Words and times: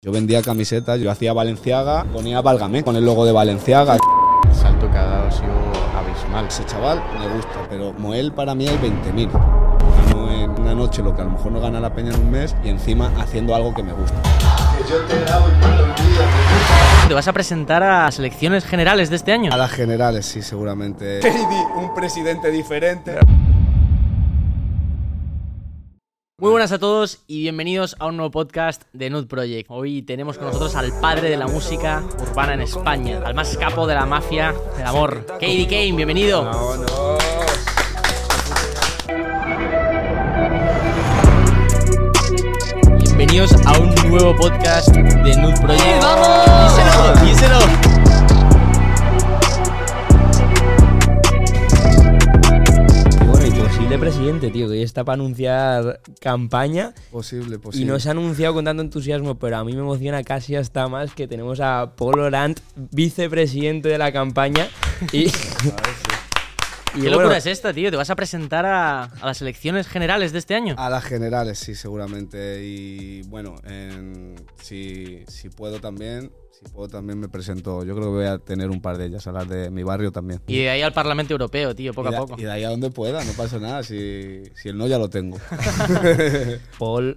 Yo 0.00 0.12
vendía 0.12 0.42
camisetas, 0.42 1.00
yo 1.00 1.10
hacía 1.10 1.32
Valenciaga, 1.32 2.04
ponía 2.12 2.40
Válgame 2.40 2.84
con 2.84 2.94
el 2.94 3.04
logo 3.04 3.26
de 3.26 3.32
Valenciaga. 3.32 3.96
El 4.48 4.54
salto 4.54 4.88
que 4.88 4.96
ha 4.96 5.04
dado 5.04 5.26
ha 5.26 5.30
sido 5.32 5.50
abismal. 5.98 6.46
Ese 6.46 6.64
chaval 6.66 7.02
me 7.18 7.26
gusta, 7.34 7.66
pero 7.68 7.92
Moel 7.94 8.30
para 8.30 8.54
mí 8.54 8.68
hay 8.68 8.76
20.000. 8.76 9.28
Gano 10.06 10.30
en 10.32 10.50
una 10.50 10.72
noche 10.72 11.02
lo 11.02 11.16
que 11.16 11.22
a 11.22 11.24
lo 11.24 11.32
mejor 11.32 11.50
no 11.50 11.60
gana 11.60 11.80
la 11.80 11.92
peña 11.92 12.14
en 12.14 12.20
un 12.20 12.30
mes 12.30 12.54
y 12.62 12.68
encima 12.68 13.10
haciendo 13.18 13.56
algo 13.56 13.74
que 13.74 13.82
me 13.82 13.92
gusta. 13.92 14.22
¿Te 17.08 17.14
vas 17.14 17.26
a 17.26 17.32
presentar 17.32 17.82
a 17.82 18.04
las 18.04 18.20
elecciones 18.20 18.64
generales 18.64 19.10
de 19.10 19.16
este 19.16 19.32
año? 19.32 19.52
A 19.52 19.56
las 19.56 19.72
generales, 19.72 20.26
sí, 20.26 20.42
seguramente. 20.42 21.18
un 21.74 21.92
presidente 21.92 22.52
diferente. 22.52 23.18
Muy 26.40 26.52
buenas 26.52 26.70
a 26.70 26.78
todos 26.78 27.24
y 27.26 27.40
bienvenidos 27.40 27.96
a 27.98 28.06
un 28.06 28.16
nuevo 28.16 28.30
podcast 28.30 28.84
de 28.92 29.10
Nude 29.10 29.26
Project. 29.26 29.68
Hoy 29.72 30.02
tenemos 30.02 30.38
con 30.38 30.46
nosotros 30.46 30.76
al 30.76 30.92
padre 31.00 31.30
de 31.30 31.36
la 31.36 31.48
música 31.48 32.04
urbana 32.20 32.54
en 32.54 32.60
España, 32.60 33.20
al 33.24 33.34
más 33.34 33.56
capo 33.56 33.88
de 33.88 33.96
la 33.96 34.06
mafia 34.06 34.54
del 34.76 34.86
amor, 34.86 35.26
Katie 35.26 35.66
Kane, 35.66 35.94
bienvenido. 35.94 36.48
Bienvenidos 43.00 43.52
a 43.66 43.72
un 43.80 43.92
nuevo 44.08 44.36
podcast 44.36 44.90
de 44.90 45.36
Nude 45.38 45.60
Project. 45.60 46.02
¡Vamos! 46.02 47.26
¡Díselo! 47.26 47.58
¡Díselo! 47.66 47.87
Posible 53.88 53.98
presidente, 54.10 54.50
tío, 54.50 54.68
que 54.68 54.78
ya 54.78 54.84
está 54.84 55.02
para 55.02 55.14
anunciar 55.14 56.00
campaña 56.20 56.92
Posible, 57.10 57.54
y 57.54 57.58
posible. 57.58 57.86
no 57.90 57.98
se 57.98 58.08
ha 58.08 58.10
anunciado 58.12 58.52
con 58.52 58.66
tanto 58.66 58.82
entusiasmo, 58.82 59.38
pero 59.38 59.56
a 59.56 59.64
mí 59.64 59.72
me 59.72 59.80
emociona 59.80 60.22
casi 60.24 60.56
hasta 60.56 60.88
más 60.88 61.14
que 61.14 61.26
tenemos 61.26 61.58
a 61.60 61.94
Paul 61.96 62.20
Orant, 62.20 62.60
vicepresidente 62.76 63.88
de 63.88 63.96
la 63.96 64.12
campaña. 64.12 64.68
Y, 65.10 65.24
y 65.26 65.30
¿Qué 66.92 66.98
bueno, 67.00 67.16
locura 67.16 67.38
es 67.38 67.46
esta, 67.46 67.72
tío? 67.72 67.90
¿Te 67.90 67.96
vas 67.96 68.10
a 68.10 68.16
presentar 68.16 68.66
a, 68.66 69.04
a 69.04 69.26
las 69.26 69.40
elecciones 69.40 69.88
generales 69.88 70.32
de 70.32 70.38
este 70.40 70.54
año? 70.54 70.74
A 70.76 70.90
las 70.90 71.04
generales, 71.04 71.58
sí, 71.58 71.74
seguramente. 71.74 72.62
Y 72.62 73.22
bueno, 73.22 73.54
en- 73.64 74.34
si, 74.60 75.24
si 75.28 75.48
puedo 75.48 75.80
también, 75.80 76.30
si 76.50 76.64
puedo 76.72 76.88
también 76.88 77.18
me 77.18 77.28
presento. 77.28 77.84
Yo 77.84 77.94
creo 77.94 78.06
que 78.06 78.16
voy 78.16 78.26
a 78.26 78.38
tener 78.38 78.70
un 78.70 78.80
par 78.80 78.98
de 78.98 79.06
ellas, 79.06 79.26
a 79.26 79.32
las 79.32 79.48
de 79.48 79.70
mi 79.70 79.82
barrio 79.82 80.10
también. 80.10 80.40
Y 80.46 80.58
de 80.58 80.70
ahí 80.70 80.82
al 80.82 80.92
Parlamento 80.92 81.32
Europeo, 81.32 81.74
tío, 81.74 81.94
poco 81.94 82.10
y, 82.10 82.14
a 82.14 82.18
poco. 82.18 82.34
y 82.38 82.42
de 82.42 82.50
ahí 82.50 82.64
a 82.64 82.70
donde 82.70 82.90
pueda, 82.90 83.22
no 83.24 83.32
pasa 83.32 83.58
nada. 83.58 83.82
Si, 83.82 84.42
si 84.54 84.68
el 84.68 84.76
no 84.76 84.86
ya 84.86 84.98
lo 84.98 85.08
tengo. 85.08 85.38
Paul 86.78 87.16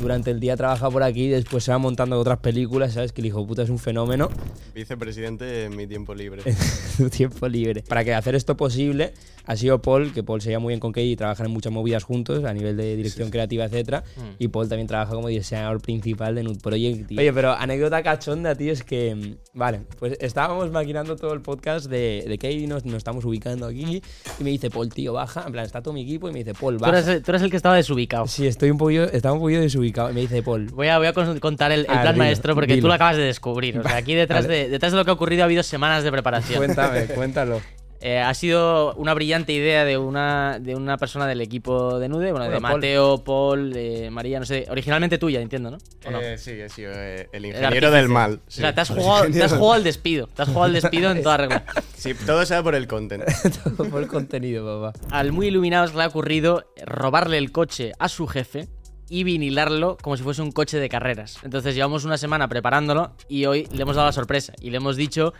durante 0.00 0.30
el 0.30 0.40
día 0.40 0.56
trabaja 0.56 0.90
por 0.90 1.02
aquí, 1.02 1.28
después 1.28 1.64
se 1.64 1.72
va 1.72 1.78
montando 1.78 2.18
otras 2.18 2.38
películas, 2.38 2.92
¿sabes? 2.92 3.12
Que 3.12 3.20
el 3.20 3.28
hijo 3.28 3.46
puta 3.46 3.62
es 3.62 3.70
un 3.70 3.78
fenómeno. 3.78 4.28
Vicepresidente 4.74 5.64
en 5.64 5.76
mi 5.76 5.86
tiempo 5.86 6.14
libre. 6.14 6.42
su 6.96 7.08
tiempo 7.08 7.48
libre. 7.48 7.82
Para 7.88 8.04
que 8.04 8.14
hacer 8.14 8.34
esto 8.34 8.56
posible 8.56 9.14
ha 9.44 9.56
sido 9.56 9.80
Paul, 9.82 10.12
que 10.12 10.22
Paul 10.22 10.40
se 10.40 10.50
lleva 10.50 10.60
muy 10.60 10.72
bien 10.72 10.80
con 10.80 10.92
Katie 10.92 11.10
y 11.12 11.16
trabajan 11.16 11.46
en 11.46 11.52
muchas 11.52 11.72
movidas 11.72 12.04
juntos 12.04 12.44
a 12.44 12.52
nivel 12.52 12.76
de 12.76 12.96
dirección 12.96 13.30
creativa, 13.30 13.64
etcétera. 13.64 14.04
Mm. 14.16 14.20
Y 14.38 14.48
Paul 14.48 14.68
también 14.68 14.86
trabaja 14.86 15.12
como 15.14 15.28
diseñador 15.28 15.80
principal 15.80 16.34
de 16.34 16.42
Nude 16.42 16.60
Project. 16.62 17.08
tío. 17.08 17.18
Oye, 17.18 17.32
pero 17.32 17.52
anécdota 17.52 18.02
cachonda, 18.02 18.54
tío, 18.54 18.72
es 18.72 18.82
que, 18.84 19.14
mm, 19.14 19.58
vale, 19.58 19.80
pues 19.98 20.16
estábamos 20.20 20.70
maquinando 20.70 21.16
todo 21.16 21.32
el 21.32 21.40
podcast 21.40 21.86
de, 21.90 22.24
de 22.26 22.38
Katie, 22.38 22.66
nos, 22.66 22.84
nos 22.84 22.96
estamos 22.96 23.24
ubicando 23.24 23.66
aquí 23.66 24.02
y 24.38 24.44
me 24.44 24.50
dice, 24.50 24.70
Paul, 24.70 24.88
tío, 24.90 25.12
baja. 25.12 25.44
En 25.46 25.52
plan, 25.52 25.64
está 25.64 25.82
todo 25.82 25.94
mi 25.94 26.02
equipo 26.02 26.28
y 26.28 26.32
me 26.32 26.38
dice, 26.40 26.54
Paul, 26.54 26.76
Tú 26.76 26.82
baja. 26.84 26.98
eres, 27.00 27.22
tú 27.22 27.30
eres 27.32 27.42
el 27.42 27.50
que 27.50 27.56
estaba 27.56 27.76
desubicado. 27.76 28.26
Sí, 28.26 28.46
estoy 28.46 28.70
un 28.70 28.78
poquillo, 28.78 29.04
estaba 29.04 29.34
un 29.34 29.40
poquillo 29.40 29.60
desubicado. 29.60 30.10
Y 30.10 30.14
me 30.14 30.20
dice, 30.22 30.42
Paul, 30.42 30.66
Voy 30.66 30.88
a, 30.88 30.98
voy 30.98 31.06
a 31.08 31.12
con- 31.12 31.38
contar 31.40 31.72
el, 31.72 31.80
el 31.80 31.86
Ah, 31.88 32.02
plan 32.02 32.14
dilo, 32.14 32.24
maestro 32.24 32.54
porque 32.54 32.68
tú 32.74 32.76
dilo. 32.76 32.88
lo 32.88 32.94
acabas 32.94 33.16
de 33.16 33.24
descubrir. 33.24 33.78
O 33.78 33.82
sea, 33.82 33.96
aquí 33.96 34.14
detrás 34.14 34.44
Vale. 34.46 34.54
de, 34.64 34.68
detrás 34.68 34.92
de 34.92 34.98
lo 34.98 35.04
que 35.04 35.10
ha 35.10 35.14
ocurrido 35.14 35.42
ha 35.42 35.46
habido 35.46 35.62
semanas 35.62 36.04
de 36.04 36.10
preparación. 36.12 36.58
cuéntame, 36.58 37.06
cuéntalo. 37.06 37.60
Eh, 38.04 38.18
ha 38.18 38.34
sido 38.34 38.94
una 38.94 39.14
brillante 39.14 39.52
idea 39.52 39.84
de 39.84 39.96
una, 39.96 40.58
de 40.58 40.74
una 40.74 40.98
persona 40.98 41.24
del 41.28 41.40
equipo 41.40 42.00
de 42.00 42.08
Nude, 42.08 42.32
bueno, 42.32 42.46
de 42.46 42.50
Bueno. 42.58 42.68
Mateo, 42.68 43.22
Paul, 43.22 43.72
de 43.72 44.10
María, 44.10 44.40
no 44.40 44.44
sé, 44.44 44.66
originalmente 44.68 45.18
tuya, 45.18 45.40
entiendo, 45.40 45.70
¿no? 45.70 45.78
¿O 46.06 46.10
no? 46.10 46.20
Eh, 46.20 46.36
sí, 46.36 46.50
he 46.50 46.68
sido 46.68 46.90
eh, 46.92 47.28
el 47.32 47.46
ingeniero 47.46 47.92
del 47.92 48.08
mal. 48.08 48.40
O 48.44 48.50
sea, 48.50 48.74
te 48.74 48.80
has, 48.80 48.88
jugado, 48.88 49.30
te 49.30 49.40
has 49.40 49.52
jugado 49.52 49.74
al 49.74 49.84
despido. 49.84 50.26
Te 50.26 50.42
has 50.42 50.48
jugado 50.48 50.64
al 50.64 50.72
despido 50.72 51.12
en 51.12 51.22
toda 51.22 51.36
regla. 51.36 51.64
Sí, 52.02 52.14
todo 52.14 52.44
sea 52.44 52.64
por 52.64 52.74
el 52.74 52.88
content. 52.88 53.22
Todo 53.76 53.88
por 53.88 54.02
el 54.02 54.08
contenido, 54.08 54.66
papá. 54.82 54.98
Al 55.16 55.30
muy 55.30 55.46
iluminado 55.46 55.86
se 55.86 55.96
le 55.96 56.02
ha 56.02 56.08
ocurrido 56.08 56.64
robarle 56.84 57.38
el 57.38 57.52
coche 57.52 57.92
a 58.00 58.08
su 58.08 58.26
jefe 58.26 58.66
y 59.08 59.22
vinilarlo 59.22 59.96
como 60.02 60.16
si 60.16 60.24
fuese 60.24 60.42
un 60.42 60.50
coche 60.50 60.78
de 60.78 60.88
carreras. 60.88 61.38
Entonces 61.44 61.76
llevamos 61.76 62.04
una 62.04 62.18
semana 62.18 62.48
preparándolo 62.48 63.12
y 63.28 63.44
hoy 63.44 63.68
le 63.72 63.82
hemos 63.82 63.94
dado 63.94 64.08
la 64.08 64.12
sorpresa 64.12 64.52
y 64.60 64.70
le 64.70 64.78
hemos 64.78 64.96
dicho, 64.96 65.32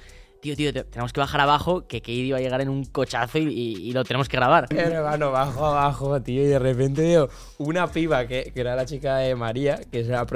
tío, 0.42 0.56
tío, 0.56 0.72
te- 0.72 0.82
tenemos 0.82 1.12
que 1.12 1.20
bajar 1.20 1.40
abajo, 1.40 1.86
que 1.86 2.00
Katie 2.00 2.32
va 2.32 2.38
a 2.38 2.40
llegar 2.40 2.60
en 2.60 2.68
un 2.68 2.84
cochazo 2.84 3.38
y, 3.38 3.92
lo 3.92 4.02
tenemos 4.02 4.28
que 4.28 4.36
grabar. 4.36 4.66
Hermano, 4.76 5.30
bajo 5.30 5.64
abajo, 5.64 6.20
tío, 6.20 6.42
y 6.42 6.46
de 6.46 6.58
repente 6.58 7.02
veo 7.02 7.28
una 7.58 7.86
piba 7.86 8.26
que, 8.26 8.52
era 8.56 8.74
la 8.74 8.84
chica 8.84 9.18
de 9.18 9.36
María, 9.36 9.80
que 9.90 10.00
es 10.00 10.08
la 10.08 10.26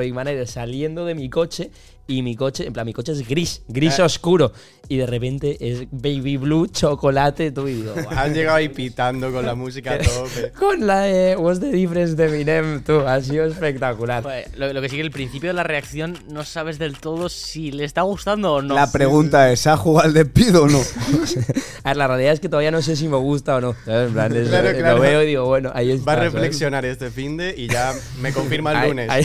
saliendo 0.47 1.05
de 1.07 1.17
mi 1.17 1.29
coche, 1.29 1.73
y 2.09 2.23
mi 2.23 2.37
coche, 2.37 2.67
en 2.67 2.73
plan, 2.73 2.87
mi 2.87 2.93
coche 2.93 3.13
es 3.13 3.27
gris, 3.27 3.63
gris 3.69 3.99
oscuro, 3.99 4.53
y 4.89 4.97
de 4.99 5.07
repente 5.07 5.57
es 5.61 5.89
baby 5.91 6.37
blue, 6.37 6.69
chocolate, 6.69 7.51
tú, 7.51 7.67
y 7.67 7.75
digo. 7.75 7.95
Han 8.11 8.33
llegado 8.33 8.57
ahí 8.59 8.69
pitando 8.69 9.33
con 9.33 9.45
la 9.45 9.55
música 9.57 9.95
a 9.95 9.99
tope. 9.99 10.53
Con 10.57 10.87
la 10.87 11.01
de 11.01 11.37
What's 11.37 11.59
the 11.59 11.71
Difference 11.73 12.15
de 12.15 12.27
Eminem, 12.27 12.85
tú, 12.85 13.01
ha 13.01 13.21
sido 13.21 13.45
espectacular. 13.47 14.23
Joder, 14.23 14.49
Lo, 14.57 14.73
lo 14.73 14.81
que 14.81 14.89
sí 14.89 14.97
que 14.97 15.03
el 15.03 15.11
principio 15.11 15.51
de 15.51 15.55
la 15.55 15.65
reacción 15.65 16.17
no 16.31 16.45
sabes 16.45 16.79
del 16.79 16.99
todo 16.99 17.29
si 17.29 17.73
le 17.73 17.85
está 17.85 18.03
gustando 18.03 18.55
o 18.55 18.63
no. 18.63 18.75
La 18.75 18.93
pregunta 18.93 19.51
es, 19.51 19.61
¿se 19.61 19.71
ha 19.71 19.77
jugado 19.77 20.07
al 20.07 20.15
despido 20.15 20.63
o 20.65 20.69
no? 20.69 20.81
A 21.83 21.91
ver, 21.91 21.97
la 21.97 22.07
realidad 22.09 22.33
es 22.33 22.41
que 22.41 22.49
todavía 22.49 22.71
no 22.71 22.83
sé 22.83 22.97
si 22.97 23.09
me 23.09 23.17
gusta 23.17 23.57
o 23.57 23.61
no. 23.61 23.77
En 23.87 24.13
plan, 24.13 24.35
es- 24.37 24.49
Claro, 24.49 24.73
lo 24.73 24.79
claro. 24.79 25.01
veo 25.01 25.23
y 25.23 25.27
digo, 25.27 25.45
bueno, 25.47 25.71
ahí 25.75 25.91
está. 25.93 26.05
Va 26.05 26.13
a 26.13 26.17
¿sabes? 26.17 26.33
reflexionar 26.33 26.85
este 26.85 27.11
fin 27.11 27.37
de 27.37 27.55
y 27.57 27.69
ya 27.69 27.93
me 28.21 28.33
confirma 28.33 28.71
el 28.73 28.77
Ahí- 28.77 28.89
lunes. 28.89 29.11
Ahí, 29.11 29.25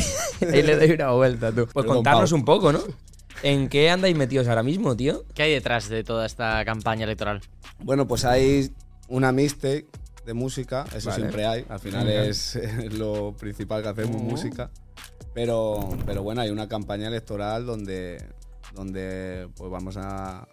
ahí 0.54 0.62
le 0.64 0.76
doy 0.78 0.92
una 0.92 1.12
vuelta, 1.12 1.52
tú. 1.52 1.68
Pues 1.72 1.86
contarnos 1.86 2.32
un 2.32 2.46
poco, 2.46 2.71
¿no? 2.72 2.80
¿En 3.44 3.70
qué 3.70 3.90
andáis 3.90 4.16
metidos 4.16 4.48
ahora 4.48 4.64
mismo, 4.64 4.96
tío? 4.96 5.26
¿Qué 5.34 5.44
hay 5.44 5.54
detrás 5.54 5.90
de 5.90 6.04
toda 6.04 6.26
esta 6.26 6.64
campaña 6.66 7.06
electoral? 7.06 7.42
Bueno, 7.80 8.08
pues 8.08 8.26
hay 8.26 8.72
una 9.08 9.32
mixtape 9.32 9.88
de 10.26 10.34
música, 10.34 10.86
eso 10.96 11.10
Vale. 11.10 11.22
siempre 11.22 11.46
hay. 11.46 11.66
Al 11.68 11.80
final 11.80 12.08
es 12.08 12.60
lo 12.94 13.34
principal 13.40 13.82
que 13.82 13.90
hacemos, 13.90 14.22
música. 14.22 14.70
Pero, 15.34 15.90
pero 16.06 16.24
bueno, 16.24 16.42
hay 16.42 16.50
una 16.50 16.68
campaña 16.68 17.08
electoral 17.08 17.66
donde, 17.66 18.22
donde 18.76 19.48
pues 19.56 19.72
vamos 19.72 19.98
a, 19.98 20.48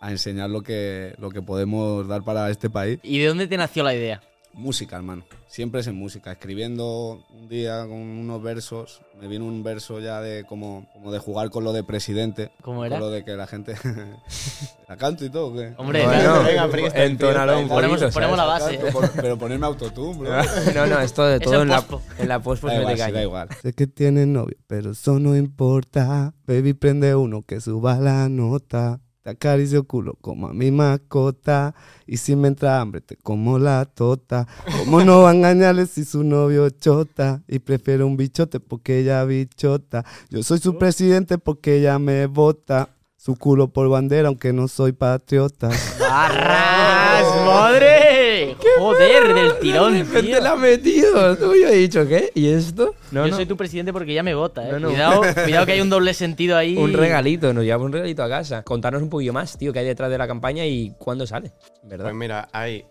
a 0.00 0.10
enseñar 0.10 0.50
lo 0.50 0.62
que, 0.62 1.14
lo 1.18 1.30
que 1.30 1.42
podemos 1.42 2.08
dar 2.08 2.24
para 2.24 2.50
este 2.50 2.70
país. 2.70 2.98
¿Y 3.02 3.18
de 3.18 3.26
dónde 3.28 3.46
te 3.46 3.56
nació 3.56 3.84
la 3.84 3.94
idea? 3.94 4.22
Música, 4.54 4.96
hermano. 4.96 5.24
Siempre 5.48 5.80
es 5.82 5.86
en 5.86 5.94
música. 5.96 6.32
Escribiendo 6.32 7.24
un 7.30 7.48
día 7.48 7.82
con 7.82 7.92
unos 7.92 8.42
versos. 8.42 9.00
Me 9.20 9.28
vino 9.28 9.44
un 9.44 9.62
verso 9.62 10.00
ya 10.00 10.20
de 10.20 10.44
como, 10.44 10.88
como 10.92 11.12
de 11.12 11.18
jugar 11.18 11.50
con 11.50 11.64
lo 11.64 11.72
de 11.72 11.84
presidente. 11.84 12.50
¿Cómo 12.62 12.84
era? 12.84 12.96
Con 12.98 13.08
lo 13.08 13.10
de 13.10 13.24
que 13.24 13.32
la 13.36 13.46
gente. 13.46 13.74
¿La 14.88 14.96
canto 14.96 15.24
y 15.24 15.30
todo? 15.30 15.46
o 15.48 15.54
¿qué? 15.54 15.72
Hombre, 15.76 16.04
Bueno, 16.04 16.20
claro. 16.22 16.44
venga, 16.44 16.68
freestyle, 16.68 17.04
entónalo 17.04 17.58
un 17.60 17.68
Ponemos- 17.68 17.98
poquito, 18.00 18.12
ponemos 18.14 18.36
la 18.36 18.44
base. 18.44 18.76
Canto, 18.78 18.92
por- 18.92 19.10
pero 19.12 19.38
ponerme 19.38 19.66
autotune, 19.66 20.18
bro. 20.18 20.30
No, 20.74 20.86
no, 20.86 21.00
esto 21.00 21.24
de 21.24 21.36
Es 21.36 21.42
todo 21.42 21.54
en 21.56 21.62
en 21.62 21.68
la, 21.68 21.84
en 22.18 22.28
la 22.28 22.38
post 22.40 22.62
pues 22.62 22.74
Da 22.74 22.80
igual, 22.80 22.96
sí, 22.98 23.12
da 23.12 23.22
igual. 23.22 23.48
Sé 23.62 23.72
que 23.72 23.86
tienes 23.86 24.26
novio, 24.26 24.56
pero 24.66 24.90
eso 24.92 25.18
no 25.18 25.36
importa. 25.36 26.34
Baby, 26.46 26.74
prende 26.74 27.14
uno 27.14 27.42
que 27.42 27.60
suba 27.60 27.96
la 27.96 28.28
nota. 28.28 29.00
Te 29.24 29.30
acaricio 29.30 29.84
culo 29.84 30.18
como 30.20 30.48
a 30.48 30.52
mi 30.52 30.70
mascota. 30.70 31.74
Y 32.06 32.18
si 32.18 32.36
me 32.36 32.48
entra 32.48 32.78
hambre, 32.78 33.00
te 33.00 33.16
como 33.16 33.58
la 33.58 33.86
tota. 33.86 34.46
¿Cómo 34.80 35.02
no 35.02 35.22
va 35.22 35.30
a 35.30 35.34
engañarle 35.34 35.86
si 35.86 36.04
su 36.04 36.22
novio 36.24 36.68
chota? 36.68 37.42
Y 37.48 37.60
prefiero 37.60 38.06
un 38.06 38.18
bichote 38.18 38.60
porque 38.60 38.98
ella 38.98 39.24
bichota. 39.24 40.04
Yo 40.28 40.42
soy 40.42 40.58
su 40.58 40.76
presidente 40.76 41.38
porque 41.38 41.78
ella 41.78 41.98
me 41.98 42.26
vota. 42.26 42.90
Su 43.16 43.36
culo 43.36 43.68
por 43.68 43.88
bandera, 43.88 44.28
aunque 44.28 44.52
no 44.52 44.68
soy 44.68 44.92
patriota. 44.92 45.70
¡Barras! 45.98 47.24
¡Madre! 47.46 48.23
¡Joder, 48.78 49.34
del 49.34 49.58
tirón, 49.60 49.92
De 49.94 50.04
repente 50.04 50.22
tío! 50.28 50.40
la 50.40 50.50
ha 50.52 50.56
metido. 50.56 51.36
Tú, 51.36 51.54
yo 51.54 51.68
he 51.68 51.76
dicho, 51.76 52.06
¿qué? 52.06 52.30
¿Y 52.34 52.48
esto? 52.48 52.94
No, 53.10 53.24
Yo 53.24 53.30
no. 53.30 53.36
soy 53.36 53.46
tu 53.46 53.56
presidente 53.56 53.92
porque 53.92 54.14
ya 54.14 54.22
me 54.22 54.34
vota, 54.34 54.68
eh. 54.68 54.72
No, 54.72 54.78
no. 54.80 54.88
Cuidado, 54.88 55.22
cuidado 55.44 55.66
que 55.66 55.72
hay 55.72 55.80
un 55.80 55.90
doble 55.90 56.14
sentido 56.14 56.56
ahí. 56.56 56.76
Un 56.76 56.92
regalito, 56.92 57.52
nos 57.52 57.64
llevamos 57.64 57.86
un 57.86 57.92
regalito 57.92 58.22
a 58.22 58.28
casa. 58.28 58.62
Contarnos 58.62 59.02
un 59.02 59.10
poquillo 59.10 59.32
más, 59.32 59.56
tío, 59.58 59.72
qué 59.72 59.80
hay 59.80 59.86
detrás 59.86 60.10
de 60.10 60.18
la 60.18 60.26
campaña 60.26 60.64
y 60.66 60.92
cuándo 60.98 61.26
sale, 61.26 61.52
¿verdad? 61.82 62.04
Pues 62.06 62.14
mira, 62.14 62.48
hay 62.52 62.84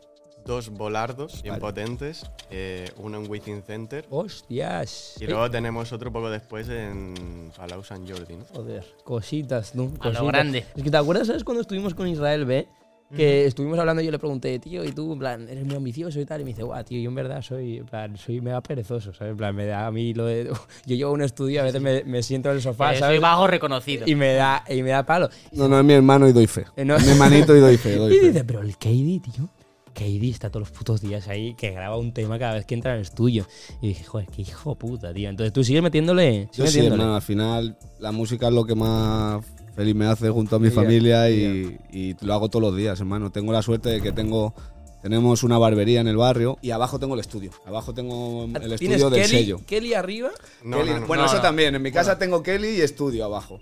dos 0.46 0.72
volardos 0.72 1.42
bien 1.42 1.58
potentes, 1.58 2.30
eh, 2.52 2.90
uno 2.98 3.18
en 3.24 3.32
Within 3.32 3.64
Center 3.64 4.06
Hostias. 4.10 5.16
y 5.22 5.26
luego 5.26 5.50
tenemos 5.50 5.94
otro 5.94 6.12
poco 6.12 6.30
después 6.30 6.68
en 6.68 7.50
Palau 7.56 7.82
San 7.84 8.06
Jordi, 8.06 8.36
¿no? 8.36 8.44
Joder, 8.54 8.84
cositas, 9.06 9.74
¿no? 9.74 9.94
A 10.02 10.10
lo 10.10 10.26
grande. 10.26 10.66
Es 10.76 10.84
que 10.84 10.92
te 10.92 10.98
acuerdas, 10.98 11.28
¿sabes 11.28 11.46
cuando 11.46 11.62
estuvimos 11.62 11.94
con 11.96 12.08
Israel 12.10 12.44
B? 12.44 12.68
Que 13.16 13.46
estuvimos 13.46 13.78
hablando 13.80 14.02
y 14.02 14.06
yo 14.06 14.12
le 14.12 14.20
pregunté, 14.20 14.58
tío, 14.60 14.84
¿y 14.84 14.92
tú, 14.92 15.14
en 15.14 15.20
plan, 15.20 15.48
eres 15.50 15.66
muy 15.66 15.76
ambicioso 15.76 16.20
y 16.20 16.26
tal? 16.26 16.42
Y 16.42 16.44
me 16.44 16.50
dice, 16.52 16.64
guau, 16.64 16.84
tío, 16.84 17.00
yo 17.00 17.10
en 17.10 17.16
verdad 17.16 17.42
soy, 17.42 17.78
en 17.78 17.86
plan, 17.86 18.18
soy 18.18 18.42
mega 18.42 18.62
perezoso, 18.62 19.14
¿sabes? 19.14 19.32
En 19.32 19.38
plan, 19.38 19.56
me 19.56 19.66
da 19.66 19.88
a 19.88 19.92
mí 19.92 20.14
lo 20.14 20.26
de... 20.26 20.52
Yo 20.86 20.96
llevo 20.96 21.12
a 21.12 21.14
un 21.14 21.22
estudio, 21.22 21.62
a 21.62 21.64
veces 21.64 21.82
me, 21.82 22.04
me 22.04 22.24
siento 22.24 22.50
en 22.50 22.56
el 22.58 22.62
sofá, 22.62 22.92
soy 22.92 23.00
¿sabes? 23.00 23.22
vago 23.22 23.48
reconocido. 23.48 24.06
Y 24.08 24.16
me 24.16 24.34
da, 24.34 24.64
y 24.70 24.82
me 24.84 24.90
da 24.90 25.06
palo. 25.06 25.30
No, 25.52 25.68
no 25.68 25.80
es 25.80 25.86
mi 25.86 25.94
hermano 25.94 26.28
y 26.28 26.34
doy 26.34 26.48
fe. 26.48 26.66
Eh, 26.76 26.86
no. 26.86 26.98
Mi 27.00 27.08
hermanito 27.10 27.56
y 27.56 27.60
doy 27.60 27.78
fe. 27.78 27.96
Doy 27.98 28.16
Y 28.16 28.20
fe. 28.20 28.28
dice, 28.28 28.44
pero 28.44 28.62
el 28.62 28.76
KD, 28.78 29.22
tío. 29.22 29.50
KD 29.94 30.24
está 30.32 30.50
todos 30.50 30.68
los 30.68 30.72
putos 30.76 31.02
días 31.02 31.28
ahí 31.28 31.54
que 31.54 31.70
graba 31.70 31.98
un 31.98 32.14
tema 32.14 32.40
cada 32.40 32.56
vez 32.56 32.66
que 32.66 32.74
entra 32.74 32.94
en 32.94 32.98
el 32.98 33.04
estudio. 33.04 33.46
Y 33.80 33.90
dije, 33.90 34.04
joder, 34.04 34.28
qué 34.36 34.42
hijo 34.42 34.74
puta, 34.76 35.14
tío. 35.14 35.30
Entonces 35.30 35.54
tú 35.54 35.64
sigues 35.64 35.84
metiéndole. 35.84 36.50
Yo 36.52 36.66
sí, 36.66 36.84
hermano, 36.84 37.14
al 37.16 37.22
final 37.22 37.78
la 38.00 38.12
música 38.12 38.48
es 38.48 38.54
lo 38.54 38.66
que 38.66 38.74
más 38.74 39.46
feliz 39.76 39.96
me 39.96 40.06
hace 40.06 40.30
junto 40.30 40.56
a 40.56 40.60
mi 40.60 40.70
familia 40.70 41.30
y, 41.30 41.78
y 41.92 42.16
lo 42.26 42.34
hago 42.34 42.50
todos 42.50 42.62
los 42.64 42.76
días, 42.78 43.00
hermano. 43.00 43.32
Tengo 43.32 43.52
la 43.52 43.62
suerte 43.62 43.90
de 43.90 44.02
que 44.02 44.12
tengo 44.12 44.54
tenemos 45.02 45.44
una 45.44 45.58
barbería 45.58 46.00
en 46.00 46.08
el 46.08 46.16
barrio 46.16 46.58
y 46.62 46.72
abajo 46.72 46.98
tengo 47.00 47.14
el 47.16 47.20
estudio. 47.20 47.52
Abajo 47.66 47.94
tengo 47.94 48.46
el 48.46 48.78
¿Tienes 48.78 49.02
estudio 49.02 49.10
del 49.10 49.22
Kelly, 49.24 49.38
sello. 49.38 49.60
Kelly 49.66 49.94
arriba? 49.94 50.30
No, 50.64 50.78
Kelly- 50.78 50.92
no, 50.92 51.00
no. 51.02 51.08
bueno, 51.08 51.24
No, 51.24 51.28
eso 51.28 51.38
no. 51.38 51.42
también. 51.42 51.76
En 51.76 51.82
mi 51.82 51.92
casa 51.92 52.18
tengo 52.18 52.42
Kelly 52.42 52.70
y 52.78 52.82
estudio 52.82 53.26
abajo. 53.26 53.60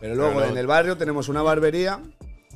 Pero 0.00 0.14
luego 0.16 0.32
Pero 0.34 0.46
no- 0.46 0.52
en 0.52 0.58
el 0.58 0.66
barrio 0.66 0.96
tenemos 0.96 1.28
una 1.28 1.42
barbería 1.42 2.00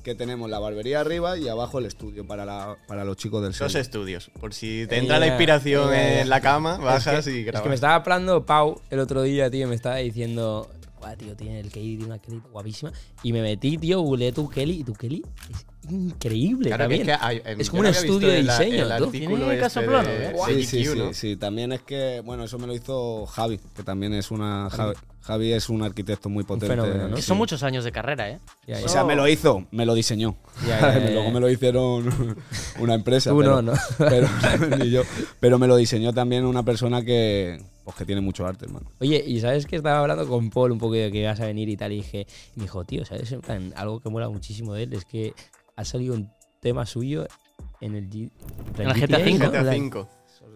que 0.03 0.15
tenemos 0.15 0.51
la 0.51 0.59
barbería 0.59 1.01
arriba 1.01 1.39
y 1.39 1.47
abajo 1.49 1.79
el 1.79 1.87
estudio 1.87 2.27
para, 2.27 2.45
la, 2.45 2.77
para 2.89 3.05
los 3.05 3.17
chicos 3.17 3.41
del 3.43 3.53
Dos 3.53 3.73
sello. 3.73 3.81
estudios. 3.81 4.31
Por 4.41 4.53
si 4.53 4.83
Eh, 4.83 4.87
te 4.87 4.99
entra 4.99 5.19
la 5.19 5.29
inspiración 5.29 5.95
eh, 5.95 6.21
en 6.23 6.29
la 6.29 6.41
cama, 6.43 6.77
bajas 6.77 7.19
es 7.21 7.25
que, 7.33 7.37
y 7.37 7.41
Es 7.41 7.47
grabas. 7.47 7.63
que 7.63 7.69
me 7.71 7.75
estaba 7.77 7.95
hablando 7.95 8.45
Pau 8.45 8.81
el 8.91 8.99
otro 8.99 9.23
día, 9.23 9.49
tío, 9.51 9.67
me 9.69 9.75
estaba 9.77 9.97
diciendo, 9.97 10.69
guau, 11.05 11.17
tío, 11.17 11.37
tiene 11.37 11.61
el 11.61 11.71
Kelly, 11.71 11.97
tiene 11.97 12.05
una 12.07 12.19
Kelly 12.19 12.41
guapísima. 12.53 12.93
Y 13.23 13.33
me 13.33 13.43
metí, 13.43 13.79
tío, 13.79 14.01
googleé 14.01 14.33
tu 14.33 14.49
Kelly 14.49 14.81
y 14.81 14.85
tu 14.85 14.93
Kelly 14.95 15.23
es 15.51 15.93
increíble 15.93 16.69
Claro 16.71 16.89
que 16.89 16.97
también. 16.99 17.11
es 17.11 17.19
que 17.19 17.25
hay- 17.25 17.43
Es 17.45 17.67
yo 17.67 17.71
como 17.71 17.81
un 17.81 17.87
estudio 17.87 18.29
de 18.29 18.43
diseño, 18.43 18.87
el 18.87 18.93
este 18.93 18.95
¿eh? 20.11 20.33
Sí, 20.47 20.65
sí, 20.65 20.85
sí, 20.85 21.01
sí. 21.13 21.37
También 21.37 21.73
es 21.73 21.83
que, 21.83 22.23
bueno, 22.25 22.45
eso 22.45 22.59
me 22.59 22.67
lo 22.67 22.75
hizo 22.75 23.27
Javi, 23.27 23.59
que 23.75 23.83
también 23.83 24.15
es 24.15 24.31
una. 24.31 24.69
Javi, 24.71 24.95
Javi 25.25 25.53
es 25.53 25.69
un 25.71 25.83
arquitecto 25.83 26.29
muy 26.29 26.45
potente. 26.45 26.69
fenómeno, 26.77 27.09
¿no? 27.09 27.17
Que 27.17 27.23
Sí. 27.23 27.29
son 27.29 27.39
muchos 27.39 27.63
años 27.63 27.83
de 27.85 27.93
carrera, 27.93 28.31
¿eh? 28.31 28.39
O 28.85 28.89
sea, 28.89 29.05
me 29.05 29.17
lo 29.17 29.27
hizo, 29.27 29.65
me 29.71 29.87
lo 29.87 29.95
diseñó. 29.95 30.37
Luego 31.13 31.31
me 31.33 31.41
lo 31.41 31.49
hicieron 31.51 32.37
una 32.79 32.95
empresa. 32.95 33.31
Tú 33.31 33.39
pero, 33.39 33.63
no, 33.63 33.73
¿no? 33.73 33.79
Pero, 33.99 34.29
ni 34.79 34.91
yo. 34.91 35.03
Pero 35.41 35.59
me 35.59 35.67
lo 35.67 35.77
diseñó 35.77 36.13
también 36.13 36.45
una 36.45 36.63
persona 36.63 37.03
que, 37.03 37.59
pues, 37.85 37.97
que 37.97 38.05
tiene 38.05 38.21
mucho 38.21 38.47
arte, 38.47 38.67
hermano. 38.67 38.91
Oye, 39.01 39.25
y 39.27 39.41
sabes 39.41 39.65
que 39.67 39.77
estaba 39.77 40.01
hablando 40.01 40.29
con 40.29 40.51
Paul 40.51 40.73
un 40.73 40.79
poco 40.79 40.93
de 40.95 41.11
que 41.11 41.21
ibas 41.21 41.41
a 41.41 41.47
venir 41.47 41.69
y 41.71 41.77
tal, 41.77 41.93
y 41.93 41.97
dije, 41.97 42.27
y 42.55 42.61
me 42.61 42.65
dijo, 42.65 42.85
tío, 42.85 43.05
¿sabes? 43.07 43.33
En 43.33 43.41
plan, 43.41 43.73
algo 43.77 44.01
que 44.01 44.11
mola 44.11 44.29
muchísimo 44.29 44.75
de 44.75 44.83
él 44.85 44.93
es 44.93 45.05
que 45.07 45.33
ha 45.77 45.85
salido 45.87 46.15
un 46.15 46.31
tema 46.61 46.85
suyo 46.87 47.27
en 47.81 47.95
el, 47.95 48.11
G- 48.11 48.31
En 48.79 48.89
el 48.91 48.95
GTA. 48.95 49.19
GTA 49.19 49.63
V. 49.63 50.07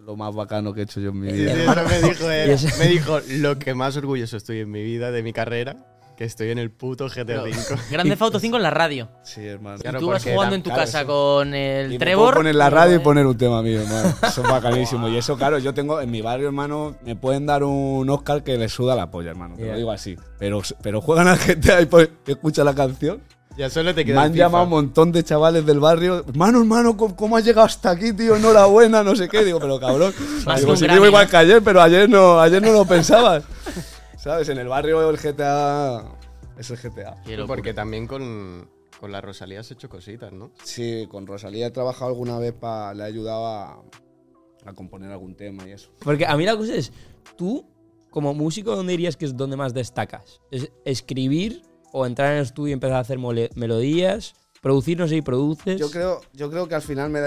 Lo 0.08 0.16
más 0.16 0.34
bacano 0.34 0.72
que 0.72 0.80
he 0.80 0.84
hecho 0.84 1.00
yo 1.00 1.10
en 1.10 1.20
mi 1.20 1.30
vida. 1.30 1.52
eso 1.52 1.84
me 1.86 2.08
dijo 2.08 2.30
él. 2.30 2.58
Me 2.78 2.86
dijo, 2.86 3.20
lo 3.28 3.58
que 3.58 3.74
más 3.74 3.94
orgulloso 3.94 4.38
estoy 4.38 4.60
en 4.60 4.70
mi 4.70 4.82
vida, 4.82 5.10
de 5.10 5.22
mi 5.22 5.34
carrera, 5.34 5.76
que 6.16 6.24
estoy 6.24 6.48
en 6.50 6.56
el 6.56 6.70
puto 6.70 7.08
GTA 7.08 7.42
V. 7.42 7.52
Grande 7.90 8.16
Auto 8.18 8.40
5 8.40 8.56
en 8.56 8.62
la 8.62 8.70
radio. 8.70 9.10
Sí, 9.22 9.44
hermano. 9.44 9.76
Claro, 9.78 9.98
y 9.98 10.00
tú 10.00 10.08
vas 10.08 10.22
jugando 10.24 10.46
era- 10.46 10.54
en 10.56 10.62
tu 10.62 10.70
claro, 10.70 10.84
casa 10.86 11.00
eso. 11.02 11.08
con 11.08 11.52
el 11.52 11.98
Trevor. 11.98 12.24
puedo 12.28 12.36
poner 12.38 12.54
la 12.54 12.70
radio 12.70 12.94
y 12.94 12.96
eh, 12.96 13.00
poner 13.00 13.26
un 13.26 13.36
tema 13.36 13.60
mío, 13.60 13.82
hermano. 13.82 14.14
Eso 14.26 14.42
es 14.42 14.48
bacanísimo. 14.50 15.08
Y 15.10 15.18
eso, 15.18 15.36
claro, 15.36 15.58
yo 15.58 15.74
tengo 15.74 16.00
en 16.00 16.10
mi 16.10 16.22
barrio, 16.22 16.46
hermano, 16.46 16.96
me 17.04 17.14
pueden 17.14 17.44
dar 17.44 17.62
un 17.62 18.08
Oscar 18.08 18.42
que 18.42 18.56
le 18.56 18.70
suda 18.70 18.96
la 18.96 19.10
polla, 19.10 19.28
hermano. 19.28 19.56
Te 19.56 19.66
lo 19.66 19.76
digo 19.76 19.90
así. 19.92 20.16
Pero, 20.38 20.62
pero 20.82 21.02
juegan 21.02 21.28
a 21.28 21.36
GTA 21.36 21.82
y 21.82 21.84
pues, 21.84 22.08
escucha 22.26 22.64
la 22.64 22.74
canción. 22.74 23.20
Ya 23.58 23.68
solo 23.68 23.92
te 23.92 24.02
Me 24.02 24.04
queda 24.04 24.20
han 24.20 24.26
el 24.28 24.32
FIFA. 24.34 24.44
llamado 24.44 24.64
un 24.64 24.70
montón 24.70 25.10
de 25.10 25.24
chavales 25.24 25.66
del 25.66 25.80
barrio. 25.80 26.24
Hermano, 26.28 26.60
hermano, 26.60 26.96
¿cómo, 26.96 27.36
has 27.36 27.44
llegado 27.44 27.66
hasta 27.66 27.90
aquí, 27.90 28.12
tío? 28.12 28.36
Enhorabuena, 28.36 29.02
no 29.02 29.16
sé 29.16 29.28
qué. 29.28 29.44
Digo, 29.44 29.58
pero 29.58 29.80
cabrón. 29.80 30.14
Digo, 30.56 30.74
Grammy, 30.76 30.94
digo 30.94 31.06
igual 31.06 31.24
¿no? 31.24 31.30
que 31.32 31.36
ayer, 31.38 31.60
pero 31.64 31.82
ayer 31.82 32.08
no, 32.08 32.40
ayer 32.40 32.62
no 32.62 32.70
lo 32.70 32.84
pensabas. 32.86 33.42
¿Sabes? 34.16 34.48
En 34.48 34.58
el 34.58 34.68
barrio 34.68 35.10
el 35.10 35.16
GTA 35.16 36.04
es 36.56 36.70
el 36.70 36.76
GTA. 36.76 37.16
Porque 37.48 37.74
también 37.74 38.06
con, 38.06 38.70
con 39.00 39.10
la 39.10 39.20
Rosalía 39.20 39.58
has 39.58 39.70
hecho 39.72 39.88
cositas, 39.88 40.32
¿no? 40.32 40.52
Sí, 40.62 41.08
con 41.10 41.26
Rosalía 41.26 41.66
he 41.66 41.70
trabajado 41.72 42.12
alguna 42.12 42.38
vez 42.38 42.52
para. 42.52 42.94
Le 42.94 43.02
he 43.02 43.06
ayudado 43.06 43.44
a, 43.44 43.82
a 44.66 44.72
componer 44.72 45.10
algún 45.10 45.34
tema 45.34 45.66
y 45.66 45.72
eso. 45.72 45.90
Porque 45.98 46.26
a 46.26 46.36
mí 46.36 46.44
la 46.44 46.56
cosa 46.56 46.76
es, 46.76 46.92
tú, 47.36 47.66
como 48.10 48.34
músico, 48.34 48.76
¿dónde 48.76 48.92
dirías 48.92 49.16
que 49.16 49.24
es 49.24 49.36
donde 49.36 49.56
más 49.56 49.74
destacas? 49.74 50.40
¿Es 50.52 50.70
escribir 50.84 51.62
o 51.92 52.06
entrar 52.06 52.32
en 52.32 52.38
el 52.38 52.42
estudio 52.44 52.70
y 52.70 52.72
empezar 52.74 52.96
a 52.96 53.00
hacer 53.00 53.18
melodías? 53.18 54.34
¿Producir, 54.60 54.98
no 54.98 55.06
sé 55.06 55.14
si 55.16 55.22
produces? 55.22 55.78
Yo 55.78 55.88
creo, 55.90 56.20
yo 56.32 56.50
creo 56.50 56.66
que 56.66 56.74
al 56.74 56.82
final 56.82 57.10
me, 57.10 57.20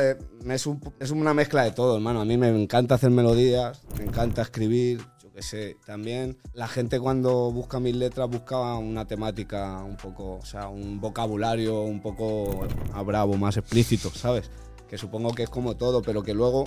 me 0.44 0.56
es, 0.56 0.66
un- 0.68 0.82
es 1.00 1.12
una 1.12 1.34
mezcla 1.34 1.64
de 1.64 1.72
todo, 1.72 1.96
hermano. 1.96 2.20
A 2.22 2.26
mí 2.26 2.36
me 2.38 2.50
encanta 2.50 2.96
hacer 2.96 3.10
melodías, 3.10 3.82
me 3.98 4.04
encanta 4.04 4.42
escribir, 4.42 5.00
yo 5.24 5.32
qué 5.32 5.42
sé. 5.42 5.78
También 5.86 6.38
la 6.54 6.68
gente 6.68 7.00
cuando 7.00 7.50
busca 7.52 7.80
mis 7.80 7.96
letras 7.96 8.30
busca 8.30 8.76
una 8.78 9.08
temática 9.08 9.82
un 9.82 9.96
poco, 9.96 10.40
o 10.42 10.46
sea, 10.46 10.68
un 10.68 11.00
vocabulario 11.00 11.84
un 11.84 12.02
poco 12.02 12.68
a 12.94 13.02
bravo, 13.02 13.38
más 13.38 13.56
explícito, 13.56 14.10
¿sabes? 14.10 14.52
Que 14.90 14.98
supongo 14.98 15.32
que 15.34 15.44
es 15.44 15.50
como 15.50 15.78
todo, 15.78 16.02
pero 16.02 16.24
que 16.24 16.34
luego 16.34 16.66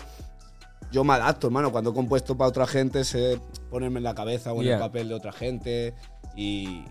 yo 0.90 1.04
me 1.04 1.12
adapto, 1.12 1.48
hermano. 1.48 1.72
Cuando 1.72 1.90
he 1.90 1.94
compuesto 1.94 2.38
para 2.38 2.48
otra 2.48 2.66
gente, 2.66 3.04
sé 3.04 3.38
ponerme 3.68 3.98
en 3.98 4.04
la 4.04 4.14
cabeza 4.14 4.54
o 4.54 4.62
en 4.62 4.68
Ya. 4.68 4.74
el 4.76 4.80
papel 4.80 5.08
de 5.08 5.14
otra 5.14 5.32
gente 5.32 5.92
y, 6.34 6.84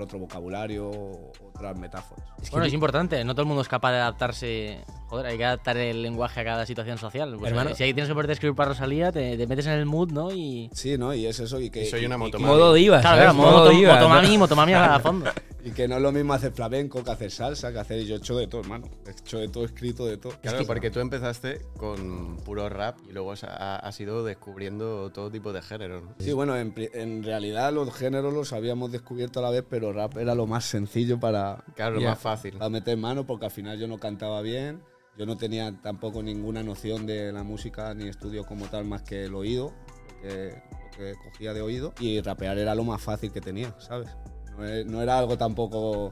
otro 0.00 0.18
vocabulario, 0.18 0.90
otras 1.62 1.78
metáforas. 1.78 2.24
Es 2.42 2.44
que 2.48 2.50
Bueno, 2.50 2.66
es 2.66 2.72
importante, 2.72 3.24
no 3.24 3.34
todo 3.34 3.42
el 3.42 3.48
mundo 3.48 3.62
es 3.62 3.68
capaz 3.68 3.92
de 3.92 3.98
adaptarse. 3.98 4.80
Joder, 5.08 5.26
hay 5.26 5.36
que 5.36 5.44
adaptar 5.44 5.76
el 5.76 6.00
lenguaje 6.02 6.40
a 6.40 6.44
cada 6.44 6.64
situación 6.66 6.96
social. 6.96 7.36
Pues, 7.38 7.50
Hermano. 7.50 7.74
si 7.74 7.82
ahí 7.82 7.92
tienes 7.92 8.08
que 8.08 8.14
ponerte 8.14 8.32
a 8.32 8.34
escribir 8.34 8.56
para 8.56 8.70
Rosalía, 8.70 9.12
te, 9.12 9.36
te 9.36 9.46
metes 9.46 9.66
en 9.66 9.72
el 9.72 9.84
mood, 9.84 10.10
¿no? 10.10 10.32
Y. 10.32 10.70
Sí, 10.72 10.96
¿no? 10.96 11.12
Y 11.14 11.26
es 11.26 11.38
eso. 11.38 11.60
Y 11.60 11.68
que, 11.70 11.82
Y 11.82 11.86
soy 11.86 12.06
una 12.06 12.16
motomami. 12.16 12.50
Modo 12.52 12.72
diva, 12.72 13.00
Claro, 13.00 13.16
claro, 13.16 13.34
moto- 13.34 13.68
diva, 13.68 13.94
motomami, 13.96 14.38
motomami 14.38 14.72
a 14.72 14.98
fondo. 15.02 15.30
Y 15.64 15.70
que 15.70 15.86
no 15.86 15.96
es 15.96 16.02
lo 16.02 16.10
mismo 16.10 16.32
hacer 16.32 16.50
flamenco 16.52 17.04
que 17.04 17.10
hacer 17.10 17.30
salsa, 17.30 17.72
que 17.72 17.78
hacer. 17.78 18.02
Yo 18.04 18.14
he 18.14 18.18
hecho 18.18 18.36
de 18.36 18.46
todo, 18.48 18.62
hermano. 18.62 18.88
He 19.06 19.10
hecho 19.10 19.38
de 19.38 19.48
todo, 19.48 19.64
escrito 19.64 20.06
de 20.06 20.16
todo. 20.16 20.32
Claro, 20.40 20.66
porque 20.66 20.90
tú 20.90 20.98
empezaste 21.00 21.60
con 21.76 22.38
puro 22.38 22.68
rap 22.70 22.96
y 23.08 23.12
luego 23.12 23.32
has, 23.32 23.44
ha- 23.44 23.76
has 23.76 24.00
ido 24.00 24.24
descubriendo 24.24 25.10
todo 25.10 25.30
tipo 25.30 25.52
de 25.52 25.60
géneros. 25.62 26.02
¿no? 26.04 26.14
Sí, 26.18 26.32
bueno, 26.32 26.56
en 26.56 27.22
realidad 27.22 27.70
los 27.72 27.92
géneros 27.94 28.32
los 28.32 28.52
habíamos 28.54 28.90
descubierto 28.90 29.38
a 29.40 29.42
la 29.42 29.50
vez, 29.50 29.62
pero 29.68 29.92
rap 29.92 30.16
era 30.16 30.34
lo 30.34 30.46
más 30.46 30.64
sencillo 30.64 31.20
para, 31.20 31.51
Claro, 31.74 31.96
lo 31.96 32.00
Ya. 32.02 32.10
más 32.10 32.18
fácil. 32.18 32.54
para 32.58 32.68
meter 32.70 32.96
mano, 32.96 33.26
porque 33.26 33.46
al 33.46 33.50
final 33.50 33.78
yo 33.78 33.86
no 33.88 33.98
cantaba 33.98 34.40
bien. 34.42 34.82
Yo 35.18 35.26
no 35.26 35.36
tenía 35.36 35.72
tampoco 35.82 36.22
ninguna 36.22 36.62
noción 36.62 37.06
de 37.06 37.32
la 37.32 37.42
música 37.42 37.92
ni 37.94 38.08
estudio 38.08 38.44
como 38.46 38.66
tal, 38.66 38.86
más 38.86 39.02
que 39.02 39.24
el 39.26 39.34
oído, 39.34 39.72
lo 40.14 40.20
que, 40.22 40.62
lo 40.90 40.96
que 40.96 41.14
cogía 41.22 41.52
de 41.52 41.60
oído. 41.60 41.92
Y 42.00 42.20
rapear 42.22 42.56
era 42.56 42.74
lo 42.74 42.84
más 42.84 43.02
fácil 43.02 43.30
que 43.30 43.40
tenía, 43.42 43.74
¿sabes? 43.78 44.08
No, 44.56 44.66
e- 44.66 44.84
no 44.86 45.02
era 45.02 45.18
algo 45.18 45.36
tampoco. 45.36 46.10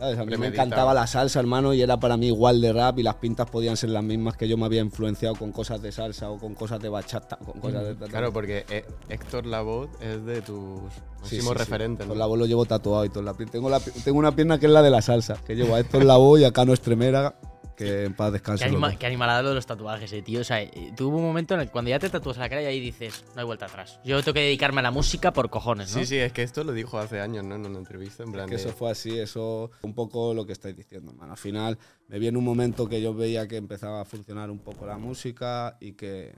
¿Sabes? 0.00 0.18
A 0.18 0.24
mí 0.24 0.34
me 0.38 0.46
encantaba 0.46 0.94
la 0.94 1.06
salsa, 1.06 1.40
hermano, 1.40 1.74
y 1.74 1.82
era 1.82 2.00
para 2.00 2.16
mí 2.16 2.28
igual 2.28 2.60
de 2.62 2.72
rap 2.72 2.98
y 2.98 3.02
las 3.02 3.16
pintas 3.16 3.50
podían 3.50 3.76
ser 3.76 3.90
las 3.90 4.02
mismas 4.02 4.34
que 4.34 4.48
yo 4.48 4.56
me 4.56 4.64
había 4.64 4.80
influenciado 4.80 5.34
con 5.36 5.52
cosas 5.52 5.82
de 5.82 5.92
salsa 5.92 6.30
o 6.30 6.38
con 6.38 6.54
cosas 6.54 6.80
de 6.80 6.88
bachata, 6.88 7.36
con 7.36 7.60
cosas 7.60 7.84
de... 7.98 8.06
Claro, 8.08 8.32
porque 8.32 8.64
eh, 8.70 8.86
Héctor 9.10 9.44
Lavoe 9.44 9.88
es 10.00 10.24
de 10.24 10.40
tus 10.40 10.80
Sí, 11.22 11.36
máximos 11.36 11.42
sí, 11.44 11.48
sí. 11.52 11.54
referentes. 11.58 12.04
Héctor 12.04 12.16
¿no? 12.16 12.18
Lavoe 12.18 12.38
lo 12.38 12.46
llevo 12.46 12.64
tatuado 12.64 13.04
y 13.04 13.10
todo 13.10 13.22
la. 13.22 13.34
Tengo, 13.34 13.68
la 13.68 13.78
tengo 13.78 14.18
una 14.18 14.34
pierna 14.34 14.58
que 14.58 14.64
es 14.66 14.72
la 14.72 14.80
de 14.80 14.88
la 14.90 15.02
salsa, 15.02 15.36
que 15.46 15.54
llevo 15.54 15.74
a 15.74 15.80
Héctor 15.80 16.04
Lavoe 16.04 16.40
y 16.40 16.44
a 16.44 16.52
Cano 16.52 16.72
Estremera, 16.72 17.34
que 17.84 18.04
en 18.04 18.14
paz 18.14 18.28
Qué, 18.28 18.32
descanse. 18.32 18.64
los 18.64 18.72
anima, 18.72 18.96
qué 18.98 19.06
animalada 19.06 19.42
lo 19.42 19.48
de 19.50 19.54
los 19.56 19.66
tatuajes, 19.66 20.12
eh, 20.12 20.22
tío. 20.22 20.40
O 20.40 20.44
sea, 20.44 20.62
eh, 20.62 20.92
tuvo 20.96 21.16
un 21.18 21.24
momento 21.24 21.54
en 21.54 21.60
el 21.60 21.66
que 21.66 21.72
cuando 21.72 21.88
ya 21.90 21.98
te 21.98 22.08
tatúas 22.08 22.36
la 22.38 22.48
cara 22.48 22.62
y 22.62 22.66
ahí 22.66 22.80
dices, 22.80 23.24
no 23.34 23.40
hay 23.40 23.46
vuelta 23.46 23.66
atrás. 23.66 23.98
Yo 24.04 24.22
tengo 24.22 24.34
que 24.34 24.40
dedicarme 24.40 24.80
a 24.80 24.82
la 24.84 24.90
música 24.90 25.32
por 25.32 25.50
cojones, 25.50 25.92
¿no? 25.94 26.00
Sí, 26.00 26.06
sí, 26.06 26.16
es 26.18 26.32
que 26.32 26.42
esto 26.42 26.62
lo 26.64 26.72
dijo 26.72 26.98
hace 26.98 27.20
años, 27.20 27.44
¿no? 27.44 27.56
En 27.56 27.66
una 27.66 27.78
entrevista, 27.78 28.22
en 28.22 28.32
plan 28.32 28.48
que 28.48 28.56
de- 28.56 28.62
eso 28.62 28.72
fue 28.72 28.90
así, 28.90 29.18
eso 29.18 29.70
un 29.82 29.94
poco 29.94 30.34
lo 30.34 30.46
que 30.46 30.52
estáis 30.52 30.76
diciendo, 30.76 31.10
hermano. 31.12 31.32
Al 31.32 31.38
final 31.38 31.78
me 32.08 32.18
viene 32.18 32.38
un 32.38 32.44
momento 32.44 32.88
que 32.88 33.00
yo 33.02 33.14
veía 33.14 33.48
que 33.48 33.56
empezaba 33.56 34.00
a 34.00 34.04
funcionar 34.04 34.50
un 34.50 34.58
poco 34.58 34.86
la 34.86 34.98
música 34.98 35.76
y 35.80 35.92
que, 35.92 36.34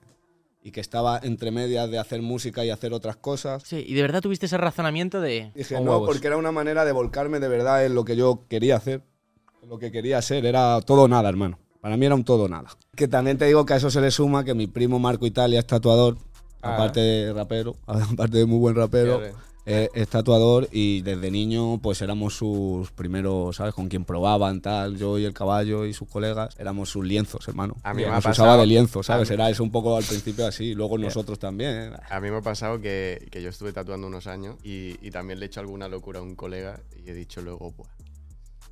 y 0.65 0.71
que 0.71 0.81
estaba 0.81 1.19
entre 1.23 1.51
medias 1.51 1.91
de 1.91 1.99
hacer 1.99 2.23
música 2.23 2.65
y 2.65 2.71
hacer 2.71 2.93
otras 2.93 3.17
cosas. 3.17 3.63
Sí, 3.65 3.85
y 3.87 3.95
de 3.95 4.03
verdad 4.03 4.21
tuviste 4.21 4.47
ese 4.47 4.59
razonamiento 4.59 5.21
de. 5.21 5.51
Dije, 5.55 5.75
Con 5.75 5.85
no, 5.85 5.91
huevos. 5.93 6.07
porque 6.09 6.27
era 6.29 6.37
una 6.37 6.53
manera 6.53 6.85
de 6.85 6.93
volcarme 6.93 7.41
de 7.41 7.49
verdad 7.49 7.85
en 7.85 7.95
lo 7.97 8.05
que 8.05 8.15
yo 8.17 8.45
quería 8.49 8.77
hacer. 8.77 9.03
Lo 9.69 9.79
que 9.79 9.91
quería 9.93 10.21
ser, 10.23 10.45
era 10.47 10.81
todo 10.81 11.09
nada, 11.09 11.29
hermano. 11.29 11.59
Para 11.81 11.97
mí 11.97 12.07
era 12.07 12.15
un 12.15 12.25
todo 12.25 12.49
nada. 12.49 12.71
Que 12.95 13.09
también 13.09 13.39
te 13.39 13.47
digo 13.47 13.65
que 13.67 13.75
a 13.75 13.77
eso 13.77 13.91
se 13.91 14.01
le 14.01 14.11
suma 14.11 14.45
que 14.45 14.55
mi 14.55 14.67
primo 14.67 14.99
Marco 14.99 15.27
Italia 15.27 15.59
es 15.61 15.67
tatuador, 15.67 16.17
Ah. 16.65 16.75
aparte 16.75 17.01
de 17.01 17.33
rapero, 17.33 17.77
aparte 17.87 18.39
de 18.39 18.47
muy 18.47 18.59
buen 18.59 18.77
rapero. 18.77 19.21
Eh, 19.65 19.89
es 19.95 20.09
tatuador 20.09 20.69
y 20.73 21.03
desde 21.03 21.31
niño 21.31 21.79
pues 21.81 22.03
éramos 22.03 22.35
sus 22.37 22.91
primeros, 22.91 23.55
¿sabes? 23.57 23.73
Con 23.75 23.89
quien 23.89 24.05
probaban, 24.05 24.61
tal, 24.61 24.97
yo 24.97 25.19
y 25.21 25.25
el 25.25 25.33
caballo 25.33 25.87
y 25.87 25.93
sus 25.93 26.09
colegas, 26.09 26.55
éramos 26.59 26.89
sus 26.91 27.05
lienzos, 27.05 27.47
hermano. 27.47 27.77
A 27.85 27.95
mí 27.95 28.03
me 28.03 28.11
Nos 28.11 28.27
ha 28.27 28.31
usaba 28.31 28.57
de 28.57 28.67
lienzo, 28.67 29.05
¿sabes? 29.05 29.31
Era 29.31 29.49
eso 29.51 29.63
un 29.63 29.71
poco 29.71 29.97
al 29.97 30.03
principio 30.03 30.47
así, 30.49 30.75
luego 30.75 30.99
nosotros 30.99 31.39
también. 31.39 31.93
¿eh? 31.93 31.97
A 32.11 32.19
mí 32.21 32.31
me 32.33 32.39
ha 32.39 32.43
pasado 32.43 32.81
que, 32.81 33.29
que 33.31 33.41
yo 33.41 33.51
estuve 33.51 33.73
tatuando 33.73 34.09
unos 34.09 34.27
años 34.27 34.57
y, 34.65 34.97
y 35.01 35.11
también 35.13 35.39
le 35.39 35.47
he 35.47 35.49
hecho 35.49 35.61
alguna 35.61 35.87
locura 35.89 36.19
a 36.19 36.23
un 36.23 36.35
colega 36.35 36.81
y 37.05 37.09
he 37.11 37.15
dicho 37.15 37.41
luego, 37.41 37.71
Buah, 37.71 37.89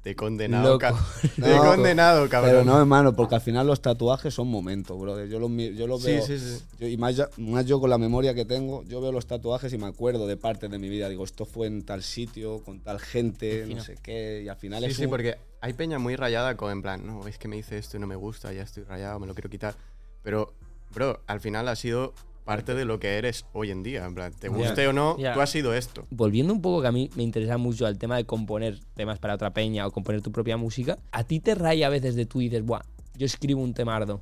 te 0.02 0.11
he 0.11 0.16
condenado. 0.16 0.78
Ca- 0.78 0.95
Te 1.37 1.54
he 1.54 1.57
No, 1.59 1.64
condenado, 1.64 2.28
cabrón. 2.28 2.50
Pero 2.52 2.64
no, 2.64 2.78
hermano, 2.78 3.14
porque 3.14 3.35
al 3.35 3.40
final 3.42 3.66
los 3.66 3.83
tatuajes 3.83 4.33
son 4.33 4.49
momentos, 4.49 4.99
brother. 4.99 5.28
Yo 5.28 5.38
los, 5.38 5.50
yo 5.76 5.87
los 5.87 6.00
Sí, 6.02 6.12
veo. 6.12 6.23
sí, 6.26 6.38
sí. 6.38 6.62
yo- 6.78 6.87
y 6.88 6.97
más, 6.97 7.16
ya- 7.16 7.28
más 7.37 7.66
yo 7.66 7.80
con 7.80 7.90
la 7.90 7.99
memoria 7.99 8.35
que 8.35 8.45
tengo, 8.45 8.83
yo 8.85 9.00
veo 9.00 9.12
los 9.12 9.26
tatuajes 9.26 9.73
y 9.73 9.78
me 9.78 9.87
acuerdo 9.87 10.26
de 10.26 10.37
partes 10.37 10.71
de 10.71 10.78
mi 10.78 10.88
vida. 10.88 11.09
Digo, 11.09 11.25
esto 11.25 11.45
fue 11.45 11.66
en 11.66 11.83
tal 11.85 12.02
sitio, 12.02 12.61
con 12.64 12.80
tal 12.80 12.99
gente, 12.99 13.66
no 13.69 13.83
sé 13.85 13.97
qué. 14.02 14.42
Y 14.45 14.49
al 14.49 14.57
final 14.57 14.83
Sí, 14.85 14.90
es 14.90 14.97
sí, 14.97 15.04
un- 15.04 15.11
porque 15.11 15.37
hay 15.61 15.73
peña 15.75 15.99
muy 15.99 16.16
rayada 16.16 16.57
con 16.57 16.73
en 16.73 16.80
plan, 16.83 17.07
no, 17.07 17.26
es 17.26 17.37
que 17.38 17.49
me 17.49 17.59
hice 17.59 17.76
esto 17.76 17.97
y 17.97 18.00
no 18.00 18.07
me 18.07 18.16
gusta, 18.16 18.52
ya 18.52 18.62
estoy 18.62 18.85
rayado, 18.85 19.19
me 19.21 19.26
lo 19.26 19.35
quiero 19.35 19.50
quitar. 19.50 19.75
Pero, 20.23 20.54
bro, 20.95 21.21
al 21.26 21.40
final 21.40 21.69
ha 21.69 21.76
sido 21.76 22.14
parte 22.44 22.75
de 22.75 22.85
lo 22.85 22.99
que 22.99 23.18
eres 23.18 23.47
hoy 23.52 23.70
en 23.70 23.82
día. 23.82 24.04
En 24.04 24.14
plan, 24.14 24.32
te 24.32 24.49
guste 24.49 24.87
o 24.88 24.92
no, 24.92 25.16
tú 25.16 25.40
has 25.40 25.50
sido 25.50 25.75
esto. 25.75 26.06
Volviendo 26.11 26.52
un 26.52 26.62
poco 26.62 26.82
que 26.82 26.88
a 26.88 26.92
mí 26.92 27.11
me 27.16 27.23
interesa 27.23 27.59
mucho 27.59 27.87
al 27.87 27.99
tema 27.99 28.16
de 28.16 28.25
componer 28.25 28.78
temas 28.94 29.18
para 29.18 29.35
otra 29.35 29.52
peña 29.52 29.87
o 29.87 29.90
componer 29.90 30.23
tu 30.23 30.32
propia 30.32 30.56
música, 30.56 30.99
¿a 31.12 31.25
ti 31.25 31.40
te 31.40 31.54
raya 31.54 31.87
a 31.87 31.90
veces 31.90 32.14
de 32.14 32.26
tú 32.26 32.40
y 32.40 32.49
dices, 32.49 32.64
buah, 32.64 32.82
yo 33.16 33.26
escribo 33.26 33.62
un 33.62 33.75
temardo, 33.75 34.20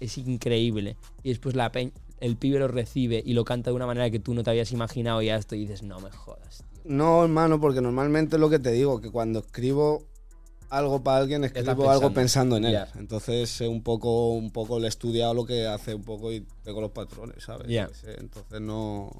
es 0.00 0.18
increíble, 0.18 0.96
y 1.22 1.30
después 1.30 1.56
la 1.56 1.72
peña, 1.72 1.92
el 2.20 2.36
pibe 2.36 2.58
lo 2.58 2.68
recibe 2.68 3.22
y 3.24 3.34
lo 3.34 3.44
canta 3.44 3.70
de 3.70 3.76
una 3.76 3.86
manera 3.86 4.08
que 4.10 4.18
tú 4.18 4.32
no 4.34 4.42
te 4.42 4.50
habías 4.50 4.72
imaginado 4.72 5.20
y 5.20 5.26
ya 5.26 5.36
esto 5.36 5.54
y 5.54 5.60
dices, 5.60 5.82
no 5.82 6.00
me 6.00 6.10
jodas, 6.10 6.64
tío. 6.72 6.80
No, 6.84 7.22
hermano, 7.22 7.60
porque 7.60 7.80
normalmente 7.80 8.36
es 8.36 8.40
lo 8.40 8.48
que 8.48 8.58
te 8.58 8.70
digo, 8.70 9.00
que 9.00 9.10
cuando 9.10 9.40
escribo 9.40 10.04
algo 10.70 11.02
para 11.02 11.18
alguien, 11.18 11.44
escribo 11.44 11.90
algo 11.90 12.12
pensando 12.12 12.56
en 12.56 12.66
él. 12.66 12.72
Ya. 12.72 12.88
Entonces, 12.96 13.60
eh, 13.60 13.68
un 13.68 13.82
poco, 13.82 14.30
un 14.32 14.50
poco 14.50 14.78
le 14.78 14.86
he 14.86 14.88
estudiado 14.88 15.34
lo 15.34 15.46
que 15.46 15.66
hace 15.66 15.94
un 15.94 16.04
poco 16.04 16.32
y 16.32 16.46
tengo 16.62 16.80
los 16.80 16.90
patrones, 16.90 17.42
¿sabes? 17.44 17.68
Ya. 17.68 17.88
Sé, 17.88 18.16
Entonces, 18.18 18.60
no, 18.60 19.10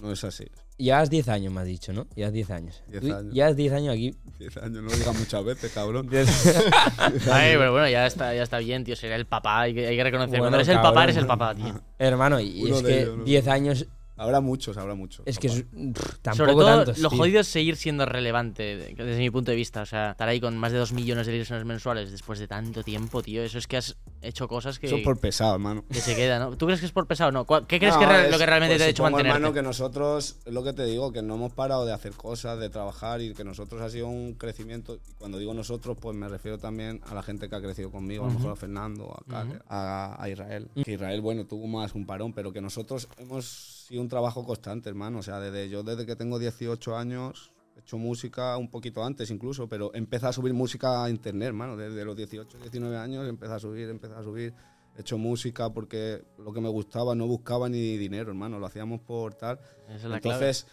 no 0.00 0.12
es 0.12 0.24
así. 0.24 0.44
Llevas 0.78 1.10
10 1.10 1.28
años, 1.28 1.52
me 1.52 1.60
has 1.60 1.66
dicho, 1.66 1.92
¿no? 1.92 2.06
Llevas 2.16 2.32
10 2.32 2.50
años. 2.50 2.82
10 2.88 3.02
Tú 3.02 3.14
años. 3.14 3.34
Llevas 3.34 3.56
10 3.56 3.72
años 3.72 3.94
aquí. 3.94 4.14
10 4.38 4.56
años, 4.56 4.82
no 4.82 4.90
lo 4.90 4.96
digas 4.96 5.18
muchas 5.18 5.44
veces, 5.44 5.72
cabrón. 5.72 6.08
Ay, 6.10 6.24
pero 7.56 7.72
bueno, 7.72 7.88
ya 7.88 8.06
está, 8.06 8.34
ya 8.34 8.42
está 8.42 8.58
bien, 8.58 8.82
tío. 8.82 8.96
Será 8.96 9.16
el 9.16 9.26
papá. 9.26 9.60
Hay 9.60 9.74
que, 9.74 9.86
hay 9.86 9.96
que 9.96 10.02
reconocer. 10.02 10.30
Bueno, 10.30 10.44
Cuando 10.44 10.56
eres 10.56 10.68
el 10.68 10.80
papá, 10.80 11.04
eres 11.04 11.16
el 11.16 11.26
papá, 11.26 11.54
tío. 11.54 11.80
Hermano, 11.98 12.40
y 12.40 12.64
Uno 12.64 12.76
es 12.78 12.82
que 12.82 13.02
ellos, 13.02 13.18
¿no? 13.18 13.24
10 13.24 13.48
años 13.48 13.86
Habrá 14.22 14.40
muchos, 14.40 14.76
habrá 14.76 14.94
muchos. 14.94 15.22
es 15.26 15.38
que 15.38 15.48
es, 15.48 15.64
pff, 15.64 16.18
tampoco 16.22 16.36
Sobre 16.36 16.52
todo, 16.52 16.76
tantos, 16.84 16.98
lo 16.98 17.08
tío. 17.08 17.18
jodido 17.18 17.40
es 17.40 17.46
seguir 17.48 17.76
siendo 17.76 18.06
relevante 18.06 18.62
de- 18.76 18.94
desde 18.94 19.18
mi 19.18 19.30
punto 19.30 19.50
de 19.50 19.56
vista. 19.56 19.82
O 19.82 19.86
sea, 19.86 20.12
estar 20.12 20.28
ahí 20.28 20.40
con 20.40 20.56
más 20.56 20.72
de 20.72 20.78
2 20.78 20.92
millones 20.92 21.26
de 21.26 21.32
listener 21.32 21.64
mensuales 21.64 22.10
después 22.10 22.38
de 22.38 22.48
tanto 22.48 22.82
tiempo, 22.82 23.22
tío. 23.22 23.42
Eso 23.42 23.58
es 23.58 23.66
que 23.66 23.76
has 23.76 23.96
hecho 24.22 24.48
cosas 24.48 24.78
que, 24.78 24.86
Eso 24.86 24.96
es 24.96 25.02
por 25.04 25.18
pesado, 25.18 25.54
hermano. 25.54 25.84
que 25.90 26.00
se 26.00 26.14
quedan, 26.16 26.40
¿no? 26.50 26.56
¿Tú 26.56 26.66
crees 26.66 26.80
que 26.80 26.86
es 26.86 26.92
por 26.92 27.06
pesado 27.06 27.32
no? 27.32 27.44
¿Cuál- 27.44 27.66
¿Qué 27.66 27.78
crees 27.78 27.94
No, 27.94 28.00
que 28.00 28.24
es- 28.24 28.30
lo 28.30 28.38
que 28.38 28.46
realmente 28.46 28.74
pues 28.74 28.78
te 28.82 28.84
ha 28.84 28.88
hecho 28.88 29.02
mantenerte? 29.02 29.36
hermano, 29.36 29.52
que 29.54 29.62
nosotros, 29.62 30.36
lo 30.46 30.62
que 30.64 30.72
te 30.72 30.84
digo, 30.84 31.12
que 31.12 31.22
no 31.22 31.34
hemos 31.34 31.52
parado 31.52 31.84
de 31.86 31.92
hacer 31.92 32.12
cosas, 32.12 32.58
de 32.58 32.70
trabajar 32.70 33.20
y 33.20 33.34
que 33.34 33.44
nosotros 33.44 33.80
ha 33.82 33.90
sido 33.90 34.08
un 34.08 34.34
crecimiento. 34.34 34.94
Y 34.96 35.00
cuando 35.18 35.38
digo 35.38 35.54
nosotros, 35.54 35.96
pues 36.00 36.16
me 36.16 36.28
refiero 36.28 36.58
también 36.58 37.00
a 37.08 37.14
la 37.14 37.22
gente 37.22 37.48
que 37.48 37.56
ha 37.56 37.60
crecido 37.60 37.90
conmigo, 37.90 38.24
a 38.24 38.28
lo 38.28 38.34
mejor 38.34 38.52
a 38.52 38.56
Fernando, 38.56 39.12
a, 39.12 39.30
Kale, 39.30 39.58
a, 39.68 40.16
a 40.22 40.28
Israel. 40.28 40.68
Que 40.84 40.92
Israel, 40.92 41.20
bueno, 41.20 41.44
tuvo 41.46 41.66
más 41.66 41.94
un 41.94 42.06
parón, 42.06 42.32
pero 42.32 42.52
que 42.52 42.60
nosotros 42.60 43.08
hemos 43.18 43.86
sido 43.88 44.00
un 44.02 44.08
trabajo 44.08 44.44
constante, 44.44 44.88
hermano. 44.88 45.18
O 45.18 45.22
sea, 45.22 45.38
desde 45.40 45.68
yo 45.68 45.82
desde 45.82 46.06
que 46.06 46.16
tengo 46.16 46.38
18 46.38 46.96
años 46.96 47.51
he 47.76 47.80
hecho 47.80 47.98
música 47.98 48.56
un 48.56 48.68
poquito 48.70 49.02
antes 49.04 49.30
incluso, 49.30 49.68
pero 49.68 49.94
empecé 49.94 50.26
a 50.26 50.32
subir 50.32 50.52
música 50.54 51.04
a 51.04 51.10
internet, 51.10 51.48
hermano. 51.48 51.76
Desde 51.76 52.04
los 52.04 52.16
18, 52.16 52.58
19 52.58 52.96
años 52.96 53.28
empecé 53.28 53.52
a 53.52 53.58
subir, 53.58 53.88
empecé 53.88 54.14
a 54.14 54.22
subir. 54.22 54.52
He 54.96 55.00
hecho 55.00 55.16
música 55.16 55.70
porque 55.72 56.22
lo 56.38 56.52
que 56.52 56.60
me 56.60 56.68
gustaba 56.68 57.14
no 57.14 57.26
buscaba 57.26 57.68
ni 57.68 57.96
dinero, 57.96 58.28
hermano. 58.30 58.58
Lo 58.58 58.66
hacíamos 58.66 59.00
por 59.00 59.34
tal. 59.34 59.58
Esa 59.88 59.94
es 59.96 60.02
la 60.04 60.20
clave. 60.20 60.46
Entonces, 60.46 60.66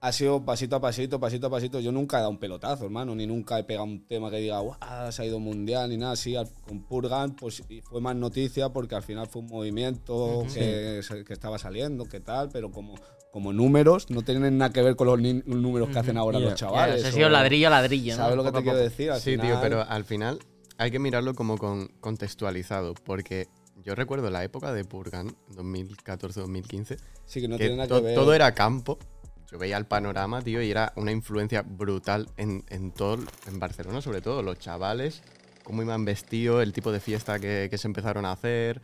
ha 0.00 0.12
sido 0.12 0.44
pasito 0.44 0.76
a 0.76 0.80
pasito, 0.80 1.18
pasito 1.18 1.46
a 1.46 1.50
pasito. 1.50 1.80
Yo 1.80 1.90
nunca 1.90 2.18
he 2.18 2.20
dado 2.20 2.30
un 2.30 2.38
pelotazo, 2.38 2.84
hermano, 2.84 3.14
ni 3.16 3.26
nunca 3.26 3.58
he 3.58 3.64
pegado 3.64 3.86
un 3.86 4.06
tema 4.06 4.30
que 4.30 4.36
diga, 4.36 4.60
¡guau! 4.60 4.76
Se 5.10 5.22
ha 5.22 5.24
ido 5.24 5.40
mundial, 5.40 5.88
ni 5.88 5.96
nada 5.96 6.12
así. 6.12 6.34
Con 6.68 6.82
Purgan, 6.84 7.34
pues 7.34 7.62
fue 7.84 8.00
más 8.00 8.14
noticia 8.14 8.68
porque 8.68 8.94
al 8.94 9.02
final 9.02 9.26
fue 9.28 9.42
un 9.42 9.48
movimiento 9.48 10.42
que, 10.54 11.00
se- 11.02 11.24
que 11.24 11.32
estaba 11.32 11.58
saliendo, 11.58 12.04
que 12.04 12.20
tal, 12.20 12.50
pero 12.52 12.70
como, 12.70 12.94
como 13.34 13.52
números, 13.52 14.08
no 14.10 14.22
tienen 14.22 14.58
nada 14.58 14.72
que 14.72 14.80
ver 14.80 14.94
con 14.94 15.08
los 15.08 15.18
números 15.20 15.88
que 15.88 15.98
hacen 15.98 16.16
ahora 16.16 16.38
los 16.38 16.54
chavales. 16.54 17.02
Se 17.02 17.08
ha 17.08 17.10
sido 17.10 17.26
o- 17.26 17.30
ladrillo 17.30 17.66
a 17.66 17.70
ladrillo, 17.70 18.12
¿no? 18.12 18.16
¿Sabes 18.18 18.36
lo 18.36 18.44
que 18.44 18.50
Poco 18.50 18.58
te 18.60 18.62
quiero 18.62 18.78
poco. 18.78 18.84
decir? 18.90 19.10
Al 19.10 19.20
Sí, 19.20 19.36
tío, 19.36 19.58
pero 19.60 19.82
al 19.82 20.04
final 20.04 20.38
hay 20.78 20.92
que 20.92 21.00
mirarlo 21.00 21.34
como 21.34 21.58
con, 21.58 21.88
contextualizado, 21.98 22.94
porque 22.94 23.48
yo 23.82 23.96
recuerdo 23.96 24.30
la 24.30 24.44
época 24.44 24.72
de 24.72 24.84
Purgan, 24.84 25.34
2014-2015, 25.50 26.96
Sí, 27.24 27.40
que 27.40 27.48
no 27.48 27.56
que 27.56 27.64
tiene 27.64 27.76
nada 27.78 27.88
to- 27.88 27.96
que 27.96 28.02
ver. 28.02 28.14
todo 28.14 28.34
era 28.34 28.54
campo. 28.54 28.98
Yo 29.50 29.58
veía 29.58 29.78
el 29.78 29.86
panorama, 29.86 30.40
tío, 30.40 30.62
y 30.62 30.70
era 30.70 30.92
una 30.94 31.10
influencia 31.10 31.62
brutal 31.62 32.28
en, 32.36 32.64
en 32.68 32.92
todo, 32.92 33.18
en 33.48 33.58
Barcelona 33.58 34.00
sobre 34.00 34.20
todo, 34.20 34.42
los 34.42 34.60
chavales, 34.60 35.22
cómo 35.64 35.82
iban 35.82 36.04
vestidos, 36.04 36.62
el 36.62 36.72
tipo 36.72 36.92
de 36.92 37.00
fiesta 37.00 37.40
que, 37.40 37.66
que 37.68 37.78
se 37.78 37.88
empezaron 37.88 38.24
a 38.26 38.30
hacer. 38.32 38.80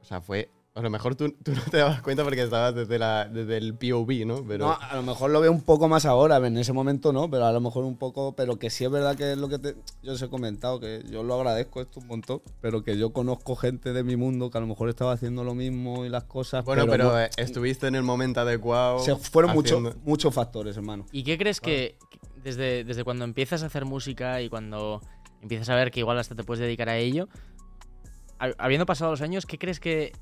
O 0.00 0.04
sea, 0.04 0.20
fue... 0.20 0.50
A 0.76 0.80
lo 0.80 0.90
mejor 0.90 1.14
tú, 1.14 1.30
tú 1.44 1.52
no 1.52 1.62
te 1.70 1.76
dabas 1.76 2.02
cuenta 2.02 2.24
porque 2.24 2.42
estabas 2.42 2.74
desde, 2.74 2.98
la, 2.98 3.26
desde 3.28 3.58
el 3.58 3.74
POV, 3.74 4.26
¿no? 4.26 4.44
Pero... 4.44 4.66
No, 4.66 4.72
a 4.80 4.96
lo 4.96 5.04
mejor 5.04 5.30
lo 5.30 5.40
veo 5.40 5.52
un 5.52 5.60
poco 5.62 5.86
más 5.86 6.04
ahora, 6.04 6.38
en 6.38 6.58
ese 6.58 6.72
momento 6.72 7.12
no, 7.12 7.30
pero 7.30 7.46
a 7.46 7.52
lo 7.52 7.60
mejor 7.60 7.84
un 7.84 7.96
poco, 7.96 8.34
pero 8.34 8.56
que 8.58 8.70
sí 8.70 8.84
es 8.84 8.90
verdad 8.90 9.14
que 9.16 9.30
es 9.30 9.38
lo 9.38 9.48
que 9.48 9.60
te, 9.60 9.76
yo 10.02 10.14
os 10.14 10.22
he 10.22 10.28
comentado, 10.28 10.80
que 10.80 11.04
yo 11.08 11.22
lo 11.22 11.34
agradezco 11.36 11.80
esto 11.80 12.00
un 12.00 12.08
montón, 12.08 12.42
pero 12.60 12.82
que 12.82 12.98
yo 12.98 13.12
conozco 13.12 13.54
gente 13.54 13.92
de 13.92 14.02
mi 14.02 14.16
mundo 14.16 14.50
que 14.50 14.58
a 14.58 14.60
lo 14.60 14.66
mejor 14.66 14.88
estaba 14.88 15.12
haciendo 15.12 15.44
lo 15.44 15.54
mismo 15.54 16.04
y 16.04 16.08
las 16.08 16.24
cosas. 16.24 16.64
bueno, 16.64 16.86
pero, 16.88 17.20
eh, 17.20 17.30
estuviste 17.36 17.86
en 17.86 17.94
el 17.94 18.02
momento 18.02 18.40
adecuado. 18.40 18.98
se 18.98 19.14
fueron 19.14 19.52
muchos 19.52 19.78
haciendo- 19.78 19.96
muchos 20.04 20.34
factores, 20.34 20.76
hermano. 20.76 21.06
¿Y 21.12 21.22
qué 21.22 21.38
crees 21.38 21.60
que 21.60 21.96
que 22.10 22.18
desde, 22.42 22.82
desde 22.82 23.04
cuando 23.04 23.24
empiezas 23.24 23.62
a 23.62 23.66
hacer 23.66 23.84
música 23.84 24.42
y 24.42 24.48
cuando 24.48 25.00
empiezas 25.40 25.68
a 25.68 25.76
ver 25.76 25.92
que 25.92 26.00
igual 26.00 26.18
hasta 26.18 26.34
te 26.34 26.42
puedes 26.42 26.60
dedicar 26.60 26.88
a 26.88 26.96
ello, 26.96 27.28
hab- 28.40 28.56
habiendo 28.58 28.86
pasado 28.86 29.12
los 29.12 29.20
años, 29.20 29.46
¿qué 29.46 29.56
crees 29.56 29.78
que 29.78 30.12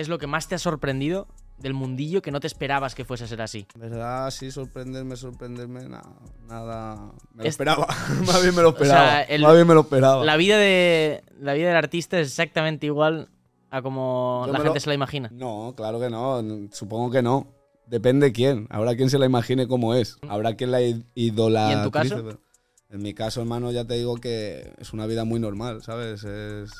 es 0.00 0.08
lo 0.08 0.18
que 0.18 0.26
más 0.26 0.48
te 0.48 0.54
ha 0.54 0.58
sorprendido 0.58 1.26
del 1.58 1.74
mundillo 1.74 2.22
que 2.22 2.30
no 2.30 2.38
te 2.40 2.46
esperabas 2.46 2.94
que 2.94 3.04
fuese 3.04 3.24
a 3.24 3.26
ser 3.26 3.42
así? 3.42 3.66
Verdad, 3.76 4.30
sí, 4.30 4.50
sorprenderme, 4.50 5.16
sorprenderme, 5.16 5.88
nada, 5.88 6.08
nada 6.46 6.94
me 7.34 7.38
lo 7.38 7.42
Es- 7.42 7.48
esperaba, 7.50 7.86
más 8.26 8.42
bien 8.42 8.54
me 8.54 8.62
lo 8.62 8.70
sea, 8.72 8.80
esperaba, 8.82 9.22
el- 9.22 9.42
más 9.42 9.54
bien 9.54 9.66
me 9.66 9.74
lo 9.74 9.80
esperaba. 9.80 10.24
La 10.24 10.36
vida, 10.36 10.56
de, 10.56 11.24
la 11.40 11.54
vida 11.54 11.68
del 11.68 11.76
artista 11.76 12.18
es 12.20 12.28
exactamente 12.28 12.86
igual 12.86 13.28
a 13.70 13.82
como 13.82 14.44
Yo 14.46 14.52
la 14.52 14.58
gente 14.60 14.74
lo- 14.74 14.80
se 14.80 14.88
la 14.88 14.94
imagina. 14.94 15.28
No, 15.32 15.74
claro 15.76 15.98
que 16.00 16.08
no. 16.10 16.42
Supongo 16.72 17.10
que 17.10 17.22
no. 17.22 17.48
Depende 17.86 18.32
quién. 18.32 18.66
Habrá 18.70 18.94
quien 18.96 19.10
se 19.10 19.18
la 19.18 19.26
imagine 19.26 19.66
como 19.66 19.94
es. 19.94 20.16
Habrá 20.28 20.54
quien 20.56 20.70
la 20.70 20.80
i- 20.82 21.04
idolatrice. 21.14 21.74
¿Y 21.74 21.78
en 21.78 21.84
tu 21.84 21.90
caso? 21.90 22.16
pero 22.24 22.40
En 22.90 23.02
mi 23.02 23.14
caso, 23.14 23.40
hermano, 23.40 23.70
ya 23.72 23.84
te 23.84 23.94
digo 23.94 24.16
que 24.16 24.72
es 24.78 24.92
una 24.92 25.06
vida 25.06 25.24
muy 25.24 25.40
normal, 25.40 25.82
¿sabes? 25.82 26.22
Es... 26.24 26.70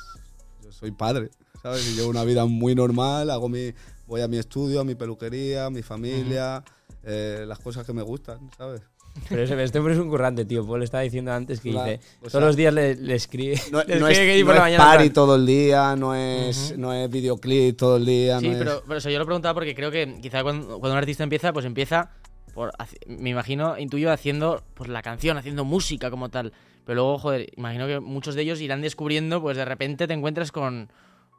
Yo 0.62 0.70
soy 0.72 0.90
padre, 0.92 1.30
¿sabes? 1.62 1.88
Y 1.88 1.95
llevo 1.97 2.09
una 2.11 2.25
vida 2.25 2.45
muy 2.47 2.75
normal. 2.75 3.31
Hago 3.31 3.49
mi... 3.49 3.73
Voy 4.07 4.23
a 4.23 4.29
mi 4.29 4.38
estudio, 4.38 4.81
a 4.81 4.85
mi 4.85 4.95
peluquería, 4.95 5.67
a 5.67 5.71
mi 5.71 5.83
familia, 5.83 6.65
eh, 7.05 7.45
las 7.47 7.59
cosas 7.59 7.85
que 7.85 7.93
me 7.93 8.00
gustan, 8.00 8.38
¿sabes? 8.57 8.81
Pero 9.29 9.43
ese- 9.43 9.62
este 9.62 9.79
hombre 9.79 9.93
es 9.95 10.00
un 10.00 10.09
currante, 10.09 10.47
tío. 10.47 10.67
Paul 10.67 10.83
estaba 10.83 11.03
diciendo 11.03 11.31
antes 11.31 11.61
que 11.61 11.73
Claro, 11.73 11.91
dice, 11.91 12.00
o 12.17 12.21
todos 12.21 12.33
sea, 12.33 12.41
los 12.41 12.57
días 12.57 12.73
le, 12.73 12.95
le 12.95 13.15
escribe. 13.15 13.61
No, 13.71 13.83
le 13.87 13.99
no 14.00 14.09
escribe 14.09 14.31
es, 14.33 14.37
que 14.37 14.41
no 14.41 14.47
por 14.47 14.55
la 14.55 14.61
es 14.61 14.62
mañana. 14.65 14.85
party 14.85 15.05
plan, 15.05 15.12
todo 15.12 15.37
el 15.37 15.45
día, 15.45 15.95
no 15.97 16.15
es, 16.15 16.75
no 16.79 16.95
es 16.95 17.11
videoclip 17.11 17.77
todo 17.77 17.97
el 17.99 18.07
día. 18.07 18.38
Sí, 18.41 18.47
no 18.47 18.53
es- 18.53 18.59
pero, 18.59 18.83
pero 18.87 18.97
eso 18.99 19.11
yo 19.11 19.19
lo 19.19 19.27
preguntaba 19.27 19.53
porque 19.53 19.75
creo 19.75 19.91
que 19.91 20.19
quizá 20.23 20.43
cuando, 20.43 20.67
cuando 20.79 20.93
un 20.93 20.99
artista 20.99 21.23
empieza, 21.25 21.53
pues 21.53 21.67
empieza 21.67 22.11
por, 22.55 22.73
me 23.09 23.29
imagino, 23.29 23.77
intuyo 23.79 24.11
haciendo 24.11 24.62
pues 24.73 24.88
la 24.88 25.03
canción, 25.03 25.37
haciendo 25.37 25.67
música 25.67 26.11
como 26.11 26.31
tal. 26.31 26.55
Pero 26.87 26.95
luego, 27.03 27.19
joder, 27.19 27.53
imagino 27.59 27.87
que 27.87 28.00
muchos 28.00 28.35
de 28.35 28.41
ellos 28.41 28.61
irán 28.62 28.81
descubriendo, 28.81 29.43
pues 29.43 29.59
de 29.59 29.67
repente 29.67 30.07
te 30.07 30.15
encuentras 30.15 30.50
con, 30.50 30.88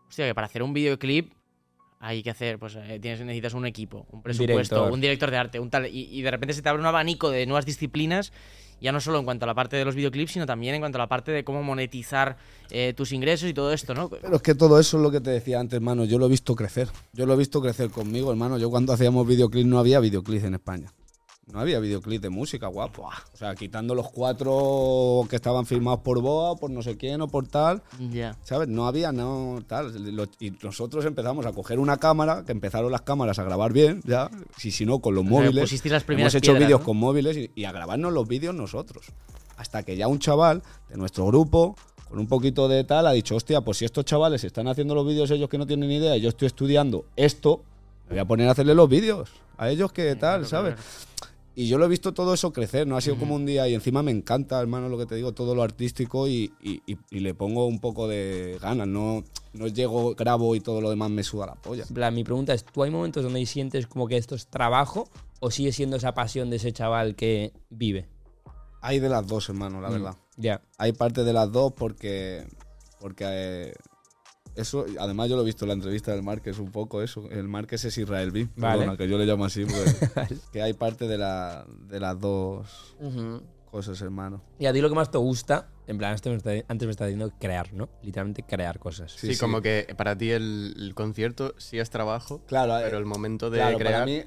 hostia, 0.09 0.25
que 0.25 0.35
para 0.35 0.47
hacer 0.47 0.63
un 0.63 0.73
videoclip 0.73 1.31
hay 2.01 2.23
que 2.23 2.29
hacer, 2.29 2.59
pues 2.59 2.75
eh, 2.75 2.99
tienes, 3.01 3.19
necesitas 3.21 3.53
un 3.53 3.65
equipo, 3.65 4.07
un 4.11 4.21
presupuesto, 4.21 4.75
Director. 4.75 4.91
un 4.93 5.01
director 5.01 5.31
de 5.31 5.37
arte, 5.37 5.59
un 5.59 5.69
tal, 5.69 5.87
y, 5.87 6.09
y 6.11 6.21
de 6.21 6.31
repente 6.31 6.53
se 6.53 6.61
te 6.61 6.69
abre 6.69 6.79
un 6.81 6.85
abanico 6.85 7.29
de 7.29 7.45
nuevas 7.45 7.65
disciplinas. 7.65 8.31
Ya 8.81 8.93
no 8.93 9.01
solo 9.01 9.19
en 9.19 9.25
cuanto 9.25 9.43
a 9.43 9.47
la 9.47 9.53
parte 9.53 9.75
de 9.75 9.83
los 9.83 9.93
videoclips, 9.93 10.31
sino 10.31 10.45
también 10.45 10.73
en 10.73 10.79
cuanto 10.81 10.97
a 10.97 10.99
la 10.99 11.09
parte 11.09 11.33
de 11.33 11.43
cómo 11.43 11.61
monetizar 11.63 12.37
eh, 12.71 12.93
tus 12.95 13.11
ingresos 13.11 13.49
y 13.49 13.53
todo 13.53 13.73
esto, 13.73 13.93
¿no? 13.93 14.07
Pero 14.07 14.37
es 14.37 14.41
que 14.41 14.55
todo 14.55 14.79
eso 14.79 14.95
es 14.95 15.03
lo 15.03 15.11
que 15.11 15.19
te 15.19 15.31
decía 15.31 15.59
antes, 15.59 15.75
hermano. 15.75 16.05
Yo 16.05 16.17
lo 16.17 16.27
he 16.27 16.29
visto 16.29 16.55
crecer. 16.55 16.87
Yo 17.11 17.25
lo 17.25 17.33
he 17.33 17.37
visto 17.37 17.61
crecer 17.61 17.89
conmigo, 17.89 18.31
hermano. 18.31 18.57
Yo 18.57 18.69
cuando 18.69 18.93
hacíamos 18.93 19.27
videoclip 19.27 19.67
no 19.67 19.79
había 19.79 19.99
videoclip 19.99 20.45
en 20.45 20.53
España. 20.53 20.93
No 21.51 21.59
había 21.59 21.79
videoclip 21.79 22.21
de 22.21 22.29
música, 22.29 22.67
guapo. 22.67 23.09
O 23.33 23.37
sea, 23.37 23.55
quitando 23.55 23.95
los 23.95 24.09
cuatro 24.11 25.25
que 25.29 25.35
estaban 25.35 25.65
firmados 25.65 26.01
por 26.01 26.21
Boa, 26.21 26.55
por 26.55 26.69
no 26.69 26.83
sé 26.83 26.95
quién 26.95 27.21
o 27.21 27.27
por 27.27 27.47
tal. 27.47 27.81
Ya. 28.11 28.37
¿Sabes? 28.43 28.67
No 28.67 28.85
había, 28.85 29.11
no 29.11 29.59
tal. 29.65 29.91
Y 30.39 30.51
nosotros 30.61 31.05
empezamos 31.05 31.47
a 31.47 31.51
coger 31.51 31.79
una 31.79 31.97
cámara, 31.97 32.43
que 32.45 32.51
empezaron 32.51 32.91
las 32.91 33.01
cámaras 33.01 33.39
a 33.39 33.43
grabar 33.43 33.73
bien, 33.73 34.01
ya. 34.05 34.29
Si, 34.57 34.69
si 34.69 34.85
no, 34.85 34.99
con 34.99 35.15
los 35.15 35.25
móviles. 35.25 35.85
las 35.85 36.03
primeras 36.03 36.35
Hemos 36.35 36.43
hecho 36.43 36.53
vídeos 36.53 36.81
¿no? 36.81 36.85
con 36.85 36.97
móviles 36.97 37.35
y, 37.35 37.51
y 37.55 37.65
a 37.65 37.71
grabarnos 37.71 38.13
los 38.13 38.27
vídeos 38.27 38.53
nosotros. 38.53 39.07
Hasta 39.57 39.83
que 39.83 39.97
ya 39.97 40.07
un 40.07 40.19
chaval 40.19 40.61
de 40.89 40.97
nuestro 40.97 41.25
grupo, 41.25 41.75
con 42.09 42.19
un 42.19 42.27
poquito 42.27 42.67
de 42.67 42.83
tal, 42.83 43.07
ha 43.07 43.11
dicho, 43.11 43.35
hostia, 43.35 43.61
pues 43.61 43.77
si 43.77 43.85
estos 43.85 44.05
chavales 44.05 44.43
están 44.43 44.67
haciendo 44.67 44.95
los 44.95 45.05
vídeos 45.05 45.29
ellos 45.31 45.49
que 45.49 45.57
no 45.57 45.67
tienen 45.67 45.89
ni 45.89 45.97
idea 45.97 46.17
yo 46.17 46.29
estoy 46.29 46.47
estudiando 46.47 47.05
esto, 47.15 47.61
me 48.07 48.15
voy 48.15 48.19
a 48.19 48.25
poner 48.25 48.47
a 48.47 48.51
hacerle 48.51 48.73
los 48.73 48.89
vídeos 48.89 49.29
a 49.57 49.69
ellos 49.69 49.91
que 49.91 50.15
tal, 50.15 50.41
claro, 50.41 50.45
¿sabes? 50.45 50.75
claro. 50.75 51.28
Y 51.61 51.67
yo 51.67 51.77
lo 51.77 51.85
he 51.85 51.87
visto 51.89 52.13
todo 52.13 52.33
eso 52.33 52.53
crecer, 52.53 52.87
no 52.87 52.95
ha 52.95 53.01
sido 53.01 53.17
como 53.17 53.35
un 53.35 53.45
día 53.45 53.67
y 53.67 53.73
encima 53.73 54.01
me 54.01 54.11
encanta, 54.11 54.61
hermano, 54.61 54.87
lo 54.87 54.97
que 54.97 55.05
te 55.05 55.15
digo, 55.15 55.33
todo 55.33 55.53
lo 55.55 55.61
artístico 55.63 56.27
y, 56.27 56.53
y- 56.61 56.81
y- 56.87 56.97
y 57.11 57.19
le 57.19 57.33
pongo 57.33 57.65
un 57.65 57.79
poco 57.79 58.07
de 58.07 58.57
ganas, 58.61 58.87
no, 58.87 59.23
no 59.53 59.67
llego, 59.67 60.15
grabo 60.15 60.55
y 60.55 60.61
todo 60.61 60.79
lo 60.79 60.89
demás 60.89 61.09
me 61.09 61.23
suda 61.23 61.47
la 61.47 61.55
polla. 61.55 61.83
Plan, 61.93 62.15
mi 62.15 62.23
pregunta 62.23 62.53
es, 62.53 62.63
¿tú 62.63 62.83
hay 62.83 62.91
momentos 62.91 63.23
donde 63.23 63.45
sientes 63.45 63.87
como 63.87 64.07
que 64.07 64.15
esto 64.15 64.35
es 64.35 64.47
trabajo 64.47 65.09
o 65.41 65.51
sigue 65.51 65.71
siendo 65.73 65.97
esa 65.97 66.13
pasión 66.13 66.49
de 66.49 66.55
ese 66.55 66.71
chaval 66.71 67.15
que 67.15 67.51
vive? 67.69 68.07
Hay 68.81 68.99
de 68.99 69.09
las 69.09 69.27
dos, 69.27 69.49
hermano, 69.49 69.81
la 69.81 69.89
Mm, 69.89 69.91
verdad. 69.93 70.15
Ya. 70.37 70.61
Hay 70.77 70.93
parte 70.93 71.25
de 71.25 71.33
las 71.33 71.51
dos 71.51 71.73
porque, 71.73 72.45
porque 73.01 73.25
eh, 73.27 73.73
eso, 74.59 74.85
además 74.99 75.29
yo 75.29 75.35
lo 75.35 75.41
he 75.41 75.45
visto 75.45 75.65
en 75.65 75.69
la 75.69 75.73
entrevista 75.75 76.11
del 76.11 76.23
Marques 76.23 76.59
un 76.59 76.71
poco 76.71 77.01
eso, 77.01 77.29
el 77.31 77.47
Marques 77.47 77.85
es 77.85 77.97
Israel 77.97 78.31
B, 78.31 78.47
Vale. 78.55 78.79
perdona, 78.79 78.97
que 78.97 79.07
yo 79.07 79.17
le 79.17 79.25
llamo 79.25 79.45
así, 79.45 79.65
porque- 79.65 80.37
que 80.51 80.61
hay 80.61 80.73
parte 80.73 81.07
de, 81.07 81.17
la, 81.17 81.65
de 81.87 81.99
las 81.99 82.19
dos 82.19 82.95
cosas, 83.71 84.01
hermano. 84.01 84.41
Y 84.57 84.65
a 84.65 84.73
ti 84.73 84.81
lo 84.81 84.89
que 84.89 84.95
más 84.95 85.11
te 85.11 85.17
gusta, 85.17 85.69
en 85.87 85.97
plan, 85.97 86.13
esto 86.15 86.29
me 86.29 86.35
está- 86.37 86.51
antes 86.67 86.85
me 86.87 86.91
está 86.91 87.05
diciendo 87.05 87.31
crear, 87.39 87.71
¿no? 87.73 87.89
Literalmente 88.01 88.43
crear 88.43 88.79
cosas. 88.79 89.11
Sí, 89.13 89.27
Sí, 89.27 89.33
sí. 89.35 89.39
como 89.39 89.61
que 89.61 89.93
para 89.97 90.17
ti 90.17 90.31
el, 90.31 90.73
el 90.77 90.95
concierto 90.95 91.53
sí 91.57 91.77
es 91.79 91.89
trabajo, 91.89 92.41
Claro, 92.47 92.77
eh, 92.79 92.81
pero 92.83 92.97
el 92.97 93.05
momento 93.05 93.49
de 93.49 93.59
Claro, 93.59 93.77
crear. 93.77 93.93
para 93.93 94.05
mí 94.05 94.23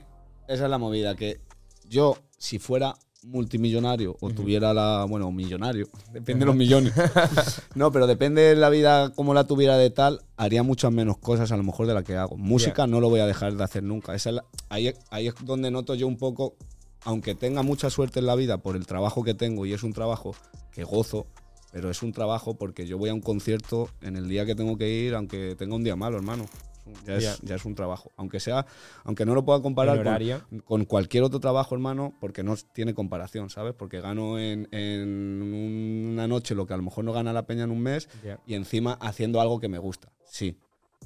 esa 0.48 0.64
es 0.64 0.70
la 0.70 0.78
movida, 0.78 1.14
que 1.16 1.40
yo, 1.88 2.16
si 2.38 2.58
fuera 2.58 2.94
multimillonario 3.24 4.16
o 4.20 4.30
tuviera 4.30 4.72
la, 4.74 5.04
bueno, 5.08 5.30
millonario, 5.30 5.88
depende 6.12 6.40
de 6.40 6.46
los 6.46 6.56
millones. 6.56 6.92
no, 7.74 7.92
pero 7.92 8.06
depende 8.06 8.42
de 8.42 8.56
la 8.56 8.68
vida 8.70 9.10
como 9.14 9.34
la 9.34 9.44
tuviera 9.46 9.76
de 9.76 9.90
tal, 9.90 10.20
haría 10.36 10.62
muchas 10.62 10.92
menos 10.92 11.18
cosas 11.18 11.52
a 11.52 11.56
lo 11.56 11.62
mejor 11.62 11.86
de 11.86 11.94
la 11.94 12.02
que 12.02 12.16
hago. 12.16 12.36
Música 12.36 12.86
no 12.86 13.00
lo 13.00 13.08
voy 13.08 13.20
a 13.20 13.26
dejar 13.26 13.54
de 13.54 13.64
hacer 13.64 13.82
nunca. 13.82 14.14
Esa 14.14 14.30
es 14.30 14.36
la- 14.36 14.44
ahí, 14.68 14.92
ahí 15.10 15.28
es 15.28 15.34
donde 15.44 15.70
noto 15.70 15.94
yo 15.94 16.06
un 16.06 16.16
poco, 16.18 16.54
aunque 17.04 17.34
tenga 17.34 17.62
mucha 17.62 17.90
suerte 17.90 18.20
en 18.20 18.26
la 18.26 18.34
vida 18.34 18.58
por 18.58 18.76
el 18.76 18.86
trabajo 18.86 19.22
que 19.24 19.34
tengo 19.34 19.66
y 19.66 19.72
es 19.72 19.82
un 19.82 19.92
trabajo 19.92 20.34
que 20.72 20.84
gozo, 20.84 21.26
pero 21.72 21.90
es 21.90 22.02
un 22.02 22.12
trabajo 22.12 22.54
porque 22.54 22.86
yo 22.86 22.98
voy 22.98 23.10
a 23.10 23.14
un 23.14 23.20
concierto 23.20 23.88
en 24.02 24.16
el 24.16 24.28
día 24.28 24.44
que 24.46 24.54
tengo 24.54 24.76
que 24.76 24.88
ir, 24.90 25.14
aunque 25.14 25.54
tenga 25.56 25.74
un 25.74 25.84
día 25.84 25.96
malo, 25.96 26.16
hermano. 26.16 26.46
Ya 27.06 27.16
es, 27.16 27.22
Ya. 27.22 27.36
ya 27.42 27.54
es 27.56 27.64
un 27.64 27.74
trabajo. 27.74 28.10
Aunque 28.16 28.40
sea, 28.40 28.66
aunque 29.04 29.24
no 29.24 29.34
lo 29.34 29.44
pueda 29.44 29.62
comparar 29.62 30.02
con, 30.64 30.84
cualquier 30.84 31.22
otro 31.22 31.38
trabajo, 31.40 31.74
hermano, 31.74 32.14
porque 32.20 32.42
no 32.42 32.56
tiene 32.72 32.94
comparación, 32.94 33.50
¿sabes? 33.50 33.74
Porque 33.74 34.00
gano 34.00 34.38
en, 34.38 34.68
en 34.72 36.10
una 36.12 36.26
noche 36.26 36.54
lo 36.54 36.66
que 36.66 36.74
a 36.74 36.76
lo 36.76 36.82
mejor 36.82 37.04
no 37.04 37.12
gana 37.12 37.32
la 37.32 37.46
peña 37.46 37.64
en 37.64 37.70
un 37.70 37.80
mes 37.80 38.08
y 38.46 38.54
encima 38.54 38.94
haciendo 39.00 39.40
algo 39.40 39.60
que 39.60 39.68
me 39.68 39.78
gusta. 39.78 40.12
Sí. 40.24 40.56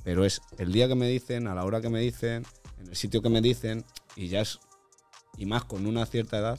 Pero 0.04 0.25
es 0.25 0.40
el 0.59 0.73
día 0.73 0.88
que 0.88 0.95
me 0.95 1.09
dicen, 1.09 1.47
a 1.49 1.54
la 1.54 1.64
hora 1.64 1.80
que 1.80 1.88
me 1.90 2.00
dicen, 2.00 2.45
en 2.80 2.88
el 2.88 2.97
sitio 2.97 3.23
que 3.23 3.28
me 3.28 3.40
dicen, 3.40 3.85
y 4.14 4.28
ya 4.28 4.40
es. 4.42 4.59
Y 5.37 5.47
más 5.47 5.64
con 5.64 5.87
una 5.87 6.06
cierta 6.06 6.38
edad, 6.38 6.59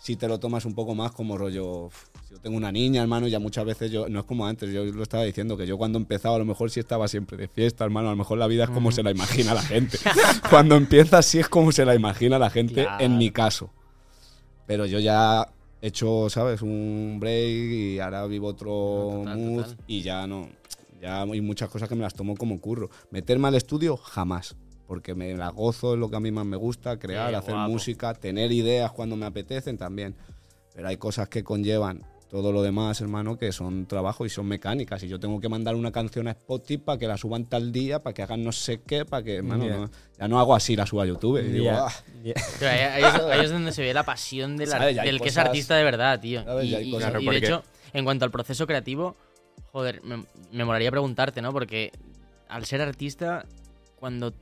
si 0.00 0.16
te 0.16 0.28
lo 0.28 0.38
tomas 0.40 0.64
un 0.64 0.74
poco 0.74 0.94
más 0.94 1.12
como 1.12 1.36
rollo. 1.36 1.86
"Uf, 1.86 2.04
Si 2.06 2.13
yo 2.34 2.40
tengo 2.40 2.56
una 2.56 2.72
niña, 2.72 3.00
hermano, 3.00 3.28
ya 3.28 3.38
muchas 3.38 3.64
veces 3.64 3.90
yo. 3.92 4.08
No 4.08 4.18
es 4.20 4.26
como 4.26 4.44
antes, 4.46 4.72
yo 4.72 4.84
lo 4.84 5.02
estaba 5.04 5.22
diciendo, 5.22 5.56
que 5.56 5.66
yo 5.68 5.78
cuando 5.78 5.98
empezaba, 5.98 6.34
a 6.34 6.38
lo 6.40 6.44
mejor 6.44 6.68
sí 6.70 6.80
estaba 6.80 7.06
siempre 7.06 7.36
de 7.36 7.46
fiesta, 7.46 7.84
hermano. 7.84 8.08
A 8.08 8.10
lo 8.10 8.16
mejor 8.16 8.38
la 8.38 8.48
vida 8.48 8.64
es 8.64 8.70
como 8.70 8.90
se 8.90 9.04
la 9.04 9.12
imagina 9.12 9.54
la 9.54 9.62
gente. 9.62 9.98
cuando 10.50 10.74
empiezas, 10.74 11.24
sí 11.26 11.38
es 11.38 11.48
como 11.48 11.70
se 11.70 11.84
la 11.84 11.94
imagina 11.94 12.38
la 12.38 12.50
gente, 12.50 12.82
Claro. 12.82 13.04
en 13.04 13.16
mi 13.18 13.30
caso. 13.30 13.70
Pero 14.66 14.84
yo 14.86 14.98
ya 14.98 15.46
he 15.80 15.86
hecho, 15.88 16.28
¿sabes? 16.28 16.60
Un 16.62 17.18
break 17.20 17.50
y 17.72 17.98
ahora 18.00 18.26
vivo 18.26 18.48
otro 18.48 19.20
total, 19.22 19.38
mood 19.38 19.62
total. 19.64 19.76
y 19.86 20.02
ya 20.02 20.26
no. 20.26 20.48
Ya 21.00 21.22
hay 21.22 21.40
muchas 21.40 21.68
cosas 21.68 21.88
que 21.88 21.94
me 21.94 22.02
las 22.02 22.14
tomo 22.14 22.34
como 22.36 22.60
curro. 22.60 22.90
Meterme 23.10 23.46
al 23.48 23.54
estudio, 23.54 23.96
jamás. 23.96 24.56
Porque 24.88 25.14
me 25.14 25.34
la 25.36 25.50
gozo, 25.50 25.94
es 25.94 26.00
lo 26.00 26.10
que 26.10 26.16
a 26.16 26.20
mí 26.20 26.30
más 26.32 26.44
me 26.46 26.56
gusta, 26.56 26.98
crear, 26.98 27.30
Qué 27.30 27.36
hacer 27.36 27.54
guapo. 27.54 27.70
música, 27.70 28.12
tener 28.14 28.50
ideas 28.52 28.90
cuando 28.92 29.14
me 29.16 29.24
apetecen 29.26 29.78
también. 29.78 30.14
Pero 30.74 30.88
hay 30.88 30.96
cosas 30.96 31.28
que 31.28 31.44
conllevan 31.44 32.02
todo 32.34 32.50
lo 32.50 32.62
demás, 32.62 33.00
hermano, 33.00 33.38
que 33.38 33.52
son 33.52 33.86
trabajo 33.86 34.26
y 34.26 34.28
son 34.28 34.46
mecánicas. 34.46 35.00
Y 35.04 35.08
yo 35.08 35.20
tengo 35.20 35.40
que 35.40 35.48
mandar 35.48 35.76
una 35.76 35.92
canción 35.92 36.26
a 36.26 36.32
Spotify 36.32 36.78
para 36.78 36.98
que 36.98 37.06
la 37.06 37.16
suban 37.16 37.44
tal 37.44 37.70
día, 37.70 38.02
para 38.02 38.12
que 38.12 38.22
hagan 38.24 38.42
no 38.42 38.50
sé 38.50 38.80
qué, 38.84 39.04
para 39.04 39.22
que, 39.22 39.36
hermano, 39.36 39.64
Ya. 39.64 39.76
no- 39.76 39.90
ya 40.18 40.26
no 40.26 40.40
hago 40.40 40.52
así, 40.56 40.74
la 40.74 40.84
subo 40.84 41.02
a 41.02 41.06
YouTube. 41.06 41.38
Y 41.38 41.52
digo, 41.52 41.66
Ya. 41.66 41.86
"Ah". 41.86 41.92
Ya. 42.24 42.34
Pero 42.58 42.70
ahí, 42.72 42.78
ahí 42.80 43.02
es, 43.04 43.14
ahí 43.22 43.44
es 43.44 43.50
donde 43.52 43.70
se 43.70 43.82
ve 43.82 43.94
la 43.94 44.02
pasión. 44.02 44.58
Ya 44.58 44.76
hay 44.82 44.94
del 44.96 45.20
que 45.20 45.28
es 45.28 45.38
artista 45.38 45.76
de 45.76 45.84
verdad, 45.84 46.18
tío. 46.18 46.42
¿Sabes? 46.42 46.64
Y, 46.66 46.96
de 47.30 47.36
hecho, 47.36 47.62
en 47.92 48.04
cuanto 48.04 48.24
al 48.24 48.32
proceso 48.32 48.66
creativo, 48.66 49.14
joder, 49.70 50.02
me, 50.02 50.24
me 50.50 50.64
molaría 50.64 50.90
preguntarte, 50.90 51.40
¿no? 51.40 51.52
Porque 51.52 51.92
al 52.48 52.64
ser 52.64 52.80
artista, 52.80 53.46
cuando 53.94 54.32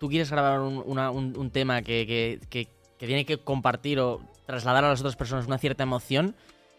tú 0.00 0.08
quieres 0.08 0.30
grabar 0.30 0.60
un, 0.60 0.82
una- 0.86 1.10
un- 1.10 1.36
un 1.36 1.50
tema 1.50 1.82
que, 1.82 2.06
que- 2.06 2.40
que- 2.48 2.68
que 2.98 3.06
tiene 3.06 3.26
que 3.26 3.36
compartir 3.36 4.00
o 4.00 4.22
trasladar 4.46 4.84
a 4.84 4.88
las 4.88 5.00
otras 5.00 5.16
personas 5.16 5.46
una 5.46 5.58
cierta 5.58 5.82
emoción, 5.82 6.34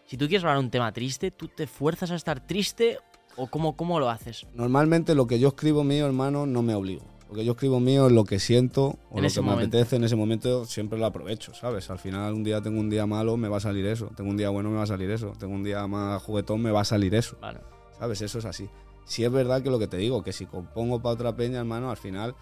si 0.06 0.16
tú 0.16 0.26
quieres 0.26 0.42
grabar 0.42 0.58
un 0.58 0.70
tema 0.70 0.92
triste, 0.92 1.30
¿tú 1.30 1.48
te 1.48 1.66
fuerzas 1.66 2.10
a 2.10 2.14
estar 2.14 2.46
triste 2.46 2.98
o 3.36 3.48
cómo, 3.48 3.76
cómo 3.76 4.00
lo 4.00 4.08
haces? 4.08 4.46
Normalmente 4.54 5.14
lo 5.14 5.26
que 5.26 5.38
yo 5.38 5.48
escribo 5.48 5.84
mío, 5.84 6.06
hermano, 6.06 6.46
no 6.46 6.62
me 6.62 6.74
obligo. 6.74 7.04
Lo 7.28 7.34
que 7.34 7.44
yo 7.44 7.52
escribo 7.52 7.80
mío 7.80 8.06
es 8.06 8.12
lo 8.12 8.24
que 8.24 8.38
siento 8.38 8.98
o 9.10 9.18
En 9.18 9.24
lo 9.24 9.30
que 9.30 9.42
me 9.42 9.50
apetece 9.50 9.96
en 9.96 10.04
ese 10.04 10.14
momento, 10.14 10.64
siempre 10.64 10.96
lo 10.96 11.06
aprovecho, 11.06 11.52
¿sabes? 11.54 11.90
Al 11.90 11.98
final 11.98 12.34
un 12.34 12.44
día 12.44 12.62
tengo 12.62 12.78
un 12.78 12.88
día 12.88 13.04
malo, 13.06 13.36
me 13.36 13.48
va 13.48 13.56
a 13.56 13.60
salir 13.60 13.84
eso. 13.86 14.12
Tengo 14.16 14.30
un 14.30 14.36
día 14.36 14.48
bueno, 14.50 14.70
me 14.70 14.76
va 14.76 14.84
a 14.84 14.86
salir 14.86 15.10
eso. 15.10 15.32
Tengo 15.38 15.54
un 15.54 15.64
día 15.64 15.84
más 15.88 16.22
juguetón, 16.22 16.62
me 16.62 16.70
va 16.70 16.82
a 16.82 16.84
salir 16.84 17.14
eso. 17.16 17.36
Vale. 17.40 17.58
¿Sabes? 17.98 18.22
Eso 18.22 18.38
es 18.38 18.44
así. 18.44 18.68
Si 19.06 19.24
es 19.24 19.30
verdad 19.32 19.62
que 19.62 19.70
lo 19.70 19.78
que 19.78 19.86
te 19.88 19.96
digo, 19.96 20.22
que 20.22 20.32
si 20.34 20.44
compongo 20.44 21.00
para 21.00 21.14
otra 21.14 21.34
peña, 21.34 21.58
hermano, 21.60 21.90
al 21.90 21.96
final 21.96 22.34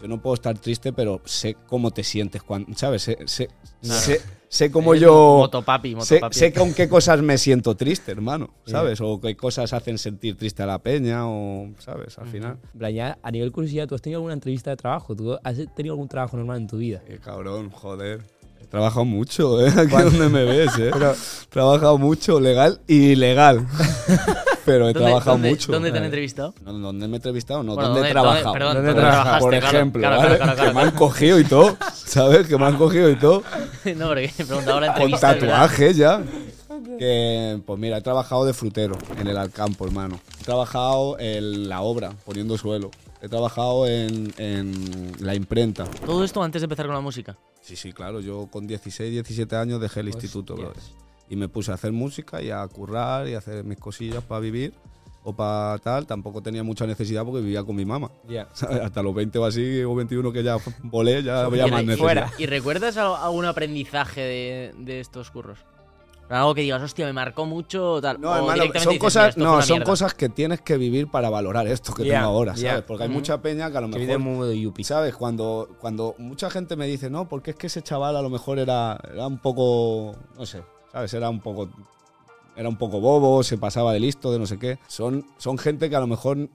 yo 0.00 0.06
no 0.06 0.22
puedo 0.22 0.34
estar 0.34 0.56
triste, 0.58 0.92
pero 0.92 1.20
sé 1.24 1.56
cómo 1.66 1.90
te 1.90 2.04
sientes 2.04 2.42
cuando, 2.42 2.72
¿sabes? 2.76 3.02
Sé, 3.02 3.18
sé, 3.26 3.48
Claro. 3.82 4.00
sé, 4.00 4.20
sé 4.48 4.70
cómo 4.70 4.94
yo... 4.94 5.38
Motopapi, 5.40 5.90
Sé, 6.00 6.14
motopapi. 6.14 6.34
sé 6.38 6.52
con 6.52 6.72
qué 6.74 6.88
cosas 6.88 7.20
me 7.22 7.36
siento 7.38 7.74
triste, 7.74 8.12
hermano, 8.12 8.50
¿sabes? 8.66 9.00
O 9.00 9.20
qué 9.20 9.36
cosas 9.36 9.72
hacen 9.72 9.98
sentir 9.98 10.36
triste 10.36 10.62
a 10.62 10.66
la 10.66 10.78
peña, 10.78 11.26
o, 11.26 11.70
¿sabes? 11.78 12.16
Al 12.18 12.28
final. 12.28 12.58
Ya, 12.92 13.18
a 13.22 13.30
nivel 13.30 13.50
curiosidad, 13.50 13.88
¿tú 13.88 13.94
has 13.96 14.02
tenido 14.02 14.18
alguna 14.18 14.34
entrevista 14.34 14.70
de 14.70 14.76
trabajo? 14.76 15.16
¿Tú 15.16 15.36
has 15.42 15.56
tenido 15.74 15.94
algún 15.94 16.08
trabajo 16.08 16.36
normal 16.36 16.58
en 16.58 16.66
tu 16.68 16.76
vida? 16.78 17.02
Qué 17.06 17.18
cabrón, 17.18 17.70
joder. 17.70 18.22
He 18.60 18.66
trabajado 18.66 19.04
mucho, 19.06 19.60
¿eh? 19.66 19.70
Aquí 19.76 19.90
donde 20.02 20.28
me 20.28 20.44
ves, 20.44 20.78
¿eh? 20.78 20.90
He 20.90 21.46
trabajado 21.48 21.98
mucho, 21.98 22.38
legal 22.38 22.80
y 22.86 23.12
ilegal. 23.12 23.66
Pero 24.64 24.88
he 24.88 24.92
¿Dónde- 24.92 25.08
trabajado 25.08 25.32
dónde- 25.32 25.50
mucho. 25.50 25.72
¿Dónde 25.72 25.90
te 25.92 25.98
han 25.98 26.04
entrevistado? 26.04 26.54
No, 26.64 26.72
¿Dónde 26.72 27.08
me 27.08 27.14
he 27.14 27.16
entrevistado? 27.16 27.62
No, 27.62 27.74
Bueno, 27.74 27.90
¿dónde, 27.90 28.08
he 28.08 28.12
trabajado? 28.12 28.52
perdón, 28.52 28.74
¿Dónde 28.74 28.88
¿dónde 28.88 29.00
trabajas? 29.02 29.22
trabajaste? 29.24 29.44
Por 29.44 29.54
ejemplo, 29.54 30.00
claro, 30.00 30.16
¿vale? 30.18 30.36
claro, 30.36 30.54
claro, 30.54 30.68
que 30.70 30.74
me 30.74 30.80
han 30.82 30.90
cogido 30.92 31.38
y 31.40 31.44
todo, 31.44 31.76
¿sabes? 31.94 32.46
Que 32.46 32.58
me 32.58 32.64
han 32.66 32.76
cogido 32.76 33.10
y 33.10 33.16
todo. 33.16 33.42
no, 33.96 34.08
porque 34.08 34.24
he 34.38 34.44
preguntado 34.44 34.80
la 34.80 34.94
Con 34.94 35.10
tatuajes 35.12 35.96
ya. 35.96 36.22
Que, 36.98 37.60
pues 37.66 37.78
mira, 37.78 37.98
he 37.98 38.02
trabajado 38.02 38.44
de 38.44 38.52
frutero 38.52 38.96
en 39.18 39.26
el 39.26 39.36
Alcampo, 39.36 39.86
hermano. 39.86 40.20
He 40.40 40.44
trabajado 40.44 41.18
en 41.18 41.68
la 41.68 41.80
obra, 41.82 42.12
poniendo 42.24 42.56
suelo. 42.58 42.90
He 43.22 43.28
trabajado 43.28 43.86
en, 43.86 44.32
en 44.38 45.12
la 45.20 45.34
imprenta. 45.34 45.84
Todo 45.84 46.24
esto 46.24 46.42
antes 46.42 46.62
de 46.62 46.64
empezar 46.64 46.86
con 46.86 46.94
la 46.94 47.00
música. 47.00 47.36
Sí, 47.60 47.76
sí, 47.76 47.92
claro. 47.92 48.20
Yo 48.20 48.48
con 48.50 48.66
16, 48.66 49.10
17 49.12 49.56
años 49.56 49.80
dejé 49.80 50.00
el 50.00 50.08
instituto, 50.08 50.54
Hostias. 50.54 50.92
Y 51.30 51.36
me 51.36 51.48
puse 51.48 51.70
a 51.70 51.74
hacer 51.74 51.92
música 51.92 52.42
y 52.42 52.50
a 52.50 52.66
currar 52.68 53.26
y 53.28 53.34
a 53.34 53.38
hacer 53.38 53.64
mis 53.64 53.78
cosillas 53.78 54.22
para 54.22 54.40
vivir 54.40 54.74
o 55.22 55.32
para 55.32 55.78
tal. 55.78 56.06
Tampoco 56.06 56.42
tenía 56.42 56.62
mucha 56.64 56.86
necesidad 56.86 57.24
porque 57.24 57.40
vivía 57.40 57.62
con 57.64 57.76
mi 57.76 57.84
mamá. 57.86 58.10
Ya. 58.28 58.48
¿sabes? 58.52 58.80
Hasta 58.82 59.02
los 59.02 59.14
20 59.14 59.38
o 59.38 59.44
así, 59.46 59.82
o 59.84 59.94
21 59.94 60.32
que 60.32 60.42
ya 60.42 60.56
volé, 60.82 61.22
ya 61.22 61.44
había 61.44 61.68
Y 61.68 61.70
más 61.70 61.80
necesidad. 61.84 62.04
fuera. 62.04 62.32
¿Y 62.36 62.46
recuerdas 62.46 62.96
al- 62.98 63.14
algún 63.14 63.44
aprendizaje 63.46 64.20
de, 64.20 64.74
de 64.78 65.00
estos 65.00 65.30
curros? 65.30 65.58
Algo 66.28 66.54
que 66.54 66.60
digas, 66.60 66.80
hostia, 66.80 67.06
me 67.06 67.12
marcó 67.12 67.44
mucho 67.44 67.94
o 67.94 68.00
tal. 68.00 68.20
No, 68.20 68.30
o 68.30 68.36
hermano, 68.36 68.62
son 68.62 68.72
dices, 68.72 68.98
cosas, 69.00 69.22
"Mira, 69.22 69.28
esto 69.30 69.40
fue 69.40 69.44
no, 69.56 69.62
son 69.62 69.74
mierda". 69.78 69.84
cosas 69.90 70.14
que 70.14 70.28
tienes 70.28 70.60
que 70.60 70.76
vivir 70.76 71.08
para 71.10 71.28
valorar 71.28 71.66
esto 71.66 71.92
que 71.92 72.04
Ya, 72.04 72.14
tengo 72.20 72.26
ahora. 72.26 72.56
¿sabes? 72.56 72.82
Porque 72.84 73.02
hay 73.02 73.08
mucha 73.08 73.42
peña 73.42 73.68
que 73.70 73.78
a 73.78 73.80
lo 73.80 73.90
Que 73.90 73.98
vive 73.98 74.16
mejor, 74.16 74.32
un 74.32 74.38
mundo 74.38 74.52
yuppie. 74.52 74.84
¿sabes? 74.84 75.14
Cuando, 75.16 75.68
cuando 75.80 76.14
mucha 76.18 76.48
gente 76.48 76.76
me 76.76 76.86
dice, 76.86 77.10
no, 77.10 77.28
porque 77.28 77.50
es 77.50 77.56
que 77.56 77.66
ese 77.66 77.82
chaval 77.82 78.16
a 78.16 78.22
lo 78.22 78.30
mejor 78.30 78.60
era, 78.60 78.96
era 79.12 79.26
un 79.26 79.38
poco, 79.38 80.14
no 80.38 80.46
sé, 80.46 80.62
¿sabes? 80.92 81.12
Era 81.14 81.30
un 81.30 81.40
poco, 81.40 81.68
era 82.56 82.68
un 82.68 82.76
poco 82.76 83.00
bobo, 83.00 83.42
se 83.42 83.58
pasaba 83.58 83.92
de 83.92 84.00
listo, 84.00 84.32
de 84.32 84.38
no 84.38 84.46
sé 84.46 84.58
qué. 84.58 84.78
Son, 84.88 85.24
son 85.38 85.58
gente 85.58 85.88
que 85.90 85.96
a 85.96 86.00
lo 86.00 86.06
mejor, 86.06 86.48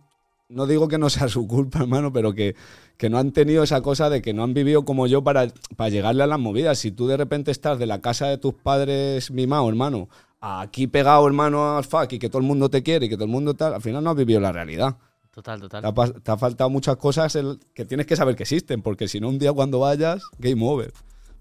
no 0.50 0.68
digo 0.68 0.88
que 0.88 0.98
no 0.98 1.10
sea 1.10 1.28
su 1.28 1.48
culpa, 1.48 1.80
hermano, 1.80 2.12
pero 2.14 2.34
que, 2.34 2.56
que 2.98 3.10
no 3.10 3.18
han 3.18 3.32
tenido 3.32 3.64
esa 3.64 3.82
cosa 3.82 4.10
de 4.10 4.22
que 4.22 4.34
no 4.34 4.44
han 4.44 4.54
vivido 4.54 4.86
como 4.86 5.08
yo 5.08 5.24
para, 5.24 5.48
para 5.76 5.90
llegarle 5.90 6.24
a 6.24 6.28
las 6.28 6.40
movidas. 6.40 6.78
Si 6.80 6.92
tú 6.92 7.08
de 7.08 7.18
repente 7.18 7.52
estás 7.52 7.80
de 7.80 7.86
la 7.86 8.02
casa 8.02 8.28
de 8.28 8.38
tus 8.38 8.54
padres 8.54 9.32
mimado, 9.32 9.68
hermano, 9.70 10.10
aquí 10.42 10.88
pegado, 10.88 11.26
hermano, 11.26 11.78
al 11.78 11.84
fuck, 11.84 12.12
y 12.14 12.20
que 12.20 12.30
todo 12.30 12.40
el 12.40 12.48
mundo 12.48 12.70
te 12.70 12.84
quiere 12.84 13.08
y 13.08 13.10
que 13.10 13.16
todo 13.16 13.26
el 13.26 13.32
mundo 13.32 13.54
tal, 13.56 13.74
al 13.74 13.82
final 13.82 14.04
no 14.04 14.12
has 14.12 14.16
vivido 14.16 14.40
la 14.40 14.52
realidad. 14.52 14.98
Total, 15.32 15.60
total. 15.60 15.82
Te 15.82 16.02
ha, 16.02 16.12
te 16.22 16.32
ha 16.32 16.38
faltado 16.38 16.70
muchas 16.70 16.96
cosas 16.96 17.36
el- 17.36 17.60
que 17.74 17.84
tienes 17.84 18.06
que 18.06 18.16
saber 18.16 18.36
que 18.38 18.44
existen, 18.44 18.82
porque 18.82 19.08
si 19.10 19.20
no, 19.20 19.28
un 19.28 19.38
día 19.40 19.52
cuando 19.52 19.80
vayas, 19.80 20.22
game 20.40 20.66
over. 20.66 20.94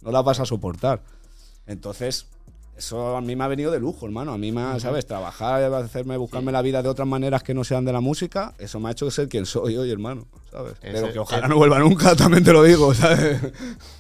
No 0.02 0.11
las 0.11 0.24
vas 0.24 0.40
a 0.40 0.46
soportar. 0.46 1.02
Entonces, 1.66 2.26
eso 2.76 3.16
a 3.16 3.20
mí 3.20 3.37
me 3.37 3.44
ha 3.44 3.48
venido 3.48 3.70
de 3.70 3.80
lujo, 3.80 4.06
hermano. 4.06 4.32
A 4.32 4.38
mí 4.38 4.52
me 4.52 4.62
ha, 4.62 4.80
¿sabes? 4.80 5.06
Trabajar, 5.06 5.62
hacerme, 5.74 6.16
buscarme 6.16 6.52
la 6.52 6.62
vida 6.62 6.82
de 6.82 6.88
otras 6.88 7.06
maneras 7.06 7.42
que 7.42 7.54
no 7.54 7.64
sean 7.64 7.84
de 7.84 7.92
la 7.92 8.00
música, 8.00 8.54
eso 8.58 8.80
me 8.80 8.88
ha 8.88 8.92
hecho 8.92 9.10
ser 9.10 9.28
quien 9.28 9.46
soy 9.46 9.76
hoy, 9.76 9.90
hermano. 9.90 10.26
¿Sabes? 10.55 10.75
Ese- 10.83 10.93
Pero 10.93 11.12
que 11.12 11.19
ojalá 11.19 11.45
el- 11.47 11.51
no 11.51 11.57
vuelva 11.57 11.79
nunca, 11.81 12.14
también 12.17 12.45
te 12.45 12.53
lo 12.53 12.62
digo, 12.62 12.95
¿sabes? 12.95 13.40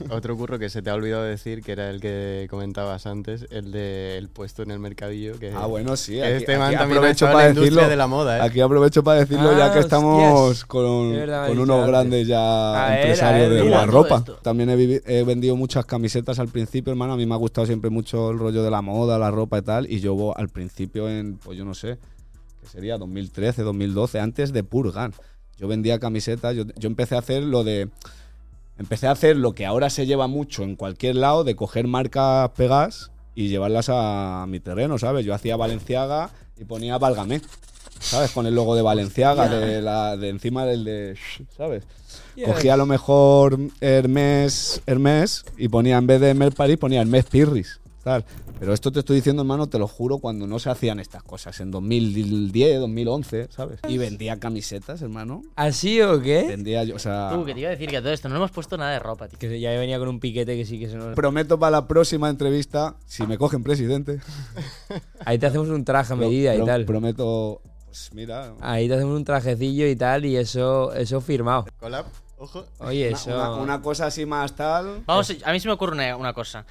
Otro 0.08 0.36
curro 0.36 0.58
que 0.58 0.70
se 0.70 0.82
te 0.82 0.90
ha 0.90 0.94
olvidado 0.94 1.24
decir, 1.24 1.62
que 1.62 1.72
era 1.72 1.90
el 1.90 2.00
que 2.00 2.46
comentabas 2.48 3.06
antes, 3.06 3.46
el 3.50 3.72
del 3.72 4.28
puesto 4.28 4.62
en 4.62 4.70
el 4.70 4.78
mercadillo. 4.78 5.38
Que 5.38 5.52
Ah, 5.54 5.66
bueno, 5.66 5.96
sí. 5.96 6.20
Aquí, 6.20 6.32
este 6.32 6.56
man 6.58 6.74
aprovecho 6.76 7.26
para 7.26 7.38
la 7.44 7.48
industria 7.50 7.70
decirlo. 7.74 7.88
de 7.90 7.96
la 7.96 8.06
moda, 8.06 8.38
¿eh? 8.38 8.40
Aquí 8.42 8.60
aprovecho 8.60 9.02
para 9.02 9.20
decirlo 9.20 9.50
Ah, 9.50 9.58
ya 9.58 9.72
que 9.72 9.80
estamos 9.80 10.64
con, 10.64 11.12
verdad, 11.12 11.50
unos 11.50 11.86
grandes 11.86 12.26
ya 12.28 12.86
A 12.86 12.90
ver, 12.90 12.98
empresarios 13.00 13.46
a 13.46 13.50
ver, 13.50 13.62
de 13.64 13.68
guarropa. 13.68 14.24
También 14.42 14.70
he, 14.70 14.76
vivi- 14.76 15.02
he 15.06 15.24
vendido 15.24 15.56
muchas 15.56 15.84
camisetas 15.86 16.38
al 16.38 16.48
principio, 16.48 16.92
hermano. 16.92 17.14
A 17.14 17.16
mí 17.16 17.26
me 17.26 17.34
ha 17.34 17.38
gustado 17.38 17.66
siempre 17.66 17.90
mucho 17.90 18.30
el 18.30 18.38
rollo 18.38 18.62
de 18.62 18.70
la 18.70 18.80
moda, 18.82 19.18
la 19.18 19.30
ropa 19.30 19.58
y 19.58 19.62
tal. 19.62 19.90
Y 19.90 20.00
yo 20.00 20.36
al 20.36 20.48
principio 20.48 21.08
en, 21.08 21.36
pues 21.38 21.58
yo 21.58 21.64
no 21.64 21.74
sé, 21.74 21.98
que 22.62 22.68
sería 22.68 22.96
2013, 22.98 23.62
2012, 23.62 24.20
antes 24.20 24.52
de 24.52 24.62
Purgan. 24.64 25.12
Yo 25.58 25.68
vendía 25.68 25.98
camisetas, 25.98 26.56
yo, 26.56 26.64
yo 26.76 26.86
empecé 26.88 27.14
a 27.14 27.18
hacer 27.18 27.42
lo 27.42 27.64
de... 27.64 27.88
Empecé 28.76 29.06
a 29.06 29.12
hacer 29.12 29.36
lo 29.36 29.54
que 29.54 29.66
ahora 29.66 29.88
se 29.88 30.04
lleva 30.04 30.26
mucho 30.26 30.64
en 30.64 30.74
cualquier 30.74 31.14
lado, 31.14 31.44
de 31.44 31.54
coger 31.54 31.86
marcas 31.86 32.50
pegas 32.56 33.12
y 33.36 33.48
llevarlas 33.48 33.88
a 33.88 34.46
mi 34.48 34.58
terreno, 34.58 34.98
¿sabes? 34.98 35.24
Yo 35.24 35.32
hacía 35.32 35.56
Valenciaga 35.56 36.30
y 36.58 36.64
ponía 36.64 36.98
Válgame, 36.98 37.40
¿sabes? 38.00 38.32
Con 38.32 38.46
el 38.46 38.54
logo 38.54 38.74
de 38.74 38.82
Valenciaga, 38.82 39.48
de, 39.48 39.80
la, 39.80 40.16
de 40.16 40.28
encima 40.28 40.66
del 40.66 40.84
de... 40.84 41.16
¿sabes? 41.56 41.84
Cogía 42.44 42.74
a 42.74 42.76
lo 42.76 42.86
mejor 42.86 43.58
Hermes, 43.80 44.82
Hermes 44.86 45.44
y 45.56 45.68
ponía 45.68 45.96
en 45.98 46.06
vez 46.06 46.20
de 46.20 46.30
Hermes 46.30 46.54
París, 46.54 46.76
ponía 46.78 47.00
Hermes 47.00 47.26
Pirris. 47.26 47.80
Tal. 48.04 48.24
Pero 48.60 48.72
esto 48.72 48.92
te 48.92 49.00
estoy 49.00 49.16
diciendo, 49.16 49.42
hermano, 49.42 49.66
te 49.66 49.78
lo 49.78 49.88
juro, 49.88 50.18
cuando 50.18 50.46
no 50.46 50.58
se 50.60 50.70
hacían 50.70 51.00
estas 51.00 51.22
cosas, 51.24 51.58
en 51.60 51.70
2010, 51.72 52.78
2011, 52.80 53.48
¿sabes? 53.50 53.80
Y 53.88 53.98
vendía 53.98 54.38
camisetas, 54.38 55.02
hermano. 55.02 55.42
¿Así 55.56 56.00
o 56.00 56.20
qué? 56.22 56.44
Vendía 56.46 56.84
yo, 56.84 56.94
o 56.94 56.98
sea... 57.00 57.30
Tú, 57.32 57.44
que 57.44 57.54
te 57.54 57.60
iba 57.60 57.68
a 57.68 57.72
decir 57.72 57.88
que 57.88 57.96
a 57.96 58.00
todo 58.02 58.12
esto 58.12 58.28
no 58.28 58.34
le 58.34 58.38
hemos 58.38 58.52
puesto 58.52 58.76
nada 58.76 58.92
de 58.92 59.00
ropa, 59.00 59.26
tío. 59.28 59.38
Que 59.38 59.58
ya 59.58 59.70
venía 59.72 59.98
con 59.98 60.08
un 60.08 60.20
piquete 60.20 60.56
que 60.56 60.64
sí 60.64 60.78
que 60.78 60.88
se 60.88 60.96
nos... 60.96 61.14
Prometo 61.16 61.58
para 61.58 61.72
la 61.72 61.88
próxima 61.88 62.28
entrevista, 62.30 62.94
si 63.06 63.26
me 63.26 63.36
cogen 63.38 63.64
presidente, 63.64 64.20
Ahí 65.24 65.38
te 65.38 65.46
hacemos 65.46 65.68
un 65.68 65.84
traje 65.84 66.12
a 66.12 66.16
medida 66.16 66.54
pro- 66.54 66.62
y 66.62 66.66
tal. 66.66 66.84
prometo, 66.84 67.60
pues 67.86 68.10
mira, 68.12 68.52
Ahí 68.60 68.86
te 68.88 68.94
hacemos 68.94 69.16
un 69.16 69.24
trajecillo 69.24 69.86
y 69.88 69.96
tal 69.96 70.24
y 70.26 70.36
eso, 70.36 70.92
eso 70.94 71.20
firmado. 71.20 71.64
Collab, 71.80 72.04
ojo. 72.38 72.64
Oye, 72.78 73.08
una, 73.08 73.16
eso... 73.18 73.30
una- 73.30 73.54
una 73.56 73.82
cosa 73.82 74.06
así 74.06 74.26
más 74.26 74.54
tal. 74.54 75.02
Vamos, 75.06 75.34
a 75.44 75.52
mí 75.52 75.60
se 75.60 75.68
me 75.68 75.74
ocurre 75.74 75.92
una, 75.94 76.16
una 76.16 76.32
cosa. 76.32 76.64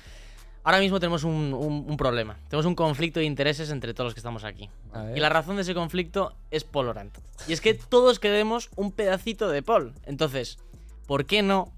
Ahora 0.65 0.79
mismo 0.79 0.99
tenemos 0.99 1.23
un, 1.25 1.53
un- 1.53 1.85
un 1.89 1.97
problema. 1.97 2.37
Tenemos 2.47 2.65
un 2.65 2.75
conflicto 2.75 3.19
de 3.19 3.25
intereses 3.25 3.69
entre 3.69 3.93
todos 3.93 4.07
los 4.07 4.13
que 4.13 4.19
estamos 4.21 4.43
aquí. 4.45 4.69
Y 5.15 5.19
la 5.19 5.29
razón 5.29 5.55
de 5.57 5.63
ese 5.63 5.73
conflicto 5.73 6.33
es 6.51 6.63
Paul 6.63 6.87
Orant. 6.89 7.17
Y 7.47 7.53
es 7.53 7.59
que 7.61 7.73
todos 7.73 8.19
queremos 8.19 8.69
un 8.75 8.91
pedacito 8.91 9.49
de 9.49 9.61
Paul. 9.61 9.93
Entonces, 10.05 10.57
¿por 11.05 11.25
qué 11.25 11.41
no 11.41 11.73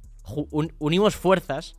un- 0.51 0.71
unimos 0.79 1.15
fuerzas? 1.15 1.75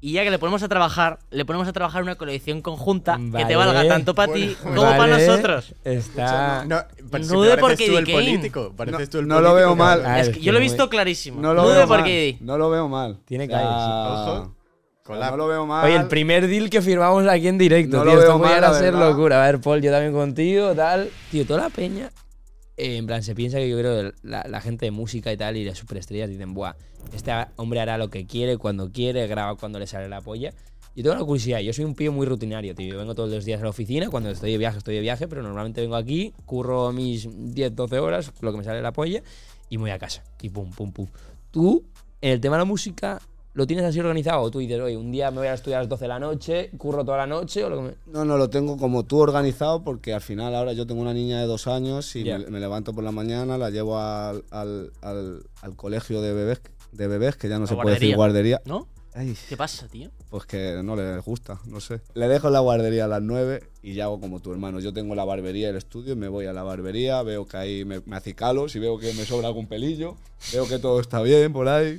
Y 0.00 0.12
ya 0.12 0.22
que 0.24 0.30
le 0.30 0.38
ponemos 0.38 0.62
a 0.62 0.68
trabajar, 0.68 1.18
le 1.30 1.44
ponemos 1.46 1.66
a 1.66 1.72
trabajar 1.72 2.02
una 2.02 2.16
colección 2.16 2.60
conjunta 2.60 3.16
que 3.16 3.44
te 3.46 3.56
Vale. 3.56 3.72
valga 3.72 3.88
tanto 3.88 4.14
para 4.14 4.32
ti 4.32 4.54
Bueno, 4.62 4.76
como 4.82 4.90
para 4.90 4.98
Vale, 5.14 5.26
nosotros. 5.26 5.74
Está... 5.84 6.64
No, 6.66 6.76
Nude 6.76 7.56
pareces 7.56 7.58
por 7.58 7.76
tú 7.76 7.96
el 7.98 8.04
político. 8.12 8.72
Pareces 8.76 9.10
tú 9.10 9.18
el 9.20 9.26
no 9.26 9.40
lo 9.40 9.54
veo 9.54 9.74
mal. 9.74 10.04
Ah, 10.04 10.20
es 10.20 10.28
que 10.28 10.34
que 10.34 10.40
yo 10.42 10.52
lo 10.52 10.58
he 10.58 10.60
visto 10.60 10.88
clarísimo. 10.90 11.40
No 11.40 11.54
lo 11.54 11.62
Nude 11.62 11.76
veo 11.78 11.88
por 11.88 12.00
mal. 12.02 12.36
No 12.40 12.58
lo 12.58 12.70
veo 12.70 12.88
mal. 12.88 13.18
Tiene 13.24 13.48
calle, 13.48 13.64
Ojo. 13.66 14.54
Collab. 15.06 15.30
No 15.32 15.36
lo 15.36 15.46
veo 15.48 15.66
mal. 15.66 15.84
Oye, 15.86 15.96
el 15.96 16.08
primer 16.08 16.46
deal 16.48 16.68
que 16.68 16.82
firmamos 16.82 17.26
aquí 17.28 17.48
en 17.48 17.58
directo, 17.58 17.98
No 17.98 18.02
tío. 18.02 18.12
lo 18.14 18.18
Esto 18.20 18.32
veo 18.32 18.38
puede 18.48 18.60
mal, 18.60 18.74
ser 18.74 18.92
verdad. 18.92 19.08
locura. 19.10 19.42
A 19.42 19.46
ver, 19.46 19.60
Paul, 19.60 19.80
yo 19.82 19.90
también 19.90 20.12
contigo, 20.12 20.74
tal. 20.74 21.10
Tío, 21.30 21.46
toda 21.46 21.62
la 21.62 21.70
peña. 21.70 22.10
eh, 22.76 22.96
en 22.98 23.06
plan, 23.06 23.22
se 23.22 23.34
piensa 23.34 23.56
que 23.58 23.68
yo 23.70 23.78
creo 23.78 24.02
que 24.10 24.16
la, 24.22 24.44
la 24.48 24.60
gente 24.60 24.84
de 24.86 24.90
música 24.90 25.32
y 25.32 25.36
tal 25.36 25.56
y 25.56 25.64
las 25.64 25.78
superestrellas 25.78 26.28
dicen, 26.28 26.52
buah, 26.52 26.74
este 27.14 27.32
hombre 27.56 27.80
hará 27.80 27.96
lo 27.96 28.10
que 28.10 28.26
quiere, 28.26 28.58
cuando 28.58 28.90
quiere, 28.92 29.26
graba 29.28 29.54
cuando 29.56 29.78
le 29.78 29.86
sale 29.86 30.08
la 30.10 30.20
polla. 30.20 30.52
Yo 30.94 31.02
tengo 31.02 31.16
una 31.16 31.24
curiosidad, 31.24 31.60
yo 31.60 31.72
soy 31.72 31.84
un 31.84 31.94
tío 31.94 32.10
muy 32.12 32.26
rutinario, 32.26 32.74
tío. 32.74 32.92
Yo 32.92 32.98
vengo 32.98 33.14
todos 33.14 33.30
los 33.30 33.44
días 33.44 33.60
a 33.60 33.64
la 33.64 33.70
oficina, 33.70 34.08
cuando 34.10 34.30
estoy 34.30 34.52
de 34.52 34.58
viaje, 34.58 34.78
estoy 34.78 34.94
de 34.94 35.00
viaje, 35.02 35.28
pero 35.28 35.42
normalmente 35.42 35.80
vengo 35.82 35.94
aquí, 35.96 36.32
curro 36.46 36.90
mis 36.92 37.28
10, 37.54 37.74
12 37.76 37.98
horas, 37.98 38.32
lo 38.40 38.50
que 38.52 38.58
me 38.58 38.64
sale 38.64 38.80
la 38.82 38.92
polla, 38.92 39.22
y 39.68 39.76
me 39.78 39.82
voy 39.82 39.90
a 39.90 39.98
casa. 39.98 40.22
Y 40.42 40.48
pum, 40.50 40.70
pum, 40.70 40.92
pum. 40.92 41.06
Tú, 41.50 41.84
en 42.20 42.32
el 42.32 42.40
tema 42.40 42.56
de 42.56 42.60
la 42.60 42.64
música, 42.64 43.20
¿lo 43.56 43.66
tienes 43.66 43.84
así 43.86 43.98
organizado? 43.98 44.42
O 44.42 44.50
tú 44.50 44.58
dices, 44.60 44.78
oye, 44.80 44.96
un 44.96 45.10
día 45.10 45.30
me 45.30 45.38
voy 45.38 45.46
a 45.48 45.54
estudiar 45.54 45.78
a 45.78 45.82
las 45.82 45.88
12 45.88 46.04
de 46.04 46.08
la 46.08 46.18
noche, 46.20 46.70
curro 46.76 47.04
toda 47.04 47.16
la 47.16 47.26
noche, 47.26 47.64
o 47.64 47.70
lo 47.70 47.76
que 47.78 47.82
me... 47.82 47.94
No, 48.06 48.24
no, 48.24 48.36
lo 48.36 48.50
tengo 48.50 48.76
como 48.76 49.04
tú 49.04 49.18
organizado 49.18 49.82
porque 49.82 50.12
al 50.14 50.20
final 50.20 50.54
ahora 50.54 50.72
yo 50.74 50.86
tengo 50.86 51.00
una 51.00 51.14
niña 51.14 51.40
de 51.40 51.46
dos 51.46 51.66
años 51.66 52.14
y 52.16 52.24
me, 52.24 52.38
me 52.38 52.60
levanto 52.60 52.92
por 52.94 53.02
la 53.02 53.12
mañana, 53.12 53.58
la 53.58 53.70
llevo 53.70 53.98
al, 53.98 54.44
al- 54.50 54.92
al- 55.02 55.42
al 55.62 55.74
colegio 55.76 56.20
de 56.20 56.32
bebés, 56.34 56.60
de 56.92 57.08
bebés, 57.08 57.36
que 57.36 57.48
ya 57.48 57.56
no 57.56 57.62
La 57.62 57.66
se 57.68 57.74
puede 57.76 57.94
decir 57.94 58.14
guardería. 58.14 58.58
guardería. 58.58 58.62
¿No? 58.66 58.88
Ay, 59.18 59.34
¿Qué 59.48 59.56
pasa, 59.56 59.88
tío? 59.88 60.10
pues 60.28 60.44
que 60.44 60.82
no 60.84 60.94
le 60.94 61.18
gusta, 61.20 61.58
no 61.64 61.80
sé. 61.80 62.02
Le 62.12 62.28
dejo 62.28 62.48
en 62.48 62.52
la 62.52 62.60
guardería 62.60 63.06
a 63.06 63.08
las 63.08 63.22
9 63.22 63.62
y 63.82 63.94
ya 63.94 64.04
hago 64.04 64.20
como 64.20 64.40
tu 64.40 64.52
hermano. 64.52 64.78
Yo 64.78 64.92
tengo 64.92 65.14
la 65.14 65.24
barbería 65.24 65.68
y 65.68 65.70
el 65.70 65.76
estudio, 65.76 66.14
me 66.16 66.28
voy 66.28 66.44
a 66.44 66.52
la 66.52 66.62
barbería, 66.62 67.22
veo 67.22 67.46
que 67.46 67.56
ahí 67.56 67.84
me, 67.86 68.02
me 68.04 68.16
acicalo, 68.16 68.68
si 68.68 68.78
veo 68.78 68.98
que 68.98 69.14
me 69.14 69.24
sobra 69.24 69.48
algún 69.48 69.68
pelillo, 69.68 70.16
veo 70.52 70.68
que 70.68 70.78
todo 70.78 71.00
está 71.00 71.22
bien 71.22 71.50
por 71.54 71.66
ahí 71.68 71.98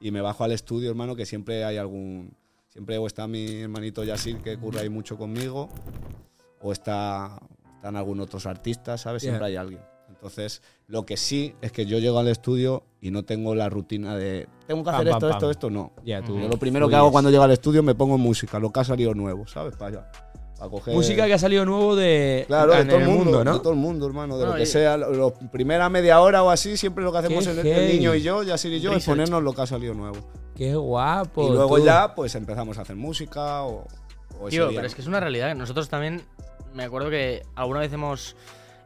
y 0.00 0.10
me 0.10 0.20
bajo 0.20 0.44
al 0.44 0.52
estudio, 0.52 0.90
hermano, 0.90 1.14
que 1.16 1.26
siempre 1.26 1.64
hay 1.64 1.76
algún... 1.76 2.34
Siempre 2.68 2.98
o 2.98 3.06
está 3.06 3.26
mi 3.26 3.62
hermanito 3.62 4.04
Yasir, 4.04 4.38
que 4.42 4.58
curra 4.58 4.82
ahí 4.82 4.90
mucho 4.90 5.16
conmigo, 5.16 5.70
o 6.60 6.72
está, 6.72 7.38
están 7.76 7.96
algunos 7.96 8.26
otros 8.26 8.44
artistas, 8.44 9.00
¿sabes? 9.00 9.22
Siempre 9.22 9.40
Ya. 9.40 9.46
hay 9.46 9.56
alguien. 9.56 9.80
Entonces, 10.10 10.62
lo 10.86 11.04
que 11.06 11.16
sí 11.16 11.54
es 11.62 11.72
que 11.72 11.86
yo 11.86 11.98
llego 11.98 12.18
al 12.18 12.28
estudio 12.28 12.84
y 13.00 13.10
no 13.10 13.24
tengo 13.24 13.54
la 13.54 13.68
rutina 13.70 14.16
de 14.16 14.46
tengo 14.66 14.82
que 14.82 14.86
Pam, 14.90 14.94
hacer 14.94 15.06
pam, 15.08 15.16
esto, 15.16 15.28
pam. 15.28 15.36
esto, 15.36 15.50
esto, 15.50 15.70
no. 15.70 15.92
Ya, 16.04 16.22
tú. 16.22 16.38
Yo 16.38 16.48
lo 16.48 16.58
primero 16.58 16.86
que 16.86 16.90
fluyes. 16.90 17.00
hago 17.00 17.12
cuando 17.12 17.30
llego 17.30 17.42
al 17.44 17.50
estudio 17.50 17.82
me 17.82 17.94
pongo 17.94 18.16
música, 18.18 18.58
lo 18.58 18.70
que 18.70 18.80
ha 18.80 18.84
salido 18.84 19.14
nuevo, 19.14 19.46
¿sabes? 19.46 19.74
Para 19.76 20.00
allá. 20.00 20.12
Coger. 20.58 20.94
Música 20.94 21.26
que 21.26 21.34
ha 21.34 21.38
salido 21.38 21.64
nuevo 21.66 21.94
de... 21.96 22.44
Claro, 22.46 22.72
de 22.74 22.84
todo 22.86 22.98
el 22.98 23.06
mundo, 23.08 23.44
¿no? 23.44 23.52
de 23.54 23.58
todo 23.60 23.72
el 23.72 23.78
mundo, 23.78 24.06
hermano. 24.06 24.38
De 24.38 24.46
lo 24.46 24.54
que 24.54 24.62
y- 24.62 24.66
sea, 24.66 24.96
lo, 24.96 25.10
lo- 25.12 25.30
primera 25.34 25.88
media 25.88 26.20
hora 26.20 26.42
o 26.42 26.50
así, 26.50 26.76
siempre 26.76 27.04
lo 27.04 27.12
que 27.12 27.18
hacemos 27.18 27.46
el, 27.46 27.58
el 27.66 27.88
niño 27.88 28.14
y 28.14 28.22
yo, 28.22 28.42
Yasir 28.42 28.72
y 28.72 28.80
yo, 28.80 28.90
es 28.90 28.96
Research. 28.96 29.16
ponernos 29.16 29.42
lo 29.42 29.52
que 29.52 29.62
ha 29.62 29.66
salido 29.66 29.92
nuevo. 29.94 30.16
Qué 30.56 30.74
guapo. 30.74 31.46
y 31.46 31.52
luego 31.54 31.76
tú. 31.78 31.84
ya, 31.84 32.14
pues 32.14 32.34
empezamos 32.34 32.78
a 32.78 32.82
hacer 32.82 32.96
música 32.96 33.62
o. 33.64 33.86
Tío, 34.48 34.68
pero 34.74 34.86
es 34.86 34.94
que 34.94 35.00
es 35.02 35.06
una 35.06 35.20
realidad. 35.20 35.54
Nosotros 35.54 35.88
también, 35.88 36.22
me 36.74 36.84
acuerdo 36.84 37.10
que 37.10 37.42
alguna 37.54 37.80
vez 37.80 37.92
hemos, 37.92 38.36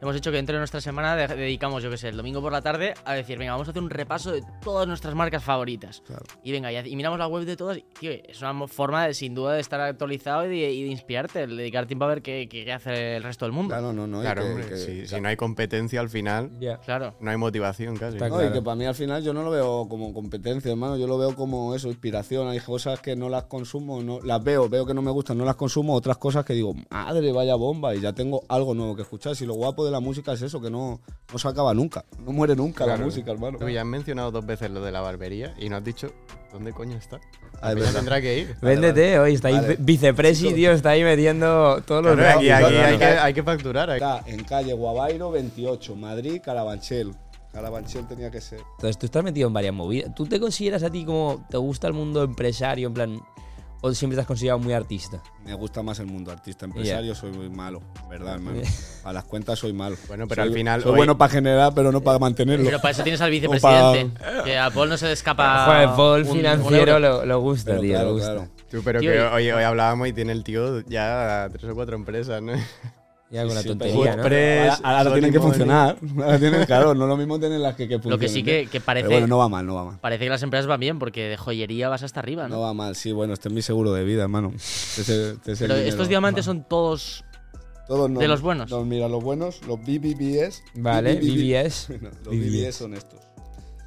hemos 0.01 0.15
hecho 0.15 0.31
que 0.31 0.37
dentro 0.37 0.53
de 0.55 0.59
nuestra 0.59 0.81
semana 0.81 1.15
de- 1.15 1.27
dedicamos, 1.35 1.81
yo 1.83 1.89
qué 1.89 1.97
sé, 1.97 2.09
el 2.09 2.17
domingo 2.17 2.41
por 2.41 2.51
la 2.51 2.61
tarde 2.61 2.93
a 3.05 3.13
decir, 3.13 3.37
venga, 3.37 3.51
vamos 3.53 3.67
a 3.67 3.71
hacer 3.71 3.81
un 3.83 3.89
repaso 3.89 4.31
de 4.31 4.41
todas 4.63 4.87
nuestras 4.87 5.13
marcas 5.15 5.43
favoritas. 5.43 6.01
Claro. 6.05 6.23
Y 6.43 6.51
venga, 6.51 6.71
y, 6.71 6.77
y 6.89 6.95
miramos 6.95 7.19
la 7.19 7.27
web 7.27 7.45
de 7.45 7.55
todas. 7.55 7.77
Y, 7.77 7.85
tío, 7.99 8.11
es 8.11 8.41
una 8.41 8.67
forma, 8.67 9.07
de, 9.07 9.13
sin 9.13 9.33
duda, 9.35 9.53
de 9.53 9.61
estar 9.61 9.79
actualizado 9.81 10.45
y 10.45 10.49
de, 10.49 10.71
y 10.73 10.83
de 10.83 10.89
inspirarte, 10.89 11.43
el 11.43 11.55
dedicar 11.57 11.85
tiempo 11.85 12.05
a 12.05 12.07
ver 12.09 12.21
qué, 12.21 12.47
qué- 12.49 12.65
qué 12.65 12.73
hace 12.73 13.15
el 13.17 13.23
resto 13.23 13.45
del 13.45 13.51
mundo. 13.51 13.69
Claro, 13.75 13.93
no, 13.93 14.07
no. 14.07 14.21
Claro, 14.21 14.41
que- 14.43 14.49
hombre, 14.49 14.67
que- 14.67 15.05
si, 15.07 15.21
no 15.21 15.27
hay 15.27 15.35
competencia 15.37 15.99
al 15.99 16.09
final, 16.09 16.51
Ya. 16.59 16.77
Claro. 16.79 17.15
no 17.19 17.29
hay 17.31 17.37
motivación 17.37 17.95
casi. 17.97 18.15
Está 18.17 18.29
No, 18.29 18.35
claro. 18.35 18.49
y 18.49 18.53
que 18.53 18.61
para 18.61 18.75
mí 18.75 18.85
al 18.85 18.95
final 18.95 19.23
yo 19.23 19.33
no 19.33 19.43
lo 19.43 19.51
veo 19.51 19.87
como 19.87 20.13
competencia, 20.13 20.71
hermano. 20.71 20.97
Yo 20.97 21.07
lo 21.07 21.17
veo 21.17 21.35
como 21.35 21.75
eso, 21.75 21.87
inspiración. 21.89 22.47
Hay 22.47 22.59
cosas 22.59 22.99
que 23.01 23.15
no 23.15 23.29
las 23.29 23.43
consumo, 23.43 24.01
no 24.01 24.19
las 24.21 24.43
veo, 24.43 24.67
veo 24.69 24.85
que 24.85 24.93
no 24.93 25.01
me 25.01 25.11
gustan, 25.11 25.37
no 25.37 25.45
las 25.45 25.55
consumo. 25.55 25.93
Otras 25.95 26.17
cosas 26.17 26.43
que 26.45 26.53
digo, 26.53 26.73
madre, 26.89 27.31
vaya 27.31 27.55
bomba. 27.55 27.93
Y 27.95 28.01
ya 28.01 28.13
tengo 28.13 28.41
algo 28.49 28.73
nuevo 28.73 28.95
que 28.95 29.03
escuchar. 29.03 29.35
Si 29.35 29.45
lo 29.45 29.53
guapo 29.53 29.85
de 29.85 29.90
la 29.91 29.99
música 29.99 30.33
es 30.33 30.41
eso, 30.41 30.59
que 30.61 30.69
no, 30.71 30.99
no 31.31 31.39
se 31.39 31.47
acaba 31.47 31.73
nunca. 31.73 32.03
No 32.25 32.31
muere 32.31 32.55
nunca 32.55 32.85
la 32.85 32.97
música, 32.97 33.31
hermano. 33.31 33.57
Tú 33.59 33.69
ya 33.69 33.81
has 33.81 33.87
mencionado 33.87 34.31
dos 34.31 34.45
veces 34.45 34.71
lo 34.71 34.81
de 34.81 34.91
la 34.91 35.01
barbería 35.01 35.53
y 35.59 35.69
no 35.69 35.75
has 35.77 35.83
dicho 35.83 36.11
dónde 36.51 36.73
coño 36.73 36.97
está. 36.97 37.19
Ah, 37.61 37.69
final 37.69 37.75
verdad. 37.75 37.93
tendrá 37.93 38.21
que 38.21 38.39
ir. 38.39 38.55
Véndete, 38.61 39.19
hoy 39.19 39.35
está 39.35 39.49
ahí 39.49 39.55
Vale. 39.55 39.77
vicepresi, 39.79 40.51
tío, 40.53 40.71
está 40.71 40.89
ahí 40.91 41.03
metiendo 41.03 41.81
todos 41.85 42.03
los 42.03 42.15
Claro, 42.15 42.39
aquí, 42.39 42.49
aquí 42.49 42.75
hay, 42.75 42.97
que, 42.97 43.05
hay 43.05 43.33
que 43.33 43.43
facturar. 43.43 43.89
hay- 43.91 43.97
Está 43.97 44.23
en 44.25 44.43
calle 44.43 44.73
Guavairo 44.73 45.29
28, 45.31 45.95
Madrid, 45.95 46.41
Carabanchel. 46.43 47.13
Carabanchel 47.53 48.07
tenía 48.07 48.31
que 48.31 48.39
ser. 48.41 48.59
Entonces 48.77 48.97
tú 48.97 49.05
estás 49.05 49.23
metido 49.23 49.47
en 49.47 49.53
varias 49.53 49.73
movidas. 49.73 50.15
¿Tú 50.15 50.25
te 50.25 50.39
consideras 50.39 50.83
a 50.83 50.89
ti 50.89 51.03
como 51.05 51.45
te 51.49 51.57
gusta 51.57 51.87
el 51.87 51.93
mundo 51.93 52.23
empresario, 52.23 52.87
en 52.87 52.93
plan, 52.93 53.19
o 53.81 53.91
siempre 53.93 54.15
te 54.15 54.21
has 54.21 54.27
considerado 54.27 54.59
muy 54.59 54.73
artista? 54.73 55.21
Me 55.43 55.53
gusta 55.55 55.81
más 55.83 55.99
el 55.99 56.05
mundo 56.05 56.31
artista 56.31 56.65
empresario, 56.65 57.13
soy 57.15 57.31
muy 57.31 57.49
malo, 57.49 57.81
¿verdad, 58.09 58.35
hermano? 58.35 58.61
A 59.03 59.11
las 59.13 59.23
cuentas 59.25 59.57
soy 59.59 59.73
malo. 59.73 59.95
Bueno, 60.07 60.27
pero 60.27 60.43
Soy- 60.43 60.49
al 60.49 60.55
final 60.55 60.81
Soy 60.81 60.91
hoy- 60.91 60.97
bueno 60.97 61.17
para 61.17 61.31
generar, 61.31 61.73
pero 61.73 61.91
no 61.91 62.01
para 62.01 62.19
mantenerlo. 62.19 62.65
Pero 62.65 62.79
para 62.79 62.91
eso 62.91 63.03
tienes 63.03 63.21
al 63.21 63.31
vicepresidente. 63.31 64.19
Que 64.45 64.57
a 64.57 64.69
Paul 64.69 64.89
no 64.89 64.97
se 64.97 65.07
le 65.07 65.13
escapa. 65.13 65.65
Joder, 65.65 65.89
Paul 65.95 66.21
un- 66.21 66.27
un 66.29 66.35
financiero 66.37 66.93
euro. 66.93 66.99
lo, 66.99 67.25
lo 67.25 67.39
gusta, 67.39 67.71
Pero 67.71 67.81
tío, 67.81 67.91
claro, 67.93 68.07
lo 68.07 68.13
gusta. 68.13 68.31
claro. 68.33 68.49
Tú, 68.69 68.81
pero 68.85 68.99
Tío, 69.01 69.11
que 69.11 69.19
hoy, 69.21 69.51
hoy 69.51 69.63
hablábamos 69.63 70.07
y 70.07 70.13
tiene 70.13 70.31
el 70.31 70.43
tío 70.45 70.79
ya 70.87 71.49
tres 71.51 71.65
o 71.65 71.75
cuatro 71.75 71.95
empresas, 71.95 72.41
¿no? 72.41 72.53
Ya 73.31 73.45
con 73.45 73.55
la 73.55 73.61
Sí, 73.61 73.69
tontería, 73.69 74.15
¿no? 74.17 74.23
Ahora, 74.83 75.13
tienen 75.13 75.31
que 75.31 75.39
funcionar. 75.39 75.95
Ahora 76.17 76.37
tienen, 76.37 76.65
claro, 76.65 76.93
no 76.93 77.07
lo 77.07 77.15
mismo 77.15 77.39
tienen 77.39 77.61
las 77.63 77.75
que, 77.75 77.87
que 77.87 77.95
funcionen. 77.95 78.11
Lo 78.11 78.19
que 78.19 78.27
sí 78.27 78.43
que, 78.43 78.67
que 78.69 78.81
parece. 78.81 79.07
Pero 79.07 79.19
bueno, 79.21 79.27
no 79.27 79.37
va 79.37 79.47
mal, 79.47 79.65
no 79.65 79.73
va 79.75 79.85
mal. 79.85 79.99
Parece 80.01 80.25
que 80.25 80.29
las 80.29 80.43
empresas 80.43 80.67
van 80.67 80.81
bien 80.81 80.99
porque 80.99 81.29
de 81.29 81.37
joyería 81.37 81.87
vas 81.87 82.03
hasta 82.03 82.19
arriba, 82.19 82.49
¿no? 82.49 82.55
No 82.55 82.61
va 82.61 82.73
mal, 82.73 82.93
sí, 82.95 83.13
bueno, 83.13 83.33
este 83.33 83.47
es 83.47 83.53
mi 83.53 83.61
seguro 83.61 83.93
de 83.93 84.03
vida, 84.03 84.23
hermano. 84.23 84.51
Este 84.53 85.01
es 85.01 85.09
el- 85.09 85.31
este 85.35 85.51
es 85.53 85.61
el 85.61 85.67
Pero 85.67 85.75
dinero. 85.75 85.89
estos 85.89 86.09
diamantes 86.09 86.43
son 86.43 86.65
todos. 86.67 87.23
Todos 87.87 88.09
no, 88.09 88.19
de 88.19 88.27
los 88.27 88.41
buenos. 88.41 88.69
No, 88.69 88.83
mira, 88.83 89.07
los 89.07 89.23
buenos, 89.23 89.61
los 89.65 89.79
BBBS. 89.79 90.61
Vale, 90.75 91.15
BBBS. 91.15 91.87
BBS. 91.87 92.01
No, 92.01 92.09
los 92.25 92.33
BBS. 92.35 92.49
BBS 92.51 92.77
son 92.77 92.93
estos. 92.93 93.19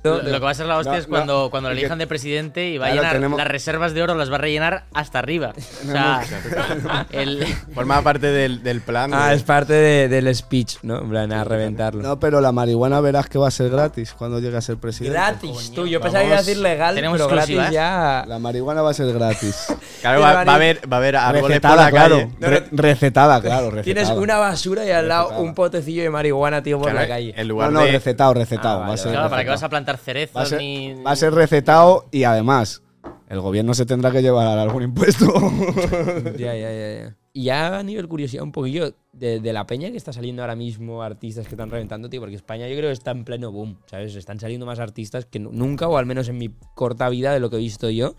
Lo, 0.04 0.20
lo 0.20 0.32
que 0.32 0.38
va 0.38 0.50
a 0.50 0.54
ser 0.54 0.66
la 0.66 0.76
hostia 0.76 0.92
No, 0.92 0.98
es 0.98 1.08
no, 1.08 1.14
cuando, 1.14 1.48
cuando 1.50 1.70
lo 1.70 1.74
que- 1.74 1.80
elijan 1.80 1.96
de 1.98 2.06
presidente 2.06 2.68
y 2.68 2.76
va 2.76 2.88
a 2.88 2.90
llenar 2.94 3.14
tenemos- 3.14 3.38
las 3.38 3.48
reservas 3.48 3.94
de 3.94 4.02
oro, 4.02 4.14
las 4.14 4.30
va 4.30 4.34
a 4.34 4.38
rellenar 4.38 4.84
hasta 4.92 5.18
arriba. 5.18 5.54
O 5.88 5.90
sea, 5.90 6.20
el, 7.10 7.42
Forma 7.74 8.02
parte 8.02 8.26
del, 8.30 8.62
del 8.62 8.82
plan. 8.82 9.14
Ah, 9.14 9.30
de- 9.30 9.36
es 9.36 9.42
parte 9.44 9.72
de- 9.72 10.08
del 10.08 10.34
speech, 10.34 10.76
¿no? 10.82 10.98
En 10.98 11.08
plan, 11.08 11.32
a 11.32 11.42
reventarlo. 11.44 12.02
No, 12.02 12.20
pero 12.20 12.42
la 12.42 12.52
marihuana 12.52 13.00
verás 13.00 13.28
que 13.30 13.38
va 13.38 13.48
a 13.48 13.50
ser 13.50 13.70
gratis 13.70 14.12
cuando 14.12 14.40
llegue 14.40 14.58
a 14.58 14.60
ser 14.60 14.76
presidente. 14.76 15.14
Gratis, 15.16 15.72
tú. 15.74 15.86
Yo 15.86 16.02
pensaba 16.02 16.20
que 16.22 16.26
iba 16.28 16.36
a 16.36 16.40
decir 16.40 16.58
legal, 16.58 16.94
Tenemos 16.94 17.16
pero 17.16 17.30
gratis 17.30 17.60
ya. 17.70 18.24
La 18.28 18.38
marihuana 18.38 18.82
va 18.82 18.90
a 18.90 18.94
ser 18.94 19.10
gratis. 19.10 19.56
Claro, 20.04 20.20
va, 20.20 20.42
a 20.42 20.54
haber, 20.56 20.80
va 20.92 20.96
a 20.96 21.00
haber 21.00 21.16
árboles 21.16 21.40
por 21.40 21.48
recetada, 21.50 21.84
la 21.84 21.90
claro. 21.90 22.30
Re- 22.38 22.64
recetada, 22.72 23.40
claro. 23.40 23.70
Recetada. 23.70 23.82
Tienes 23.84 24.10
una 24.10 24.36
basura 24.36 24.84
y 24.84 24.90
al 24.90 25.08
lado 25.08 25.22
Recetada. 25.28 25.42
un 25.48 25.54
potecillo 25.54 26.02
de 26.02 26.10
marihuana, 26.10 26.62
tío, 26.62 26.76
por 26.78 26.90
Claro, 26.90 27.00
la 27.00 27.08
calle. 27.08 27.30
En 27.34 27.48
No, 27.48 27.54
lugar 27.54 27.72
no, 27.72 27.80
de. 27.80 27.92
recetado, 27.92 28.34
recetado. 28.34 28.74
Ah, 28.74 28.78
va 28.80 28.84
a 28.84 28.88
vale, 28.88 28.98
ser 29.00 29.12
claro, 29.12 29.30
¿para 29.30 29.42
qué 29.44 29.48
recetado. 29.48 29.54
vas 29.56 29.62
a 29.62 29.68
plantar 29.70 29.93
va 30.36 30.42
a 30.42 30.46
ser, 30.46 30.58
ni.? 30.58 30.94
va 31.02 31.10
a 31.12 31.16
ser 31.16 31.32
recetado 31.34 32.06
y 32.10 32.24
además 32.24 32.82
el 33.28 33.40
gobierno 33.40 33.74
se 33.74 33.86
tendrá 33.86 34.10
que 34.10 34.22
llevar 34.22 34.58
algún 34.58 34.82
impuesto. 34.82 35.26
Ya, 36.38 36.54
ya, 36.54 36.72
ya, 36.72 36.98
ya. 37.04 37.16
Y 37.36 37.44
ya 37.44 37.78
a 37.78 37.82
nivel 37.82 38.06
curiosidad 38.06 38.44
un 38.44 38.52
poquillo 38.52 38.94
de, 39.12 39.40
de 39.40 39.52
la 39.52 39.66
peña 39.66 39.90
que 39.90 39.96
está 39.96 40.12
saliendo 40.12 40.42
ahora 40.42 40.54
mismo 40.54 41.02
artistas 41.02 41.46
que 41.48 41.54
están 41.54 41.68
reventando, 41.68 42.08
tío, 42.08 42.20
porque 42.20 42.36
España 42.36 42.68
yo 42.68 42.76
creo 42.76 42.88
que 42.90 42.92
está 42.92 43.10
en 43.10 43.24
pleno 43.24 43.50
boom, 43.50 43.76
¿sabes? 43.86 44.14
Están 44.14 44.38
saliendo 44.38 44.66
más 44.66 44.78
artistas 44.78 45.26
que 45.26 45.40
nu- 45.40 45.50
nunca, 45.52 45.88
o 45.88 45.96
al 45.96 46.06
menos 46.06 46.28
en 46.28 46.38
mi 46.38 46.50
corta 46.76 47.08
vida 47.08 47.32
de 47.32 47.40
lo 47.40 47.50
que 47.50 47.56
he 47.56 47.58
visto 47.58 47.90
yo. 47.90 48.14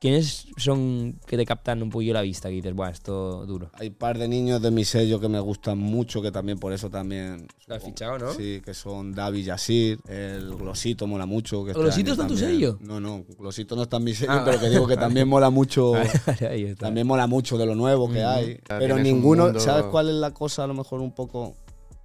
¿Quiénes 0.00 0.46
son 0.56 1.18
que 1.26 1.36
te 1.36 1.44
captan 1.44 1.82
un 1.82 1.90
poquillo 1.90 2.14
la 2.14 2.22
vista? 2.22 2.48
Que 2.48 2.54
dices, 2.54 2.72
buah, 2.72 2.90
esto 2.90 3.44
duro. 3.46 3.68
Hay 3.74 3.88
un 3.88 3.94
par 3.94 4.16
de 4.16 4.28
niños 4.28 4.62
de 4.62 4.70
mi 4.70 4.84
sello 4.84 5.18
que 5.18 5.28
me 5.28 5.40
gustan 5.40 5.76
mucho, 5.76 6.22
que 6.22 6.30
también 6.30 6.56
por 6.60 6.72
eso 6.72 6.88
también... 6.88 7.48
Lo 7.66 7.74
has 7.74 7.82
fichado, 7.82 8.16
¿no? 8.16 8.32
Sí, 8.32 8.62
que 8.64 8.74
son 8.74 9.12
David 9.12 9.46
Yasir, 9.46 9.98
el 10.08 10.54
Glosito 10.54 11.08
mola 11.08 11.26
mucho. 11.26 11.64
Que 11.64 11.72
este 11.72 11.82
¿Glosito 11.82 12.12
está 12.12 12.22
en 12.22 12.28
tu 12.28 12.36
sello? 12.36 12.78
No, 12.80 13.00
no, 13.00 13.24
Glosito 13.36 13.74
no 13.74 13.82
está 13.82 13.96
en 13.96 14.04
mi 14.04 14.14
sello, 14.14 14.30
Ah, 14.32 14.42
pero 14.44 14.60
que 14.60 14.68
digo 14.68 14.86
que 14.86 14.96
también 14.96 15.26
mola 15.28 15.50
mucho... 15.50 15.96
Ahí 15.96 16.62
está. 16.64 16.86
También 16.86 17.04
mola 17.04 17.26
mucho 17.26 17.58
de 17.58 17.66
lo 17.66 17.74
nuevo 17.74 18.08
que 18.08 18.22
hay. 18.22 18.60
Ya 18.68 18.78
Pero 18.78 18.98
ninguno, 18.98 19.46
mundo- 19.46 19.58
¿sabes 19.58 19.86
cuál 19.86 20.10
es 20.10 20.14
la 20.14 20.32
cosa 20.32 20.62
a 20.62 20.68
lo 20.68 20.74
mejor 20.74 21.00
un 21.00 21.10
poco 21.12 21.56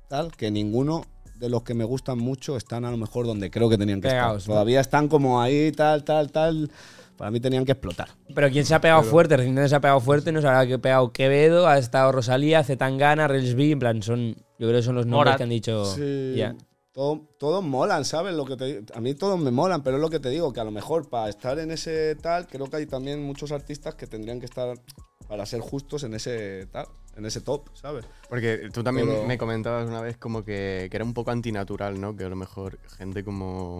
tal? 0.07 0.31
Que 0.35 0.49
ninguno 0.49 1.05
de 1.35 1.47
los 1.47 1.61
que 1.61 1.75
me 1.75 1.83
gustan 1.83 2.17
mucho 2.17 2.57
están 2.57 2.85
a 2.85 2.91
lo 2.91 2.97
mejor 2.97 3.27
donde 3.27 3.51
creo 3.51 3.69
que 3.69 3.77
tenían 3.77 4.01
que 4.01 4.07
estar. 4.07 4.33
¿no? 4.33 4.39
Todavía 4.39 4.79
están 4.79 5.07
como 5.09 5.39
ahí, 5.41 5.71
tal, 5.71 6.03
tal, 6.03 6.31
tal. 6.31 6.71
Para 7.23 7.31
mí 7.31 7.39
tenían 7.39 7.63
que 7.63 7.71
explotar. 7.71 8.09
Pero 8.35 8.49
¿quién 8.49 8.65
se 8.65 8.75
ha 8.75 8.81
pegado 8.81 9.01
fuerte? 9.01 9.37
Recientemente 9.37 9.69
se 9.69 9.75
ha 9.77 9.79
pegado 9.79 10.01
fuerte, 10.01 10.33
no 10.33 10.41
sabrá 10.41 10.67
que 10.67 10.73
ha 10.73 10.77
pegado 10.77 11.13
Quevedo, 11.13 11.67
ha 11.69 11.77
estado 11.77 12.11
Rosalía, 12.11 12.65
Zetangana, 12.65 13.29
Rels 13.29 13.55
B, 13.55 13.71
en 13.71 13.79
plan, 13.79 14.03
son, 14.03 14.35
yo 14.59 14.67
creo 14.67 14.73
que 14.73 14.81
son 14.83 14.95
los 14.95 15.05
nombres 15.05 15.27
Morat. 15.27 15.37
que 15.37 15.43
han 15.43 15.49
dicho. 15.49 15.85
Sí. 15.85 16.35
todos 16.91 17.63
molan, 17.63 18.03
¿sabes? 18.03 18.35
Lo 18.35 18.43
que 18.43 18.57
te, 18.57 18.83
a 18.93 18.99
mí 18.99 19.13
todos 19.13 19.39
me 19.39 19.51
molan, 19.51 19.83
pero 19.83 19.95
es 19.95 20.01
lo 20.01 20.09
que 20.09 20.19
te 20.19 20.27
digo, 20.31 20.51
que 20.51 20.59
a 20.59 20.65
lo 20.65 20.71
mejor 20.71 21.09
para 21.09 21.29
estar 21.29 21.57
en 21.59 21.71
ese 21.71 22.15
tal, 22.15 22.45
creo 22.45 22.67
que 22.69 22.75
hay 22.75 22.87
también 22.87 23.23
muchos 23.23 23.53
artistas 23.53 23.95
que 23.95 24.05
tendrían 24.05 24.41
que 24.41 24.45
estar, 24.45 24.77
para 25.29 25.45
ser 25.45 25.61
justos, 25.61 26.03
en 26.03 26.15
ese 26.15 26.67
tal, 26.73 26.87
en 27.15 27.25
ese 27.25 27.39
top, 27.39 27.69
¿sabes? 27.73 28.03
Porque 28.27 28.67
tú 28.73 28.83
también 28.83 29.07
Pero- 29.07 29.23
me 29.25 29.37
comentabas 29.37 29.87
una 29.87 30.01
vez 30.01 30.17
como 30.17 30.43
que, 30.43 30.89
que 30.91 30.97
era 30.97 31.05
un 31.05 31.13
poco 31.13 31.31
antinatural, 31.31 32.01
¿no? 32.01 32.17
Que 32.17 32.25
a 32.25 32.29
lo 32.29 32.35
mejor 32.35 32.79
gente 32.97 33.23
como 33.23 33.79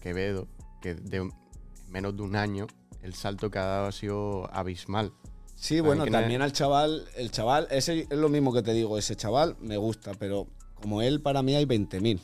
Quevedo, 0.00 0.46
que 0.80 0.94
de 0.94 1.22
un- 1.22 1.47
menos 1.88 2.16
de 2.16 2.22
un 2.22 2.36
año, 2.36 2.66
el 3.02 3.14
salto 3.14 3.50
que 3.50 3.58
ha 3.58 3.64
dado 3.64 3.86
ha 3.86 3.92
sido 3.92 4.48
abismal. 4.54 5.12
Sí, 5.54 5.80
bueno, 5.80 6.06
también 6.06 6.40
al 6.42 6.52
chaval, 6.52 7.04
el 7.16 7.30
chaval, 7.32 7.66
ese 7.70 8.06
es 8.08 8.16
lo 8.16 8.28
mismo 8.28 8.52
que 8.52 8.62
te 8.62 8.72
digo, 8.72 8.96
ese 8.96 9.16
chaval 9.16 9.56
me 9.60 9.76
gusta, 9.76 10.12
pero 10.18 10.46
como 10.74 11.02
él, 11.02 11.20
para 11.20 11.42
mí 11.42 11.54
hay 11.56 11.64
20.000. 11.64 12.20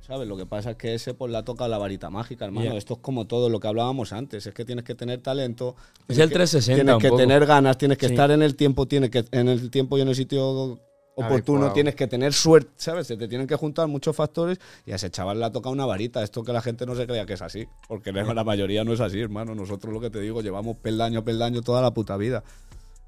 ¿Sabes? 0.00 0.28
Lo 0.28 0.36
que 0.36 0.46
pasa 0.46 0.72
es 0.72 0.76
que 0.76 0.94
ese 0.94 1.12
pues 1.12 1.32
le 1.32 1.38
ha 1.38 1.44
tocado 1.44 1.68
la 1.68 1.76
varita 1.76 2.08
mágica, 2.08 2.44
hermano. 2.44 2.76
Esto 2.76 2.94
es 2.94 3.00
como 3.00 3.26
todo 3.26 3.48
lo 3.48 3.58
que 3.58 3.66
hablábamos 3.66 4.12
antes. 4.12 4.46
Es 4.46 4.54
que 4.54 4.64
tienes 4.64 4.84
que 4.84 4.94
tener 4.94 5.20
talento. 5.22 5.74
Es 6.02 6.06
tienes 6.06 6.22
el 6.24 6.28
que- 6.28 6.34
360 6.34 6.76
Tienes 6.76 6.94
un 6.94 7.00
que 7.00 7.08
poco. 7.08 7.20
tener 7.20 7.46
ganas, 7.46 7.78
tienes 7.78 7.98
que 7.98 8.06
Sí. 8.06 8.12
estar 8.14 8.30
en 8.30 8.42
el 8.42 8.54
tiempo, 8.54 8.86
tienes 8.86 9.10
que 9.10 9.24
en 9.32 9.48
el 9.48 9.72
tiempo 9.72 9.98
y 9.98 10.02
en 10.02 10.08
el 10.08 10.14
sitio 10.14 10.78
oportuno, 11.14 11.58
Adecuado. 11.58 11.74
tienes 11.74 11.94
que 11.94 12.06
tener 12.06 12.32
suerte, 12.32 12.70
¿sabes? 12.76 13.06
Se 13.06 13.16
te 13.16 13.28
tienen 13.28 13.46
que 13.46 13.56
juntar 13.56 13.86
muchos 13.88 14.16
factores 14.16 14.58
y 14.86 14.92
a 14.92 14.96
ese 14.96 15.10
chaval 15.10 15.38
le 15.38 15.44
ha 15.44 15.52
tocado 15.52 15.72
una 15.72 15.86
varita. 15.86 16.22
Esto 16.22 16.42
que 16.42 16.52
la 16.52 16.62
gente 16.62 16.86
no 16.86 16.94
se 16.94 17.06
crea 17.06 17.26
que 17.26 17.34
es 17.34 17.42
así, 17.42 17.66
porque 17.88 18.12
la 18.12 18.44
mayoría 18.44 18.84
no 18.84 18.92
es 18.92 19.00
así, 19.00 19.20
hermano. 19.20 19.54
Nosotros 19.54 19.92
lo 19.92 20.00
que 20.00 20.10
te 20.10 20.20
digo, 20.20 20.40
llevamos 20.40 20.76
peldaño 20.78 21.20
a 21.20 21.24
peldaño 21.24 21.62
toda 21.62 21.82
la 21.82 21.92
puta 21.92 22.16
vida. 22.16 22.42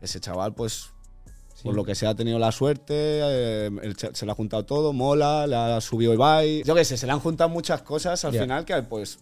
Ese 0.00 0.20
chaval, 0.20 0.54
pues, 0.54 0.90
por 1.62 1.74
lo 1.74 1.84
que 1.84 1.94
sea, 1.94 2.10
ha 2.10 2.14
tenido 2.14 2.38
la 2.38 2.52
suerte, 2.52 2.94
eh, 2.94 3.70
el 3.82 3.96
se 3.96 4.26
le 4.26 4.32
ha 4.32 4.34
juntado 4.34 4.64
todo, 4.66 4.92
mola, 4.92 5.46
le 5.46 5.56
ha 5.56 5.80
subido 5.80 6.12
Ibai. 6.12 6.62
Yo 6.64 6.74
qué 6.74 6.84
sé, 6.84 6.96
se 6.98 7.06
le 7.06 7.12
han 7.12 7.20
juntado 7.20 7.48
muchas 7.48 7.82
cosas 7.82 8.22
al 8.24 8.32
final 8.32 8.64
que, 8.66 8.82
pues, 8.82 9.18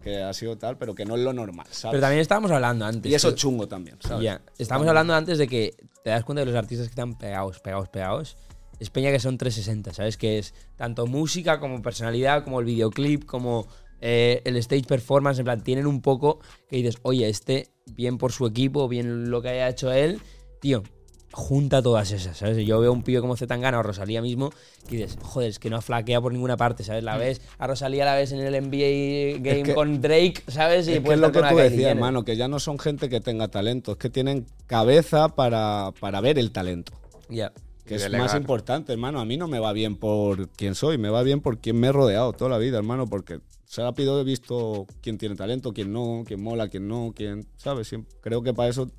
que 0.00 0.22
ha 0.22 0.32
sido 0.32 0.56
tal, 0.56 0.78
pero 0.78 0.94
que 0.94 1.04
no 1.04 1.16
es 1.16 1.22
lo 1.22 1.32
normal, 1.32 1.66
¿sabes? 1.70 1.92
Pero 1.92 2.00
también 2.00 2.20
estábamos 2.20 2.50
hablando 2.50 2.84
antes. 2.84 3.10
y 3.10 3.14
eso 3.14 3.32
chungo 3.32 3.68
también, 3.68 3.96
¿sabes? 4.00 4.24
Ya. 4.24 4.40
Estábamos 4.58 4.88
hablando 4.88 5.14
antes 5.14 5.38
de 5.38 5.46
que 5.46 5.74
te 6.02 6.10
das 6.10 6.24
cuenta 6.24 6.40
de 6.40 6.46
los 6.46 6.54
artistas 6.54 6.86
que 6.86 6.92
están 6.92 7.16
pegados, 7.16 7.60
pegados, 7.60 7.88
pegados. 7.88 8.36
Es 8.78 8.88
peña 8.88 9.10
que 9.10 9.20
son 9.20 9.36
360, 9.36 9.92
¿sabes? 9.92 10.16
Que 10.16 10.38
es 10.38 10.54
tanto 10.76 11.06
música 11.06 11.60
como 11.60 11.82
personalidad, 11.82 12.44
como 12.44 12.60
el 12.60 12.66
videoclip, 12.66 13.26
como 13.26 13.68
eh, 14.00 14.40
el 14.44 14.56
stage 14.56 14.84
performance. 14.84 15.38
En 15.38 15.44
plan, 15.44 15.62
tienen 15.62 15.86
un 15.86 16.00
poco 16.00 16.40
que 16.68 16.76
dices, 16.76 16.96
oye, 17.02 17.28
este, 17.28 17.68
bien 17.86 18.16
por 18.16 18.32
su 18.32 18.46
equipo, 18.46 18.88
bien 18.88 19.30
lo 19.30 19.42
que 19.42 19.50
haya 19.50 19.68
hecho 19.68 19.92
él, 19.92 20.20
tío, 20.60 20.82
junta 21.32 21.80
todas 21.82 22.10
esas, 22.10 22.36
¿sabes? 22.38 22.66
Yo 22.66 22.80
veo 22.80 22.92
un 22.92 23.02
pibe 23.02 23.20
como 23.20 23.36
Zetangana 23.36 23.78
o 23.78 23.82
Rosalía 23.82 24.20
mismo 24.20 24.50
y 24.88 24.96
dices, 24.96 25.16
joder, 25.22 25.50
es 25.50 25.58
que 25.58 25.70
no 25.70 25.80
flaquea 25.80 26.20
por 26.20 26.32
ninguna 26.32 26.56
parte, 26.56 26.82
¿sabes? 26.82 27.04
La 27.04 27.16
ves, 27.16 27.40
a 27.58 27.66
Rosalía 27.66 28.04
la 28.04 28.14
ves 28.14 28.32
en 28.32 28.40
el 28.40 28.54
NBA 28.54 29.38
Game 29.40 29.62
que- 29.62 29.74
con 29.74 30.00
Drake, 30.00 30.42
¿sabes? 30.48 30.88
Y 30.88 30.94
Es 30.94 31.00
que 31.00 31.12
es 31.12 31.18
lo 31.20 31.28
que 31.28 31.34
con 31.34 31.42
la 31.42 31.50
tú 31.50 31.56
decías, 31.56 31.90
hermano, 31.92 32.24
que 32.24 32.36
ya 32.36 32.48
no 32.48 32.58
son 32.58 32.78
gente 32.78 33.08
que 33.08 33.20
tenga 33.20 33.48
talento, 33.48 33.92
es 33.92 33.98
que 33.98 34.10
tienen 34.10 34.46
cabeza 34.66 35.28
para, 35.28 35.92
para 36.00 36.20
ver 36.20 36.38
el 36.38 36.50
talento. 36.50 36.92
Ya. 37.28 37.52
Que 37.86 37.96
es 37.96 38.02
delegar. 38.02 38.26
más 38.26 38.34
importante, 38.36 38.92
hermano. 38.92 39.20
A 39.20 39.24
mí 39.24 39.36
no 39.36 39.48
me 39.48 39.58
va 39.58 39.72
bien 39.72 39.96
por 39.96 40.48
quién 40.50 40.74
soy, 40.74 40.96
me 40.98 41.08
va 41.10 41.22
bien 41.22 41.40
por 41.40 41.58
quién 41.58 41.78
me 41.78 41.88
he 41.88 41.92
rodeado 41.92 42.32
toda 42.32 42.50
la 42.50 42.58
vida, 42.58 42.76
hermano, 42.78 43.06
porque 43.08 43.40
se 43.66 43.82
rápido 43.82 44.20
he 44.20 44.24
visto 44.24 44.86
quién 45.00 45.16
tiene 45.18 45.34
talento, 45.36 45.72
quién 45.72 45.92
no, 45.92 46.22
quién 46.26 46.42
mola, 46.42 46.68
quién 46.68 46.86
no, 46.88 47.12
quién, 47.16 47.46
¿sabes? 47.56 47.88
Siempre- 47.88 48.12
creo 48.20 48.42
que 48.42 48.52
para 48.54 48.68
eso, 48.68 48.90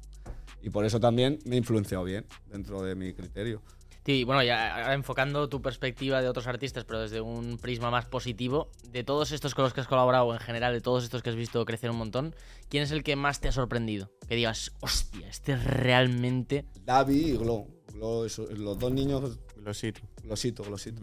y 0.61 0.69
por 0.69 0.85
eso 0.85 0.99
también 0.99 1.39
me 1.45 1.55
he 1.55 1.57
influenciado 1.59 2.03
bien 2.03 2.25
dentro 2.51 2.81
de 2.83 2.95
mi 2.95 3.13
criterio. 3.13 3.61
Tío, 4.03 4.15
y 4.15 4.23
bueno, 4.23 4.41
ya 4.41 4.93
enfocando 4.95 5.47
tu 5.47 5.61
perspectiva 5.61 6.23
de 6.23 6.27
otros 6.27 6.47
artistas, 6.47 6.85
pero 6.85 7.01
desde 7.01 7.21
un 7.21 7.59
prisma 7.59 7.91
más 7.91 8.05
positivo, 8.07 8.71
de 8.89 9.03
todos 9.03 9.31
estos 9.31 9.53
con 9.53 9.63
los 9.63 9.73
que 9.75 9.81
has 9.81 9.87
colaborado, 9.87 10.33
en 10.33 10.39
general, 10.39 10.73
de 10.73 10.81
todos 10.81 11.03
estos 11.03 11.21
que 11.21 11.29
has 11.29 11.35
visto 11.35 11.63
crecer 11.65 11.91
un 11.91 11.97
montón, 11.97 12.35
¿quién 12.67 12.81
es 12.81 12.89
el 12.89 13.03
que 13.03 13.15
más 13.15 13.39
te 13.41 13.47
ha 13.47 13.51
sorprendido? 13.51 14.09
Que 14.27 14.35
digas, 14.35 14.71
hostia, 14.81 15.27
este 15.29 15.55
realmente. 15.55 16.65
Davi 16.83 17.15
y 17.31 17.37
Glo, 17.37 17.67
Glo, 17.93 18.25
eso- 18.25 18.47
los 18.47 18.79
dos 18.79 18.91
niños, 18.91 19.37
Lo 19.57 19.73
sí. 19.75 19.93
glosito, 20.23 20.63
glosito. 20.63 21.01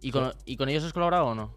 ¿Y 0.00 0.10
con, 0.10 0.32
¿y 0.46 0.56
con 0.56 0.70
ellos 0.70 0.84
has 0.84 0.92
colaborado 0.94 1.26
o 1.26 1.34
no? 1.34 1.54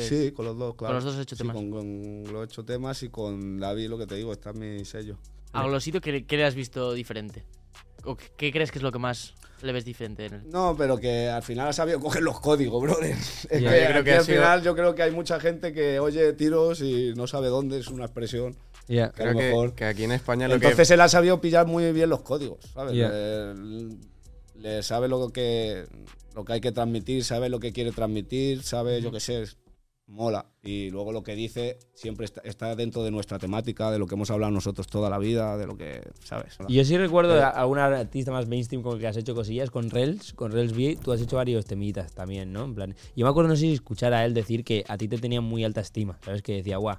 Sí, 0.00 0.30
con 0.30 0.44
los 0.44 0.56
dos, 0.56 0.74
claro. 0.76 0.94
los 0.94 1.04
dos 1.04 1.14
has 1.14 1.22
hecho 1.22 1.34
Sí, 1.34 1.40
temas. 1.42 1.56
con, 1.56 1.70
con 1.70 2.22
Glo 2.24 2.42
he 2.42 2.44
hecho 2.44 2.64
temas 2.64 3.02
y 3.02 3.08
con 3.08 3.58
Davi, 3.58 3.88
lo 3.88 3.98
que 3.98 4.06
te 4.06 4.14
digo, 4.14 4.30
está 4.32 4.50
en 4.50 4.58
mi 4.78 4.84
sello. 4.84 5.18
A 5.54 5.66
Glosito, 5.66 6.00
¿qué, 6.00 6.24
qué 6.26 6.36
le 6.36 6.44
has 6.44 6.54
visto 6.54 6.92
diferente? 6.92 7.44
¿O 8.04 8.16
qué, 8.16 8.26
qué 8.36 8.52
crees 8.52 8.70
que 8.70 8.78
es 8.78 8.82
lo 8.82 8.92
que 8.92 8.98
más 8.98 9.34
le 9.62 9.72
ves 9.72 9.84
diferente 9.84 10.26
en 10.26 10.34
él? 10.34 10.42
No, 10.50 10.74
pero 10.76 10.98
que 10.98 11.28
al 11.28 11.42
final 11.42 11.68
ha 11.68 11.72
sabido 11.72 12.00
coger 12.00 12.22
los 12.22 12.38
códigos, 12.40 12.82
brother. 12.82 13.16
Es 13.50 13.62
Ya, 13.62 13.70
que, 13.72 13.80
yo 13.82 13.86
creo 13.88 14.04
que 14.04 14.12
al 14.12 14.24
sido- 14.24 14.36
final 14.38 14.62
yo 14.62 14.74
creo 14.74 14.94
que 14.94 15.02
hay 15.02 15.10
mucha 15.10 15.40
gente 15.40 15.72
que 15.72 15.98
oye 16.00 16.32
tiros 16.34 16.80
y 16.82 17.14
no 17.16 17.26
sabe 17.26 17.48
dónde 17.48 17.78
es 17.78 17.88
una 17.88 18.04
expresión. 18.04 18.56
Ya. 18.88 19.10
Que 19.12 19.22
a 19.22 19.26
lo 19.32 19.34
mejor. 19.38 19.74
que 19.74 19.86
aquí 19.86 20.04
en 20.04 20.12
España 20.12 20.46
lo 20.48 20.56
Entonces 20.56 20.90
él 20.90 21.00
ha 21.00 21.08
sabido 21.08 21.40
pillar 21.40 21.66
muy 21.66 21.90
bien 21.92 22.10
los 22.10 22.20
códigos, 22.20 22.58
¿sabes? 22.74 22.92
Le, 22.92 23.54
le 24.56 24.82
sabe 24.82 25.08
lo 25.08 25.30
que, 25.30 25.86
lo 26.34 26.44
que 26.44 26.52
hay 26.54 26.60
que 26.60 26.72
transmitir, 26.72 27.24
sabe 27.24 27.48
lo 27.48 27.60
que 27.60 27.72
quiere 27.72 27.92
transmitir, 27.92 28.62
sabe, 28.62 29.00
yo 29.00 29.10
qué 29.10 29.20
sé, 29.20 29.42
es- 29.42 29.56
mola. 30.06 30.46
Y 30.62 30.90
luego 30.90 31.12
lo 31.12 31.22
que 31.22 31.34
dice 31.34 31.78
siempre 31.94 32.24
está, 32.24 32.40
está 32.44 32.74
dentro 32.76 33.02
de 33.04 33.10
nuestra 33.10 33.38
temática, 33.38 33.90
de 33.90 33.98
lo 33.98 34.06
que 34.06 34.14
hemos 34.14 34.30
hablado 34.30 34.52
nosotros 34.52 34.86
toda 34.86 35.08
la 35.10 35.18
vida, 35.18 35.56
de 35.56 35.66
lo 35.66 35.76
que, 35.76 36.02
¿sabes? 36.22 36.58
Y 36.68 36.74
yo 36.74 36.84
sí 36.84 36.96
recuerdo 36.96 37.42
a 37.42 37.48
algún 37.48 37.78
artista 37.78 38.30
más 38.30 38.46
mainstream 38.46 38.82
con 38.82 38.94
el 38.94 39.00
que 39.00 39.06
has 39.06 39.16
hecho 39.16 39.34
cosillas, 39.34 39.70
con 39.70 39.90
Rels, 39.90 40.32
con 40.34 40.52
Rels 40.52 40.74
B, 40.76 40.98
tú 41.02 41.12
has 41.12 41.20
hecho 41.20 41.36
varios 41.36 41.64
temitas 41.64 42.12
también, 42.12 42.52
¿no? 42.52 42.64
En 42.64 42.74
plan, 42.74 42.94
yo 43.16 43.24
me 43.24 43.30
acuerdo, 43.30 43.48
no 43.48 43.56
sé 43.56 43.62
si 43.62 43.72
escuchar 43.72 44.12
a 44.12 44.24
él 44.24 44.34
decir 44.34 44.64
que 44.64 44.84
a 44.88 44.96
ti 44.98 45.08
te 45.08 45.18
tenía 45.18 45.40
muy 45.40 45.64
alta 45.64 45.80
estima, 45.80 46.18
¿sabes? 46.24 46.42
Que 46.42 46.54
decía, 46.56 46.76
guau, 46.76 46.98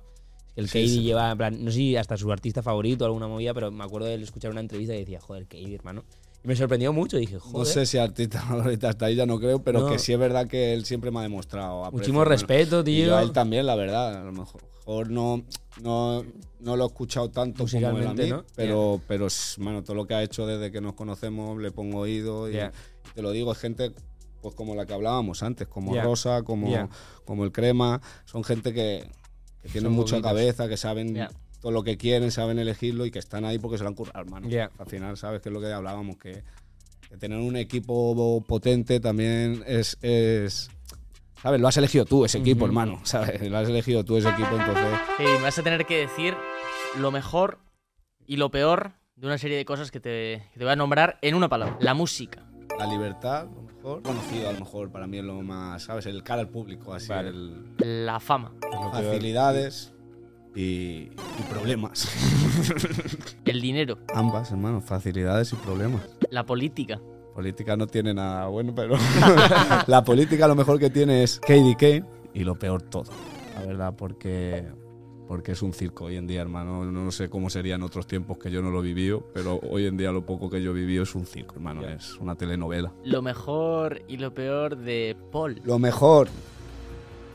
el 0.56 0.70
Sí, 0.70 0.86
KD 0.86 0.88
sí. 0.90 1.02
lleva, 1.04 1.32
en 1.32 1.38
plan, 1.38 1.64
no 1.64 1.72
sé 1.72 1.78
si 1.78 1.96
hasta 1.98 2.18
su 2.18 2.32
artista 2.32 2.64
favorito 2.64 3.04
o 3.04 3.08
alguna 3.08 3.28
movida, 3.28 3.54
pero 3.54 3.72
me 3.72 3.84
acuerdo 3.84 4.08
de 4.08 4.16
él 4.16 4.24
escuchar 4.24 4.52
una 4.52 4.62
entrevista 4.62 4.96
y 4.96 5.00
decía, 5.00 5.20
joder, 5.20 5.48
KD, 5.48 5.74
hermano. 5.74 6.04
Y 6.46 6.48
me 6.48 6.56
sorprendió 6.56 6.94
mucho, 6.94 7.18
dije, 7.18 7.40
joder. 7.40 7.58
No 7.58 7.66
sé 7.66 7.88
si 7.88 7.98
artista 7.98 8.40
ahorita 8.50 8.90
hasta 8.90 9.08
ahí 9.08 9.16
ya 9.16 9.26
no 9.26 9.40
creo, 9.40 9.64
pero 9.64 9.80
No. 9.80 9.88
que 9.92 9.98
sí 9.98 10.14
es 10.14 10.20
verdad 10.20 10.48
que 10.48 10.76
él 10.76 10.86
siempre 10.86 11.10
me 11.10 11.18
ha 11.20 11.24
demostrado. 11.24 11.80
aprecio, 11.86 11.98
Muchísimo 11.98 12.24
respeto, 12.24 12.82
Y 12.86 13.00
yo 13.00 13.06
tío. 13.06 13.18
a 13.18 13.24
él 13.24 13.32
también, 13.32 13.66
la 13.66 13.76
verdad. 13.76 14.22
A 14.22 14.24
lo 14.24 14.32
mejor 14.32 14.62
no, 15.10 15.44
no, 15.82 16.24
no 16.60 16.78
lo 16.78 16.84
he 16.84 16.88
escuchado 16.88 17.32
tanto 17.32 17.66
como 17.66 17.98
él 17.98 18.08
a 18.08 18.14
mí, 18.14 18.30
¿no? 18.30 18.46
pero, 18.56 19.02
pero 19.08 19.28
mano, 19.58 19.84
todo 19.84 19.96
lo 19.96 20.06
que 20.06 20.14
ha 20.14 20.22
hecho 20.22 20.46
desde 20.46 20.72
que 20.72 20.82
nos 20.82 20.94
conocemos 20.94 21.60
le 21.60 21.72
pongo 21.72 22.02
oído 22.02 22.48
y, 22.48 22.54
te 23.16 23.24
lo 23.24 23.32
digo, 23.32 23.52
es 23.52 23.58
gente 23.58 23.94
pues 24.44 24.54
como 24.54 24.76
la 24.76 24.86
que 24.86 24.94
hablábamos 24.94 25.42
antes, 25.42 25.68
como. 25.68 26.00
Rosa, 26.00 26.44
como, 26.44 26.68
como 27.26 27.46
el 27.46 27.52
Crema, 27.52 28.00
son 28.26 28.44
gente 28.44 28.72
que, 28.72 29.10
que 29.64 29.70
tienen 29.70 29.92
mucha 29.92 30.22
cabeza, 30.22 30.68
que 30.68 30.78
saben. 30.78 31.18
Todo 31.66 31.72
lo 31.74 31.82
que 31.84 31.98
quieren, 31.98 32.30
saben 32.30 32.60
elegirlo 32.60 33.08
y 33.08 33.12
que 33.12 33.18
están 33.18 33.44
ahí 33.44 33.58
porque 33.58 33.80
se 33.80 33.84
lo 33.84 33.90
han 33.90 33.96
currado, 33.96 34.20
hermano. 34.20 34.48
Ya. 34.48 34.70
Al 34.78 34.86
final, 34.86 35.18
¿sabes? 35.18 35.42
Que 35.42 35.50
es 35.50 35.54
lo 35.54 35.60
que 35.60 35.74
hablábamos, 35.74 36.16
que, 36.18 36.44
que 37.10 37.18
tener 37.18 37.40
un 37.40 37.56
equipo 37.56 38.44
potente 38.48 39.00
también 39.00 39.64
es... 39.66 39.98
es 40.04 40.70
¿Sabes? 41.42 41.60
Lo 41.60 41.68
has 41.68 41.78
elegido 41.78 42.06
tú, 42.06 42.24
ese 42.24 42.38
equipo, 42.38 42.60
Ujú. 42.60 42.66
hermano. 42.68 43.00
¿Sabes? 43.04 43.50
Lo 43.50 43.58
has 43.58 43.68
elegido 43.68 44.04
tú, 44.06 44.18
ese 44.18 44.30
equipo, 44.30 44.52
entonces... 44.52 44.86
Hey, 45.18 45.26
me 45.38 45.42
vas 45.42 45.58
a 45.58 45.64
tener 45.64 45.88
que 45.88 45.98
decir 45.98 46.36
lo 47.00 47.10
mejor 47.10 47.58
y 48.28 48.38
lo 48.38 48.52
peor 48.52 48.92
de 49.16 49.26
una 49.26 49.40
serie 49.40 49.58
de 49.58 49.66
cosas 49.66 49.90
que 49.90 50.00
te, 50.00 50.44
que 50.54 50.60
te 50.60 50.66
voy 50.66 50.74
a 50.74 50.76
nombrar 50.76 51.18
en 51.24 51.34
una 51.34 51.50
palabra. 51.50 51.78
La 51.80 51.96
música. 51.96 52.46
La 52.78 52.86
libertad, 52.86 53.48
lo 53.56 53.64
mejor. 53.64 54.04
Conocido, 54.04 54.50
a 54.50 54.54
lo 54.54 54.60
mejor, 54.60 54.92
para 54.92 55.08
mí 55.08 55.18
es 55.18 55.24
lo 55.24 55.42
más, 55.42 55.82
¿sabes? 55.82 56.06
El 56.06 56.22
cara 56.22 56.42
al 56.42 56.50
público, 56.50 56.94
así. 56.94 57.08
Vale. 57.10 57.30
El, 57.30 58.06
La 58.06 58.20
fama. 58.20 58.52
facilidades 58.92 59.95
y, 60.56 61.10
y 61.12 61.44
problemas. 61.50 62.10
El 63.46 63.62
dinero. 63.62 63.98
Ambas, 64.14 64.52
hermano, 64.52 64.82
facilidades 64.82 65.52
y 65.54 65.56
problemas. 65.58 66.02
La 66.30 66.46
política. 66.46 67.00
Política 67.34 67.76
no 67.76 67.86
tiene 67.86 68.14
nada 68.14 68.48
bueno, 68.48 68.74
pero 68.74 68.96
la 69.88 70.04
política 70.04 70.48
lo 70.48 70.56
mejor 70.56 70.80
que 70.80 70.90
tiene 70.90 71.24
es 71.24 71.40
Kane 71.40 72.06
y 72.34 72.44
lo 72.44 72.56
peor 72.56 72.82
todo, 72.82 73.12
la 73.54 73.66
verdad, 73.66 73.94
porque 73.96 74.66
porque 75.28 75.54
es 75.54 75.62
un 75.62 75.74
circo 75.74 76.06
hoy 76.06 76.18
en 76.18 76.28
día, 76.28 76.42
hermano. 76.42 76.86
No 76.86 77.12
sé 77.12 77.30
cómo 77.30 77.50
sería 77.50 77.76
en 77.76 77.84
otros 77.84 78.06
tiempos 78.06 78.38
que 78.38 78.52
yo 78.52 78.62
no 78.62 78.70
lo 78.70 78.82
vivido, 78.82 79.28
pero 79.34 79.60
hoy 79.70 79.88
en 79.88 79.98
día 79.98 80.12
lo 80.12 80.26
poco 80.26 80.50
que 80.50 80.62
yo 80.62 80.72
he 80.72 80.74
vivido 80.74 81.04
es 81.04 81.16
un 81.16 81.26
circo, 81.26 81.56
hermano. 81.56 81.84
Es 81.84 82.16
una 82.20 82.36
telenovela. 82.36 82.94
Lo 83.04 83.22
mejor 83.24 84.04
y 84.08 84.18
lo 84.18 84.34
peor 84.34 84.78
de 84.78 85.18
Paul. 85.32 85.60
Lo 85.66 85.80
mejor, 85.80 86.28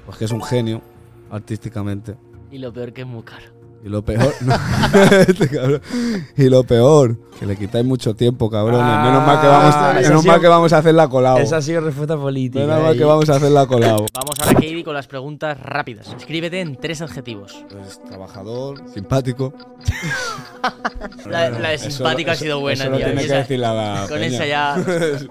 pues 0.07 0.19
que 0.19 0.25
es 0.27 0.31
un 0.31 0.43
genio 0.43 0.81
artísticamente. 1.31 2.15
Y 2.51 2.59
lo 2.59 2.73
peor 2.73 2.93
que 2.93 3.03
es 3.03 3.07
muy 3.07 3.23
caro. 3.23 3.60
Y 3.83 3.89
lo 3.89 4.03
peor, 4.05 4.35
no, 4.43 4.55
este 5.27 5.49
cabrón. 5.49 5.81
y 6.37 6.49
lo 6.51 6.65
peor, 6.65 7.17
que 7.39 7.47
le 7.47 7.57
quitáis 7.57 7.83
mucho 7.85 8.15
tiempo, 8.15 8.51
cabrones. 8.51 8.83
Ah, 8.85 9.03
menos 9.07 9.27
mal 9.27 9.41
que 9.41 9.47
vamos, 9.47 10.03
menos 10.07 10.25
mal 10.27 10.41
que 10.41 10.49
vamos 10.49 10.73
a 10.75 10.79
hacer 10.79 10.95
la 10.95 11.09
colado. 11.09 11.39
Esa 11.39 11.57
ha 11.57 11.63
sido 11.63 11.81
respuesta 11.81 12.15
política. 12.17 12.61
Menos 12.67 12.83
mal 12.83 12.93
ahí. 12.93 12.99
que 12.99 13.05
vamos 13.05 13.29
a 13.31 13.37
hacer 13.37 13.51
la 13.51 13.67
colado. 13.67 14.05
Vamos 14.15 14.35
ahora, 14.41 14.53
Katie, 14.55 14.85
con 14.85 14.93
las 14.95 15.07
preguntas 15.07 15.59
rápidas. 15.61 16.15
Escríbete 16.19 16.61
en 16.61 16.77
tres 16.77 17.01
adjetivos. 17.01 17.65
Pues 17.71 18.03
trabajador, 18.05 18.83
simpático. 18.93 19.55
La, 21.27 21.49
la 21.51 21.69
de 21.71 21.75
Eso- 21.77 21.91
simpático 21.91 22.31
ha 22.31 22.35
eso- 22.35 22.45
sido 22.45 22.61
buena, 22.61 22.85
eso 22.85 22.97
tío. 22.97 23.07
tiene 23.07 23.23
que 23.27 23.33
decir 23.33 23.59
la, 23.59 23.73
la 23.75 24.07
con 24.09 24.19
peña. 24.19 24.27
esa 24.27 24.47
ya. 24.47 24.77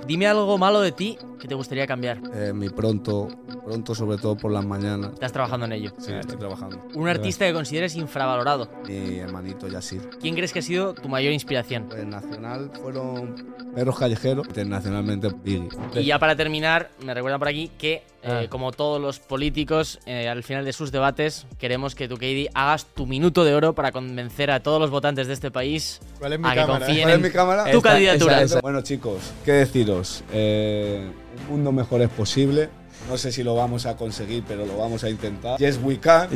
Dime 0.08 0.28
algo 0.28 0.58
malo 0.58 0.82
de 0.82 0.92
ti 0.92 1.18
que 1.40 1.48
te 1.48 1.56
gustaría 1.56 1.86
cambiar. 1.86 2.20
Eh, 2.34 2.52
mi 2.54 2.70
pronto, 2.70 3.28
pronto 3.66 3.94
sobre 3.94 4.18
todo 4.18 4.36
por 4.36 4.52
las 4.52 4.66
mañanas. 4.66 5.14
Estás 5.14 5.32
trabajando 5.32 5.66
en 5.68 5.74
ello. 5.74 5.92
Sí, 6.00 6.12
estoy 6.14 6.38
trabajando. 6.38 6.80
Un 6.96 7.08
artista 7.08 7.46
que 7.46 7.54
consideres 7.54 7.96
infravalorado. 7.96 8.38
Mi 8.88 9.19
hermanito 9.19 9.67
Yasir. 9.67 10.02
¿Quién 10.21 10.36
crees 10.36 10.54
que 10.54 10.60
ha 10.60 10.62
sido 10.62 10.93
tu 10.93 11.10
mayor 11.10 11.34
inspiración? 11.34 11.86
Pues 11.89 12.06
nacional 12.06 12.71
fueron 12.82 13.36
perros 13.75 13.97
callejeros, 13.99 14.47
internacionalmente 14.47 15.30
Biggie. 15.43 15.69
Y 15.95 16.06
ya 16.06 16.19
para 16.19 16.36
terminar, 16.36 16.89
me 17.04 17.13
recuerdan 17.13 17.39
por 17.39 17.47
aquí 17.49 17.69
que, 17.78 17.93
eh, 17.93 18.04
Ah. 18.23 18.41
como 18.49 18.71
todos 18.71 19.02
los 19.02 19.19
políticos, 19.19 19.99
eh, 20.06 20.28
al 20.28 20.43
final 20.43 20.65
de 20.65 20.73
sus 20.73 20.91
debates, 20.91 21.45
queremos 21.58 21.95
que 21.95 22.08
tú, 22.08 22.15
Katie, 22.15 22.49
hagas 22.54 22.86
tu 22.86 23.06
minuto 23.06 23.43
de 23.43 23.54
oro 23.54 23.73
para 23.73 23.91
convencer 23.91 24.52
a 24.52 24.62
todos 24.62 24.80
los 24.80 24.89
votantes 24.89 25.28
de 25.28 25.34
este 25.34 25.52
país 25.52 25.99
¿Cuál 26.19 26.34
es 26.34 26.39
mi 26.39 26.47
a 26.47 26.52
que 26.52 26.56
cámara? 26.62 26.86
confíen 26.86 27.02
¿Cuál 27.04 27.10
es 27.12 27.15
en 27.17 27.21
mi 27.23 27.30
cámara? 27.32 27.63
tu 27.71 27.78
Esta- 27.78 27.89
candidatura. 27.89 28.34
esa- 28.36 28.43
esa- 28.45 28.62
Bueno 28.62 28.82
chicos, 28.82 29.19
¿qué 29.45 29.52
deciros? 29.54 30.23
Eh, 30.32 31.10
un 31.47 31.56
mundo 31.56 31.71
mejor 31.71 32.02
es 32.02 32.10
posible. 32.10 32.69
No 33.10 33.17
sé 33.17 33.32
si 33.32 33.43
lo 33.43 33.56
vamos 33.56 33.86
a 33.88 33.98
conseguir, 33.98 34.43
pero 34.48 34.65
lo 34.67 34.78
vamos 34.78 35.04
a 35.04 35.10
intentar. 35.10 35.58
Yes, 35.58 35.80
we 35.82 36.00
can. 36.00 36.30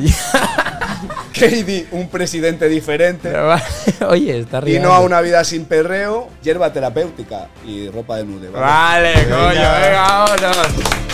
Katie, 1.33 1.88
un 1.91 2.09
presidente 2.09 2.67
diferente. 2.67 3.31
Oye, 4.07 4.39
está 4.39 4.57
Y 4.59 4.62
riendo. 4.62 4.89
no 4.89 4.95
a 4.95 4.99
una 5.01 5.21
vida 5.21 5.43
sin 5.43 5.65
perreo, 5.65 6.29
hierba 6.41 6.73
terapéutica 6.73 7.47
y 7.65 7.89
ropa 7.89 8.17
de 8.17 8.25
nude. 8.25 8.49
¿vale? 8.49 8.65
Vale, 9.13 9.13
coño, 9.25 9.49
Venga. 9.49 9.79
venga, 9.79 10.01
vámonos. 10.07 11.12